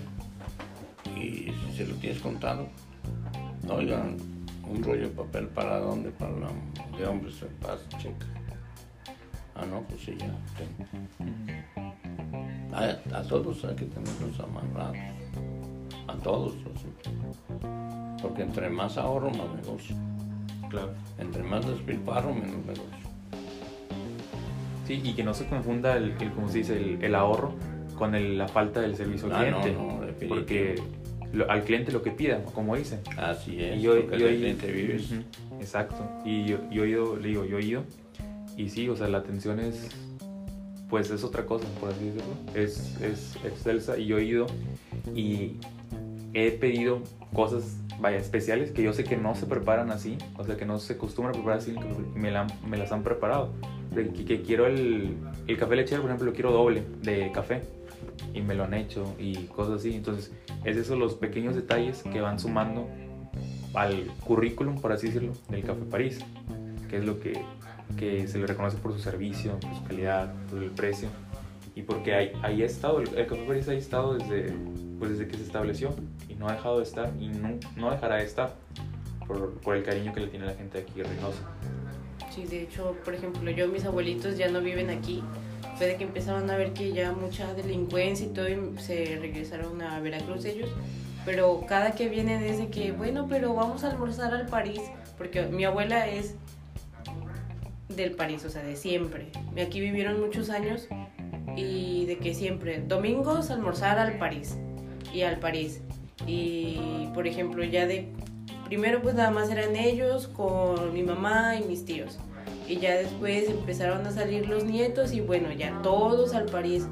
Y 1.15 1.51
si 1.71 1.77
se 1.77 1.87
lo 1.87 1.95
tienes 1.95 2.19
contado, 2.21 2.67
oigan, 3.69 4.17
un 4.67 4.83
rollo 4.83 5.03
de 5.03 5.15
papel 5.15 5.47
para 5.47 5.79
dónde, 5.79 6.09
para 6.11 6.31
la 6.31 6.49
de 6.97 7.05
hombres 7.07 7.41
en 7.41 7.49
paz, 7.57 7.79
checa. 7.99 8.25
Ah, 9.55 9.65
no, 9.69 9.81
pues 9.83 10.01
sí, 10.01 10.15
ya. 10.19 10.33
tengo. 10.57 10.85
A, 12.75 13.17
a 13.17 13.23
todos 13.23 13.63
hay 13.65 13.75
que 13.75 13.85
tenerlos 13.85 14.39
amarrados. 14.39 14.97
A 16.13 16.23
todos. 16.23 16.53
los- 16.63 18.21
Porque 18.21 18.43
entre 18.43 18.69
más 18.69 18.97
ahorro, 18.97 19.29
más 19.31 19.49
negocio. 19.63 19.95
Claro. 20.69 20.91
Entre 21.19 21.43
más 21.43 21.65
despilfarro, 21.67 22.33
menos 22.33 22.65
negocio. 22.65 22.83
Sí, 24.87 25.01
y 25.03 25.13
que 25.13 25.23
no 25.23 25.33
se 25.33 25.45
confunda 25.47 25.95
el, 25.97 26.13
el 26.19 26.31
como 26.31 26.49
se 26.49 26.59
dice, 26.59 26.75
el, 26.77 27.03
el 27.03 27.15
ahorro 27.15 27.53
con 27.97 28.15
el- 28.15 28.37
la 28.37 28.47
falta 28.47 28.81
del 28.81 28.95
servicio 28.95 29.27
al 29.27 29.33
Ah, 29.47 29.51
no, 29.51 29.61
cliente. 29.61 29.81
no, 29.81 30.01
definitivo. 30.01 30.35
porque 30.35 30.75
lo- 31.31 31.49
al 31.49 31.63
cliente 31.63 31.91
lo 31.91 32.01
que 32.01 32.11
pida, 32.11 32.43
como 32.43 32.75
dicen. 32.75 32.99
Así 33.17 33.61
es, 33.61 33.77
Y 33.77 33.81
yo- 33.81 33.95
lo 33.95 34.07
que 34.07 34.19
yo- 34.19 34.27
el 34.27 34.37
cliente 34.37 34.71
vives. 34.71 35.09
Exacto. 35.59 36.03
Y 36.25 36.45
yo, 36.45 36.57
yo 36.69 36.83
he 36.83 36.89
ido, 36.89 37.15
le 37.17 37.27
digo, 37.29 37.45
yo 37.45 37.59
he 37.59 37.63
ido. 37.65 37.83
Y 38.57 38.69
sí, 38.69 38.89
o 38.89 38.95
sea, 38.95 39.07
la 39.07 39.19
atención 39.19 39.59
es, 39.59 39.89
pues 40.89 41.09
es 41.11 41.23
otra 41.23 41.45
cosa, 41.45 41.65
por 41.79 41.89
así 41.89 42.05
decirlo. 42.05 42.33
Es, 42.53 42.99
es 43.01 43.35
excelsa. 43.45 43.97
Y 43.97 44.05
yo 44.07 44.17
he 44.17 44.25
ido 44.25 44.47
y 45.15 45.57
he 46.33 46.51
pedido 46.51 47.01
cosas, 47.33 47.77
vaya, 47.99 48.17
especiales 48.17 48.71
que 48.71 48.83
yo 48.83 48.93
sé 48.93 49.03
que 49.03 49.17
no 49.17 49.35
se 49.35 49.45
preparan 49.45 49.91
así. 49.91 50.17
O 50.37 50.43
sea, 50.43 50.57
que 50.57 50.65
no 50.65 50.79
se 50.79 50.93
acostumbra 50.93 51.31
a 51.31 51.33
preparar 51.33 51.59
así. 51.59 51.73
que 51.73 52.19
Me, 52.19 52.31
la- 52.31 52.47
me 52.67 52.77
las 52.77 52.91
han 52.91 53.03
preparado. 53.03 53.51
Que, 53.93 54.07
que 54.25 54.41
quiero 54.41 54.65
el, 54.67 55.15
el 55.47 55.57
café 55.57 55.75
lechero, 55.75 56.01
por 56.01 56.09
ejemplo, 56.09 56.27
lo 56.27 56.33
quiero 56.33 56.51
doble 56.51 56.83
de 57.01 57.31
café. 57.31 57.61
Y 58.33 58.41
me 58.41 58.55
lo 58.55 58.63
han 58.63 58.73
hecho 58.73 59.13
y 59.19 59.45
cosas 59.47 59.75
así. 59.79 59.93
Entonces, 59.93 60.31
es 60.65 60.77
esos 60.77 60.97
los 60.97 61.13
pequeños 61.15 61.55
detalles 61.55 62.01
que 62.03 62.19
van 62.21 62.39
sumando 62.39 62.87
al 63.73 64.05
currículum, 64.25 64.79
por 64.79 64.91
así 64.91 65.07
decirlo, 65.07 65.33
del 65.49 65.63
Café 65.63 65.81
París, 65.89 66.19
que 66.89 66.97
es 66.97 67.05
lo 67.05 67.19
que, 67.19 67.33
que 67.97 68.27
se 68.27 68.37
le 68.37 68.45
reconoce 68.45 68.77
por 68.77 68.93
su 68.93 68.99
servicio, 68.99 69.59
por 69.59 69.73
su 69.75 69.83
calidad, 69.83 70.31
por 70.49 70.61
el 70.61 70.69
precio, 70.71 71.09
y 71.75 71.81
porque 71.83 72.13
ahí, 72.13 72.31
ahí 72.41 72.63
ha 72.63 72.65
estado, 72.65 72.99
el, 72.99 73.07
el 73.17 73.27
Café 73.27 73.43
París 73.47 73.67
ha 73.67 73.73
estado 73.73 74.15
desde, 74.15 74.53
pues 74.99 75.11
desde 75.11 75.27
que 75.27 75.37
se 75.37 75.43
estableció, 75.43 75.93
y 76.29 76.35
no 76.35 76.47
ha 76.47 76.53
dejado 76.53 76.77
de 76.77 76.83
estar, 76.83 77.11
y 77.19 77.27
no, 77.27 77.59
no 77.75 77.91
dejará 77.91 78.17
de 78.17 78.25
estar, 78.25 78.55
por, 79.27 79.59
por 79.61 79.75
el 79.75 79.83
cariño 79.83 80.13
que 80.13 80.21
le 80.21 80.27
tiene 80.27 80.45
la 80.45 80.53
gente 80.53 80.79
aquí 80.79 81.01
en 81.01 81.07
Reynosa. 81.07 81.41
Sí, 82.33 82.45
de 82.45 82.63
hecho, 82.63 82.95
por 83.05 83.13
ejemplo, 83.13 83.49
yo, 83.51 83.67
mis 83.67 83.85
abuelitos 83.85 84.37
ya 84.37 84.49
no 84.49 84.61
viven 84.61 84.89
aquí. 84.89 85.23
Fue 85.77 85.87
de 85.87 85.97
que 85.97 86.03
empezaron 86.03 86.49
a 86.49 86.57
ver 86.57 86.73
que 86.73 86.91
ya 86.91 87.11
mucha 87.11 87.53
delincuencia 87.53 88.25
y 88.25 88.29
todo, 88.29 88.49
y 88.49 88.77
se 88.79 89.17
regresaron 89.19 89.81
a 89.81 89.99
Veracruz 89.99 90.45
ellos. 90.45 90.69
Pero 91.25 91.63
cada 91.67 91.91
que 91.91 92.09
vienen 92.09 92.43
es 92.43 92.57
de 92.57 92.69
que, 92.69 92.91
bueno, 92.91 93.27
pero 93.29 93.53
vamos 93.53 93.83
a 93.83 93.91
almorzar 93.91 94.33
al 94.33 94.47
París. 94.47 94.81
Porque 95.17 95.43
mi 95.43 95.63
abuela 95.63 96.07
es 96.07 96.35
del 97.89 98.11
París, 98.11 98.43
o 98.45 98.49
sea, 98.49 98.63
de 98.63 98.75
siempre. 98.75 99.27
Aquí 99.63 99.79
vivieron 99.79 100.19
muchos 100.19 100.49
años 100.49 100.87
y 101.55 102.05
de 102.05 102.17
que 102.17 102.33
siempre, 102.33 102.81
domingos 102.81 103.51
almorzar 103.51 103.99
al 103.99 104.17
París 104.17 104.57
y 105.13 105.21
al 105.21 105.39
París. 105.39 105.81
Y 106.25 107.07
por 107.13 107.27
ejemplo, 107.27 107.63
ya 107.63 107.85
de 107.85 108.07
primero 108.65 109.01
pues 109.01 109.15
nada 109.15 109.31
más 109.31 109.49
eran 109.49 109.75
ellos 109.75 110.27
con 110.27 110.93
mi 110.93 111.03
mamá 111.03 111.55
y 111.57 111.63
mis 111.63 111.85
tíos. 111.85 112.17
Y 112.67 112.77
ya 112.77 112.95
después 112.95 113.49
empezaron 113.49 114.05
a 114.07 114.11
salir 114.11 114.47
los 114.47 114.63
nietos 114.63 115.13
y 115.13 115.21
bueno, 115.21 115.51
ya 115.51 115.81
todos 115.81 116.33
al 116.33 116.45
París. 116.45 116.87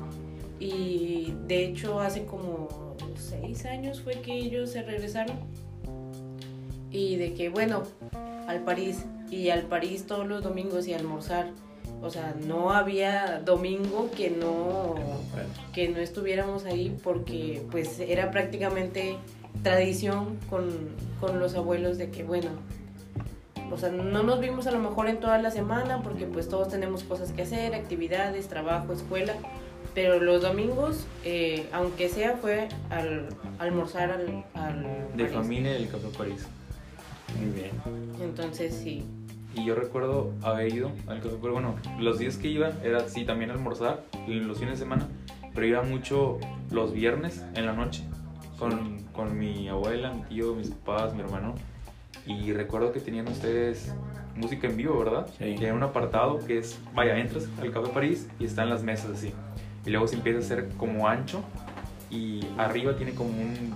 Y 0.59 1.33
de 1.47 1.65
hecho 1.65 1.99
hace 1.99 2.25
como 2.25 2.97
seis 3.17 3.65
años 3.65 4.01
fue 4.01 4.13
que 4.21 4.33
ellos 4.33 4.71
se 4.71 4.83
regresaron. 4.83 5.37
Y 6.91 7.15
de 7.15 7.33
que 7.33 7.49
bueno, 7.49 7.83
al 8.47 8.63
París. 8.63 9.05
Y 9.29 9.49
al 9.49 9.63
París 9.63 10.05
todos 10.05 10.27
los 10.27 10.43
domingos 10.43 10.87
y 10.87 10.93
almorzar. 10.93 11.51
O 12.01 12.09
sea, 12.09 12.35
no 12.47 12.71
había 12.71 13.41
domingo 13.45 14.09
que 14.15 14.31
no, 14.31 14.95
que 15.73 15.89
no 15.89 15.99
estuviéramos 15.99 16.65
ahí 16.65 16.97
porque 17.03 17.63
pues 17.69 17.99
era 17.99 18.31
prácticamente 18.31 19.17
tradición 19.63 20.37
con, 20.49 20.69
con 21.19 21.39
los 21.39 21.53
abuelos 21.55 21.97
de 21.97 22.09
que 22.09 22.23
bueno, 22.23 22.49
o 23.71 23.77
sea, 23.77 23.89
no 23.89 24.23
nos 24.23 24.39
vimos 24.39 24.65
a 24.67 24.71
lo 24.71 24.79
mejor 24.79 25.07
en 25.07 25.19
toda 25.19 25.37
la 25.37 25.51
semana 25.51 26.01
porque 26.01 26.25
pues 26.25 26.49
todos 26.49 26.69
tenemos 26.69 27.03
cosas 27.03 27.31
que 27.31 27.43
hacer, 27.43 27.75
actividades, 27.75 28.47
trabajo, 28.47 28.93
escuela, 28.93 29.35
pero 29.93 30.19
los 30.19 30.41
domingos, 30.41 31.05
eh, 31.23 31.67
aunque 31.71 32.09
sea, 32.09 32.35
fue 32.37 32.67
al 32.89 33.29
almorzar 33.59 34.11
al, 34.11 34.43
al 34.55 34.83
De 35.15 35.25
París. 35.25 35.31
familia 35.33 35.73
del 35.73 35.89
Café 35.89 36.07
París. 36.17 36.47
Muy 37.39 37.51
bien. 37.51 37.71
Entonces 38.21 38.73
sí. 38.73 39.05
Y 39.55 39.65
yo 39.65 39.75
recuerdo 39.75 40.31
haber 40.43 40.73
ido 40.73 40.91
al 41.07 41.19
café, 41.21 41.35
pero 41.41 41.53
bueno, 41.53 41.75
los 41.99 42.19
días 42.19 42.37
que 42.37 42.47
iba 42.47 42.69
era 42.83 43.07
sí 43.09 43.25
también 43.25 43.51
almorzar, 43.51 44.01
los 44.27 44.57
fines 44.59 44.79
de 44.79 44.85
semana, 44.85 45.07
pero 45.53 45.67
iba 45.67 45.81
mucho 45.83 46.39
los 46.71 46.93
viernes 46.93 47.43
en 47.55 47.65
la 47.65 47.73
noche 47.73 48.03
con, 48.57 48.99
con 49.11 49.37
mi 49.37 49.67
abuela, 49.67 50.13
mi 50.13 50.21
tío, 50.23 50.55
mis 50.55 50.69
papás, 50.69 51.13
mi 51.13 51.21
hermano. 51.21 51.55
Y 52.25 52.53
recuerdo 52.53 52.91
que 52.93 52.99
tenían 52.99 53.27
ustedes 53.27 53.93
música 54.35 54.67
en 54.67 54.77
vivo, 54.77 54.97
¿verdad? 54.99 55.27
Sí. 55.37 55.55
Tienen 55.57 55.73
un 55.75 55.83
apartado 55.83 56.39
que 56.45 56.59
es, 56.59 56.79
vaya, 56.93 57.17
entras 57.17 57.49
al 57.59 57.71
Café 57.71 57.89
París 57.89 58.29
y 58.39 58.45
están 58.45 58.69
las 58.69 58.83
mesas 58.83 59.11
así. 59.11 59.33
Y 59.85 59.89
luego 59.89 60.07
se 60.07 60.15
empieza 60.15 60.39
a 60.39 60.41
hacer 60.43 60.69
como 60.77 61.07
ancho 61.07 61.41
y 62.09 62.41
arriba 62.57 62.95
tiene 62.95 63.13
como 63.13 63.29
un... 63.31 63.73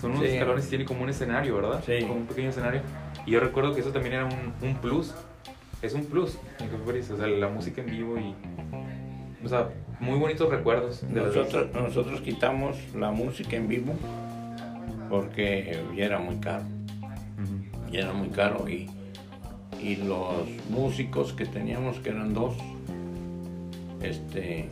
Son 0.00 0.10
unos 0.12 0.24
Sí. 0.24 0.32
escalones 0.32 0.66
y 0.66 0.68
tiene 0.68 0.84
como 0.84 1.02
un 1.02 1.08
escenario, 1.08 1.56
¿verdad? 1.56 1.82
Sí. 1.84 1.98
Como 2.02 2.14
un 2.14 2.26
pequeño 2.26 2.50
escenario. 2.50 2.82
Y 3.26 3.32
yo 3.32 3.40
recuerdo 3.40 3.74
que 3.74 3.80
eso 3.80 3.90
también 3.90 4.14
era 4.14 4.24
un, 4.26 4.52
un 4.68 4.74
plus. 4.76 5.14
Es 5.82 5.94
un 5.94 6.04
plus 6.06 6.38
en 6.60 6.68
Café 6.68 6.82
París. 6.86 7.10
O 7.10 7.16
sea, 7.16 7.26
la 7.26 7.48
música 7.48 7.80
en 7.82 7.86
vivo 7.88 8.16
y... 8.18 8.34
O 9.44 9.48
sea, 9.48 9.68
muy 10.00 10.18
bonitos 10.18 10.48
recuerdos. 10.50 11.02
De 11.06 11.20
las 11.20 11.34
Nosotros, 11.34 11.68
nosotros 11.74 12.20
quitamos 12.22 12.76
la 12.94 13.10
música 13.10 13.56
en 13.56 13.68
vivo 13.68 13.92
porque 15.10 15.78
ya 15.96 16.04
era 16.06 16.18
muy 16.18 16.36
caro. 16.36 16.64
Ya 17.92 18.00
era 18.00 18.12
muy 18.12 18.28
caro 18.28 18.68
y, 18.68 18.90
y 19.80 19.96
los 19.96 20.48
músicos 20.70 21.32
que 21.32 21.46
teníamos 21.46 21.98
que 22.00 22.10
eran 22.10 22.34
dos 22.34 22.56
este 24.02 24.68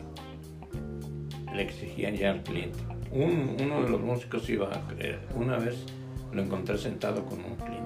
le 1.55 1.61
exigían 1.63 2.15
ya 2.15 2.31
al 2.31 2.43
cliente 2.43 2.79
Un- 3.11 3.55
uno 3.61 3.83
de 3.83 3.89
los 3.89 4.01
músicos 4.01 4.49
iba 4.49 4.67
a 4.67 4.87
creer 4.87 5.19
una 5.35 5.57
vez 5.57 5.85
lo 6.33 6.41
encontré 6.41 6.77
sentado 6.77 7.23
con 7.25 7.39
un 7.39 7.55
cliente 7.55 7.82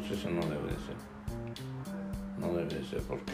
pues 0.00 0.18
eso 0.18 0.30
no 0.30 0.40
debe 0.42 0.68
de 0.68 0.78
ser 0.78 0.96
no 2.38 2.48
debe 2.54 2.74
de 2.74 2.84
ser 2.84 3.02
porque 3.02 3.32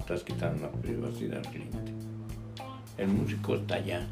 estás 0.00 0.22
quitando 0.24 0.66
la 0.66 0.72
privacidad 0.72 1.38
al 1.38 1.52
cliente 1.52 1.92
el 2.98 3.08
músico 3.08 3.56
está 3.56 3.76
allá 3.76 4.06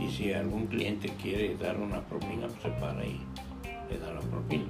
y 0.00 0.10
si 0.10 0.32
algún 0.32 0.66
cliente 0.66 1.08
quiere 1.20 1.56
dar 1.56 1.78
una 1.78 2.00
propina, 2.00 2.48
pues 2.48 2.62
se 2.62 2.70
para 2.80 3.04
y 3.06 3.20
le 3.88 3.98
da 3.98 4.12
la 4.12 4.20
propina. 4.20 4.64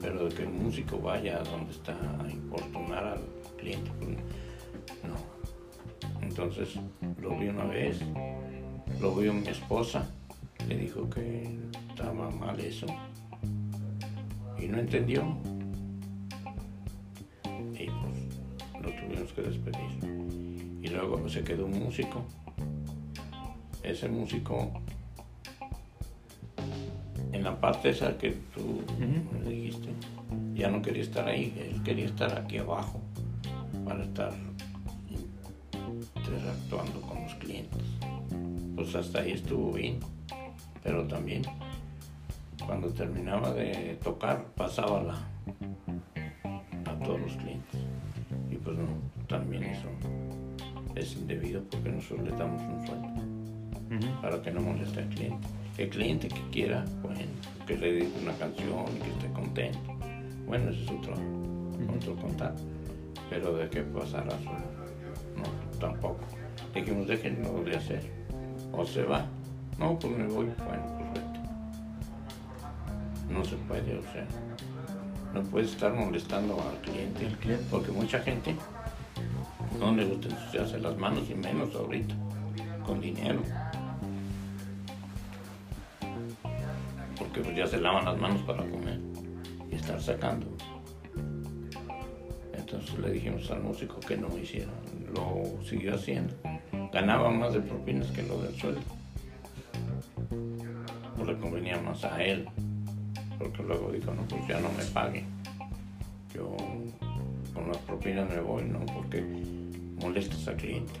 Pero 0.00 0.28
de 0.28 0.34
que 0.34 0.42
el 0.42 0.50
músico 0.50 0.98
vaya 0.98 1.38
a 1.38 1.44
donde 1.44 1.72
está 1.72 1.96
a 2.20 2.30
importunar 2.30 3.04
al 3.04 3.20
cliente, 3.56 3.90
pues 3.98 4.10
no. 5.04 5.16
Entonces 6.20 6.78
lo 7.20 7.38
vi 7.38 7.48
una 7.48 7.64
vez, 7.64 8.00
lo 9.00 9.14
vio 9.14 9.32
mi 9.32 9.48
esposa, 9.48 10.06
le 10.66 10.76
dijo 10.76 11.08
que 11.08 11.58
estaba 11.88 12.30
mal 12.30 12.60
eso. 12.60 12.86
Y 14.60 14.66
no 14.68 14.78
entendió. 14.78 15.22
Y 17.74 17.86
pues 17.86 18.82
lo 18.82 18.90
tuvimos 18.92 19.32
que 19.32 19.42
despedir. 19.42 20.80
Y 20.82 20.88
luego 20.88 21.28
se 21.28 21.42
quedó 21.44 21.66
un 21.66 21.78
músico 21.84 22.24
ese 23.82 24.08
músico 24.08 24.70
en 27.32 27.42
la 27.44 27.58
parte 27.58 27.90
esa 27.90 28.18
que 28.18 28.32
tú 28.54 28.60
Ujú. 28.60 29.38
me 29.44 29.50
dijiste 29.50 29.88
ya 30.54 30.70
no 30.70 30.82
quería 30.82 31.02
estar 31.02 31.26
ahí 31.26 31.54
él 31.58 31.82
quería 31.82 32.04
estar 32.06 32.38
aquí 32.38 32.58
abajo 32.58 33.00
para 33.84 34.04
estar 34.04 34.32
interactuando 36.16 37.00
con 37.02 37.22
los 37.22 37.34
clientes 37.36 37.82
pues 38.76 38.94
hasta 38.94 39.20
ahí 39.20 39.32
estuvo 39.32 39.72
bien 39.72 40.00
pero 40.82 41.06
también 41.06 41.42
cuando 42.68 42.90
terminaba 42.90 43.50
de 43.54 43.98
tocar 44.04 44.44
pasaba 44.54 45.02
la 45.02 45.14
a 46.84 46.98
todos 47.02 47.18
los 47.18 47.32
clientes 47.32 47.80
y 48.50 48.56
pues 48.56 48.76
no 48.76 48.84
también 49.26 49.62
eso 49.64 49.88
es 50.94 51.16
indebido 51.16 51.62
porque 51.70 51.88
nosotros 51.88 52.28
le 52.28 52.36
damos 52.36 52.60
un 52.60 52.86
sueldo 52.86 53.28
para 54.20 54.42
que 54.42 54.50
no 54.50 54.60
moleste 54.60 55.00
al 55.00 55.08
cliente. 55.08 55.48
El 55.78 55.88
cliente 55.88 56.28
que 56.28 56.42
quiera, 56.50 56.84
bueno, 57.02 57.20
que 57.66 57.78
le 57.78 57.92
dedique 57.92 58.20
una 58.20 58.34
canción 58.34 58.84
y 58.96 59.00
que 59.00 59.10
esté 59.10 59.32
contento. 59.32 59.78
Bueno, 60.46 60.70
ese 60.70 60.84
es 60.84 60.90
otro, 60.90 61.14
otro 61.96 62.16
contar. 62.16 62.54
Pero 63.30 63.56
de 63.56 63.70
que 63.70 63.82
pasara 63.82 64.30
solo, 64.30 64.58
no, 65.36 65.78
tampoco. 65.78 66.20
Dijimos, 66.74 67.06
déjenlo 67.06 67.62
de 67.62 67.76
hacer. 67.76 68.02
O 68.72 68.84
se 68.84 69.04
va. 69.04 69.24
No, 69.78 69.98
pues 69.98 70.16
me 70.16 70.26
voy. 70.26 70.46
Bueno. 70.66 70.97
No 73.30 73.44
se 73.44 73.56
puede, 73.56 73.98
o 73.98 74.02
sea. 74.12 74.26
No 75.34 75.42
puedes 75.42 75.72
estar 75.72 75.92
molestando 75.92 76.54
al 76.60 76.80
cliente. 76.80 77.26
El 77.26 77.36
cliente. 77.36 77.64
Porque 77.70 77.92
mucha 77.92 78.20
gente 78.20 78.56
no 79.78 79.94
le 79.94 80.04
gusta 80.04 80.28
ensuciarse 80.28 80.78
las 80.80 80.96
manos 80.96 81.28
y 81.30 81.34
menos 81.34 81.74
ahorita, 81.74 82.14
con 82.84 83.00
dinero. 83.00 83.40
Porque 87.18 87.40
pues 87.40 87.56
ya 87.56 87.66
se 87.66 87.80
lavan 87.80 88.04
las 88.04 88.18
manos 88.18 88.40
para 88.42 88.64
comer 88.68 89.00
y 89.70 89.74
estar 89.74 90.00
sacando. 90.00 90.46
Entonces 92.52 92.98
le 92.98 93.10
dijimos 93.10 93.50
al 93.50 93.62
músico 93.62 94.00
que 94.00 94.16
no 94.16 94.36
hiciera. 94.36 94.70
Lo 95.14 95.62
siguió 95.64 95.94
haciendo. 95.94 96.34
Ganaba 96.92 97.30
más 97.30 97.52
de 97.52 97.60
propinas 97.60 98.08
que 98.08 98.22
lo 98.22 98.42
del 98.42 98.54
sueldo. 98.56 98.80
Pues 101.16 101.28
le 101.28 101.38
convenía 101.38 101.80
más 101.80 102.04
a 102.04 102.22
él. 102.22 102.48
Porque 103.38 103.62
luego 103.62 103.92
dijo, 103.92 104.12
no, 104.12 104.22
pues 104.22 104.46
ya 104.48 104.60
no 104.60 104.70
me 104.72 104.84
pague. 104.84 105.24
Yo 106.34 106.56
con 107.54 107.68
las 107.68 107.78
propinas 107.78 108.28
me 108.28 108.40
voy, 108.40 108.64
¿no? 108.64 108.80
Porque 108.86 109.22
molestas 110.00 110.48
al 110.48 110.56
cliente. 110.56 110.92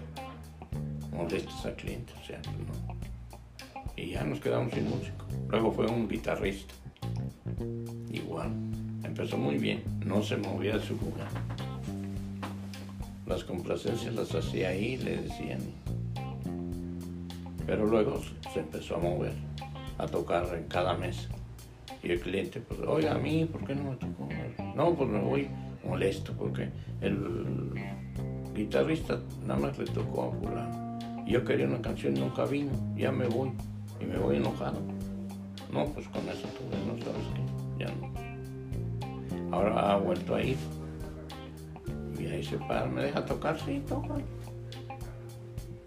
Molestas 1.12 1.66
al 1.66 1.74
cliente, 1.74 2.12
o 2.20 2.24
sea, 2.24 2.40
no. 2.42 2.96
Y 3.96 4.10
ya 4.10 4.22
nos 4.24 4.40
quedamos 4.40 4.72
sin 4.72 4.88
músico. 4.88 5.24
Luego 5.48 5.72
fue 5.72 5.86
un 5.86 6.08
guitarrista. 6.08 6.74
Igual. 8.10 8.50
Empezó 9.02 9.36
muy 9.36 9.58
bien. 9.58 9.82
No 10.04 10.22
se 10.22 10.36
movía 10.36 10.78
de 10.78 10.86
su 10.86 10.94
lugar. 10.94 11.28
Las 13.26 13.44
complacencias 13.44 14.14
las 14.14 14.34
hacía 14.34 14.68
ahí, 14.68 14.96
le 14.96 15.22
decían. 15.22 15.60
Pero 17.66 17.86
luego 17.86 18.20
se 18.54 18.60
empezó 18.60 18.96
a 18.96 18.98
mover, 18.98 19.34
a 19.98 20.06
tocar 20.06 20.46
en 20.54 20.64
cada 20.64 20.94
mesa. 20.96 21.28
Y 22.02 22.12
el 22.12 22.20
cliente, 22.20 22.60
pues, 22.60 22.80
oiga, 22.80 23.14
a 23.14 23.18
mí, 23.18 23.44
¿por 23.44 23.64
qué 23.66 23.74
no 23.74 23.90
me 23.90 23.96
tocó? 23.96 24.28
No, 24.76 24.94
pues 24.94 25.08
me 25.08 25.20
voy 25.20 25.48
molesto 25.84 26.32
porque 26.32 26.70
el 27.00 27.72
guitarrista 28.54 29.18
nada 29.46 29.60
más 29.60 29.78
le 29.78 29.86
tocó 29.86 30.24
a 30.24 30.32
fulano. 30.32 30.98
Yo 31.26 31.44
quería 31.44 31.66
una 31.66 31.82
canción 31.82 32.14
nunca 32.14 32.44
vino, 32.44 32.72
ya 32.96 33.12
me 33.12 33.26
voy. 33.26 33.50
Y 34.00 34.04
me 34.04 34.16
voy 34.16 34.36
enojado. 34.36 34.80
No, 35.72 35.84
pues 35.86 36.06
con 36.08 36.26
eso 36.28 36.48
tuve, 36.48 36.78
no 36.86 37.02
sabes 37.04 37.26
qué, 37.34 37.84
ya 37.84 37.92
no. 37.94 39.56
Ahora 39.56 39.92
ha 39.92 39.96
vuelto 39.96 40.34
a 40.34 40.42
ir. 40.42 40.56
Y 42.18 42.26
ahí 42.26 42.42
se 42.42 42.56
para, 42.58 42.86
me 42.86 43.02
deja 43.02 43.24
tocar, 43.24 43.58
sí, 43.60 43.82
toca. 43.86 44.14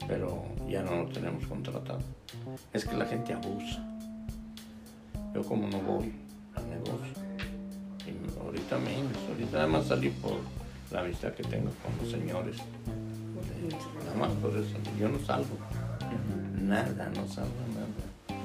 Pero 0.08 0.44
ya 0.68 0.84
no 0.84 1.04
lo 1.04 1.06
tenemos 1.10 1.46
contratado. 1.48 2.00
Es 2.74 2.86
que 2.86 2.98
la 2.98 3.06
gente 3.06 3.34
abusa. 3.34 3.91
Yo 5.34 5.44
como 5.44 5.68
no 5.68 5.80
voy 5.80 6.12
al 6.56 6.70
negocio. 6.70 7.14
Y 8.06 8.40
ahorita 8.40 8.78
menos, 8.80 9.18
ahorita 9.30 9.58
nada 9.58 9.68
más 9.68 9.86
salí 9.86 10.10
por 10.10 10.38
la 10.92 11.02
amistad 11.02 11.34
que 11.34 11.44
tengo 11.44 11.72
con 11.84 11.98
los 12.02 12.12
señores. 12.12 12.58
Nada 14.06 14.18
más 14.18 14.32
por 14.42 14.52
eso. 14.58 14.78
Yo 15.00 15.10
no 15.10 15.20
salgo. 15.20 15.58
Nada, 16.60 17.10
no 17.16 17.28
salgo 17.28 17.52
nada. 17.74 18.42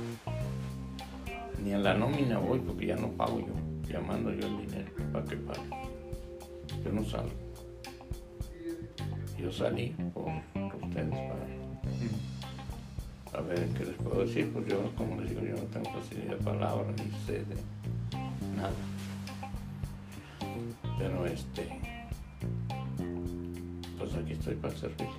Ni 1.62 1.72
a 1.72 1.78
la 1.78 1.94
nómina 1.94 2.38
voy 2.38 2.60
porque 2.60 2.86
ya 2.86 2.96
no 2.96 3.10
pago 3.10 3.40
yo. 3.40 3.54
Llamando 3.90 4.32
yo 4.32 4.46
el 4.46 4.58
dinero 4.58 4.90
para 5.12 5.24
que 5.24 5.36
pague. 5.36 5.70
Yo 6.84 6.92
no 6.92 7.04
salgo. 7.04 7.32
Yo 9.38 9.52
salí 9.52 9.94
por, 10.14 10.28
ustedes 10.82 11.10
para 11.10 11.55
a 13.36 13.40
ver 13.42 13.68
qué 13.76 13.84
les 13.84 13.94
puedo 13.96 14.24
decir, 14.24 14.50
pues 14.52 14.66
yo, 14.66 14.90
como 14.96 15.20
les 15.20 15.30
digo, 15.30 15.42
yo 15.42 15.56
no 15.56 15.62
tengo 15.64 15.90
facilidad 15.92 16.36
de 16.36 16.44
palabra 16.44 16.86
ni 16.92 17.10
sé 17.26 17.44
de 17.44 17.56
nada. 18.56 18.72
Pero 20.98 21.26
este, 21.26 21.68
pues 23.98 24.14
aquí 24.14 24.32
estoy 24.32 24.54
para 24.54 24.74
servirles. 24.74 25.14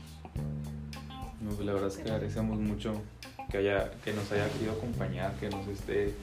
No, 1.41 1.51
pues 1.51 1.65
la 1.65 1.73
verdad 1.73 1.89
es 1.89 1.97
que 1.97 2.03
agradecemos 2.03 2.59
mucho 2.59 2.93
que, 3.51 3.57
haya, 3.59 3.91
que 4.03 4.13
nos 4.13 4.31
haya 4.31 4.49
querido 4.49 4.73
acompañar, 4.73 5.35
que 5.35 5.49
nos 5.49 5.67
esté, 5.67 6.15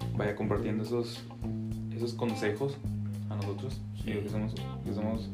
como, 0.00 0.16
vaya 0.16 0.34
compartiendo 0.34 0.82
esos, 0.82 1.22
esos 1.94 2.14
consejos 2.14 2.78
a 3.28 3.36
nosotros. 3.36 3.80
Sí. 3.96 4.12
Digo 4.12 4.22
que 4.22 4.30
somos, 4.30 4.54
que 4.54 4.94
somos 4.94 5.28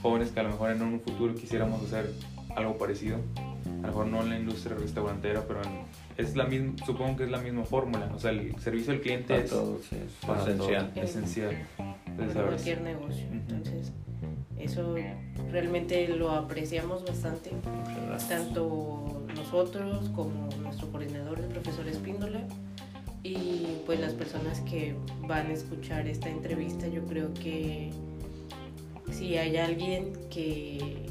jóvenes 0.00 0.30
que 0.30 0.40
a 0.40 0.44
lo 0.44 0.50
mejor 0.50 0.70
en 0.70 0.82
un 0.82 1.00
futuro 1.00 1.34
quisiéramos 1.34 1.82
hacer 1.82 2.12
algo 2.54 2.78
parecido. 2.78 3.18
A 3.66 3.68
lo 3.68 3.82
mejor 3.88 4.06
no 4.06 4.22
en 4.22 4.30
la 4.30 4.38
industria 4.38 4.76
restaurantera, 4.76 5.42
pero 5.46 5.60
es 6.16 6.36
la 6.36 6.44
misma, 6.44 6.74
supongo 6.84 7.16
que 7.16 7.24
es 7.24 7.30
la 7.30 7.38
misma 7.38 7.64
fórmula. 7.64 8.10
O 8.14 8.18
sea, 8.18 8.30
el 8.30 8.58
servicio 8.60 8.92
al 8.92 9.00
cliente 9.00 9.28
Para 9.28 9.44
es 9.44 9.50
todos, 9.50 9.84
sí, 9.84 9.96
es 9.96 10.26
para 10.26 10.42
esencial. 10.42 10.92
todo, 10.92 11.04
esencial. 11.04 11.66
para 11.76 11.96
Entonces, 12.06 12.36
a 12.36 12.40
ver, 12.40 12.48
cualquier 12.48 12.80
negocio. 12.82 13.26
Entonces, 13.32 13.92
eso 14.58 14.94
realmente 15.50 16.08
lo 16.08 16.30
apreciamos 16.30 17.04
bastante, 17.04 17.50
gracias. 18.06 18.28
tanto 18.28 19.22
nosotros 19.36 20.08
como 20.10 20.48
nuestro 20.62 20.90
coordinador, 20.90 21.40
el 21.40 21.46
profesor 21.48 21.86
Espíndola, 21.88 22.40
y 23.22 23.78
pues 23.86 23.98
las 24.00 24.12
personas 24.12 24.60
que 24.60 24.94
van 25.26 25.46
a 25.46 25.52
escuchar 25.52 26.06
esta 26.06 26.28
entrevista. 26.28 26.86
Yo 26.88 27.02
creo 27.04 27.32
que 27.34 27.90
si 29.10 29.36
hay 29.36 29.56
alguien 29.56 30.12
que 30.30 31.06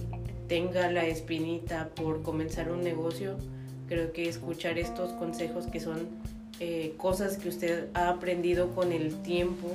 tenga 0.53 0.91
la 0.91 1.07
espinita 1.07 1.89
por 1.95 2.21
comenzar 2.21 2.71
un 2.71 2.83
negocio, 2.83 3.37
creo 3.87 4.13
que 4.13 4.29
escuchar 4.29 4.77
estos 4.77 5.11
consejos 5.13 5.65
que 5.65 5.79
son 5.79 6.09
eh, 6.59 6.93
cosas 6.97 7.37
que 7.37 7.49
usted 7.49 7.87
ha 7.95 8.09
aprendido 8.09 8.69
con 8.75 8.91
el 8.91 9.15
tiempo, 9.23 9.69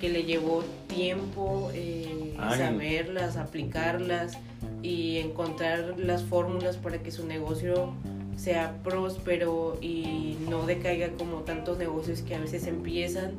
que 0.00 0.08
le 0.08 0.22
llevó 0.22 0.64
tiempo 0.86 1.70
eh, 1.74 2.34
saberlas, 2.38 3.36
aplicarlas 3.36 4.38
y 4.82 5.18
encontrar 5.18 5.96
las 5.98 6.22
fórmulas 6.22 6.78
para 6.78 7.02
que 7.02 7.10
su 7.10 7.26
negocio 7.26 7.92
sea 8.34 8.82
próspero 8.82 9.76
y 9.82 10.38
no 10.48 10.64
decaiga 10.64 11.10
como 11.18 11.40
tantos 11.40 11.76
negocios 11.76 12.22
que 12.22 12.36
a 12.36 12.40
veces 12.40 12.66
empiezan 12.66 13.32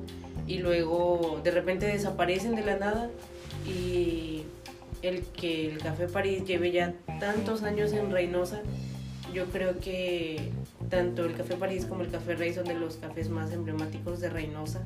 y 0.45 0.59
luego 0.59 1.41
de 1.43 1.49
repente 1.49 1.87
desaparecen 1.87 2.53
de 2.53 2.63
la 2.63 2.77
nada 2.77 3.09
y 3.65 4.32
el 5.03 5.21
que 5.21 5.69
el 5.69 5.77
Café 5.79 6.07
París 6.07 6.45
lleve 6.45 6.71
ya 6.71 6.93
tantos 7.19 7.61
años 7.63 7.91
en 7.91 8.09
Reynosa, 8.09 8.61
yo 9.33 9.45
creo 9.47 9.79
que 9.79 10.51
tanto 10.89 11.25
el 11.25 11.35
Café 11.35 11.55
París 11.55 11.85
como 11.85 12.03
el 12.03 12.09
Café 12.09 12.35
Rey 12.35 12.53
son 12.53 12.65
de 12.65 12.75
los 12.75 12.95
cafés 12.95 13.29
más 13.29 13.51
emblemáticos 13.51 14.21
de 14.21 14.29
Reynosa. 14.29 14.83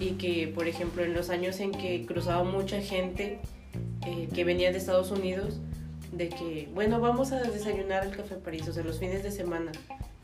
Y 0.00 0.12
que 0.12 0.48
por 0.48 0.66
ejemplo 0.66 1.04
en 1.04 1.14
los 1.14 1.30
años 1.30 1.60
en 1.60 1.70
que 1.70 2.04
cruzaba 2.04 2.42
mucha 2.42 2.80
gente 2.80 3.38
eh, 4.06 4.28
que 4.34 4.44
venía 4.44 4.72
de 4.72 4.78
Estados 4.78 5.12
Unidos, 5.12 5.60
de 6.10 6.28
que, 6.28 6.68
bueno, 6.74 7.00
vamos 7.00 7.32
a 7.32 7.40
desayunar 7.40 8.02
al 8.02 8.10
Café 8.10 8.34
París, 8.36 8.68
o 8.68 8.72
sea, 8.72 8.82
los 8.82 8.98
fines 8.98 9.22
de 9.22 9.30
semana, 9.30 9.72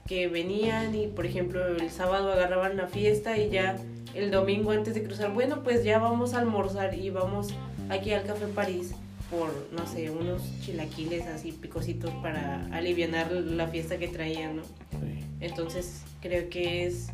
que 0.06 0.28
venían 0.28 0.94
y, 0.94 1.06
por 1.06 1.24
ejemplo, 1.24 1.64
el 1.66 1.90
sábado 1.90 2.32
agarraban 2.32 2.76
la 2.76 2.88
fiesta 2.88 3.38
y 3.38 3.50
ya 3.50 3.76
el 4.14 4.30
domingo 4.30 4.72
antes 4.72 4.94
de 4.94 5.04
cruzar, 5.04 5.32
bueno, 5.32 5.62
pues 5.62 5.84
ya 5.84 5.98
vamos 5.98 6.34
a 6.34 6.40
almorzar 6.40 6.94
y 6.94 7.10
vamos 7.10 7.48
aquí 7.90 8.12
al 8.12 8.24
Café 8.24 8.46
París 8.46 8.94
por, 9.30 9.68
no 9.72 9.86
sé, 9.86 10.10
unos 10.10 10.42
chilaquiles 10.60 11.26
así 11.26 11.52
picositos 11.52 12.10
para 12.22 12.66
aliviar 12.72 13.30
la 13.30 13.68
fiesta 13.68 13.98
que 13.98 14.08
traían, 14.08 14.56
¿no? 14.56 14.62
Sí. 14.62 15.24
Entonces, 15.40 16.02
creo 16.20 16.50
que 16.50 16.86
es 16.86 17.08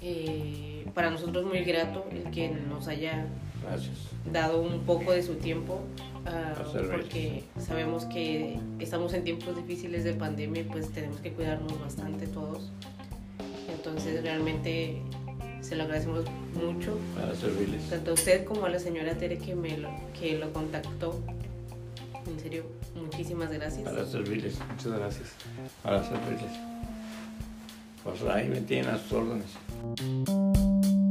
eh, 0.00 0.86
para 0.94 1.10
nosotros 1.10 1.44
muy 1.46 1.60
grato 1.64 2.06
el 2.10 2.30
que 2.30 2.48
nos 2.50 2.88
haya 2.88 3.26
Gracias. 3.62 3.96
dado 4.30 4.60
un 4.60 4.80
poco 4.80 5.12
de 5.12 5.22
su 5.22 5.36
tiempo 5.36 5.80
ah, 6.26 6.52
porque 6.90 7.44
sabemos 7.58 8.04
que 8.04 8.58
estamos 8.80 9.14
en 9.14 9.24
tiempos 9.24 9.56
difíciles 9.56 10.04
de 10.04 10.12
pandemia 10.12 10.62
y 10.62 10.64
pues 10.64 10.90
tenemos 10.90 11.20
que 11.20 11.32
cuidarnos 11.32 11.80
bastante 11.80 12.26
todos. 12.26 12.70
Entonces 13.74 14.22
realmente 14.22 15.00
se 15.64 15.76
lo 15.76 15.84
agradecemos 15.84 16.24
mucho, 16.54 16.98
Para 17.18 17.34
servirles. 17.34 17.88
tanto 17.88 18.10
a 18.10 18.14
usted 18.14 18.44
como 18.44 18.66
a 18.66 18.68
la 18.68 18.78
señora 18.78 19.14
Tere 19.16 19.38
que, 19.38 19.54
me 19.54 19.78
lo, 19.78 19.88
que 20.18 20.36
lo 20.38 20.52
contactó. 20.52 21.18
En 22.26 22.38
serio, 22.40 22.64
muchísimas 22.94 23.50
gracias. 23.50 23.82
Para 23.82 24.04
servirles. 24.04 24.58
muchas 24.70 24.92
gracias. 24.92 25.28
Para 25.82 26.02
servirles. 26.02 26.52
Pues 28.02 28.22
ahí 28.22 28.48
me 28.48 28.60
tienen 28.60 28.90
a 28.90 28.98
sus 28.98 29.12
órdenes. 29.12 31.03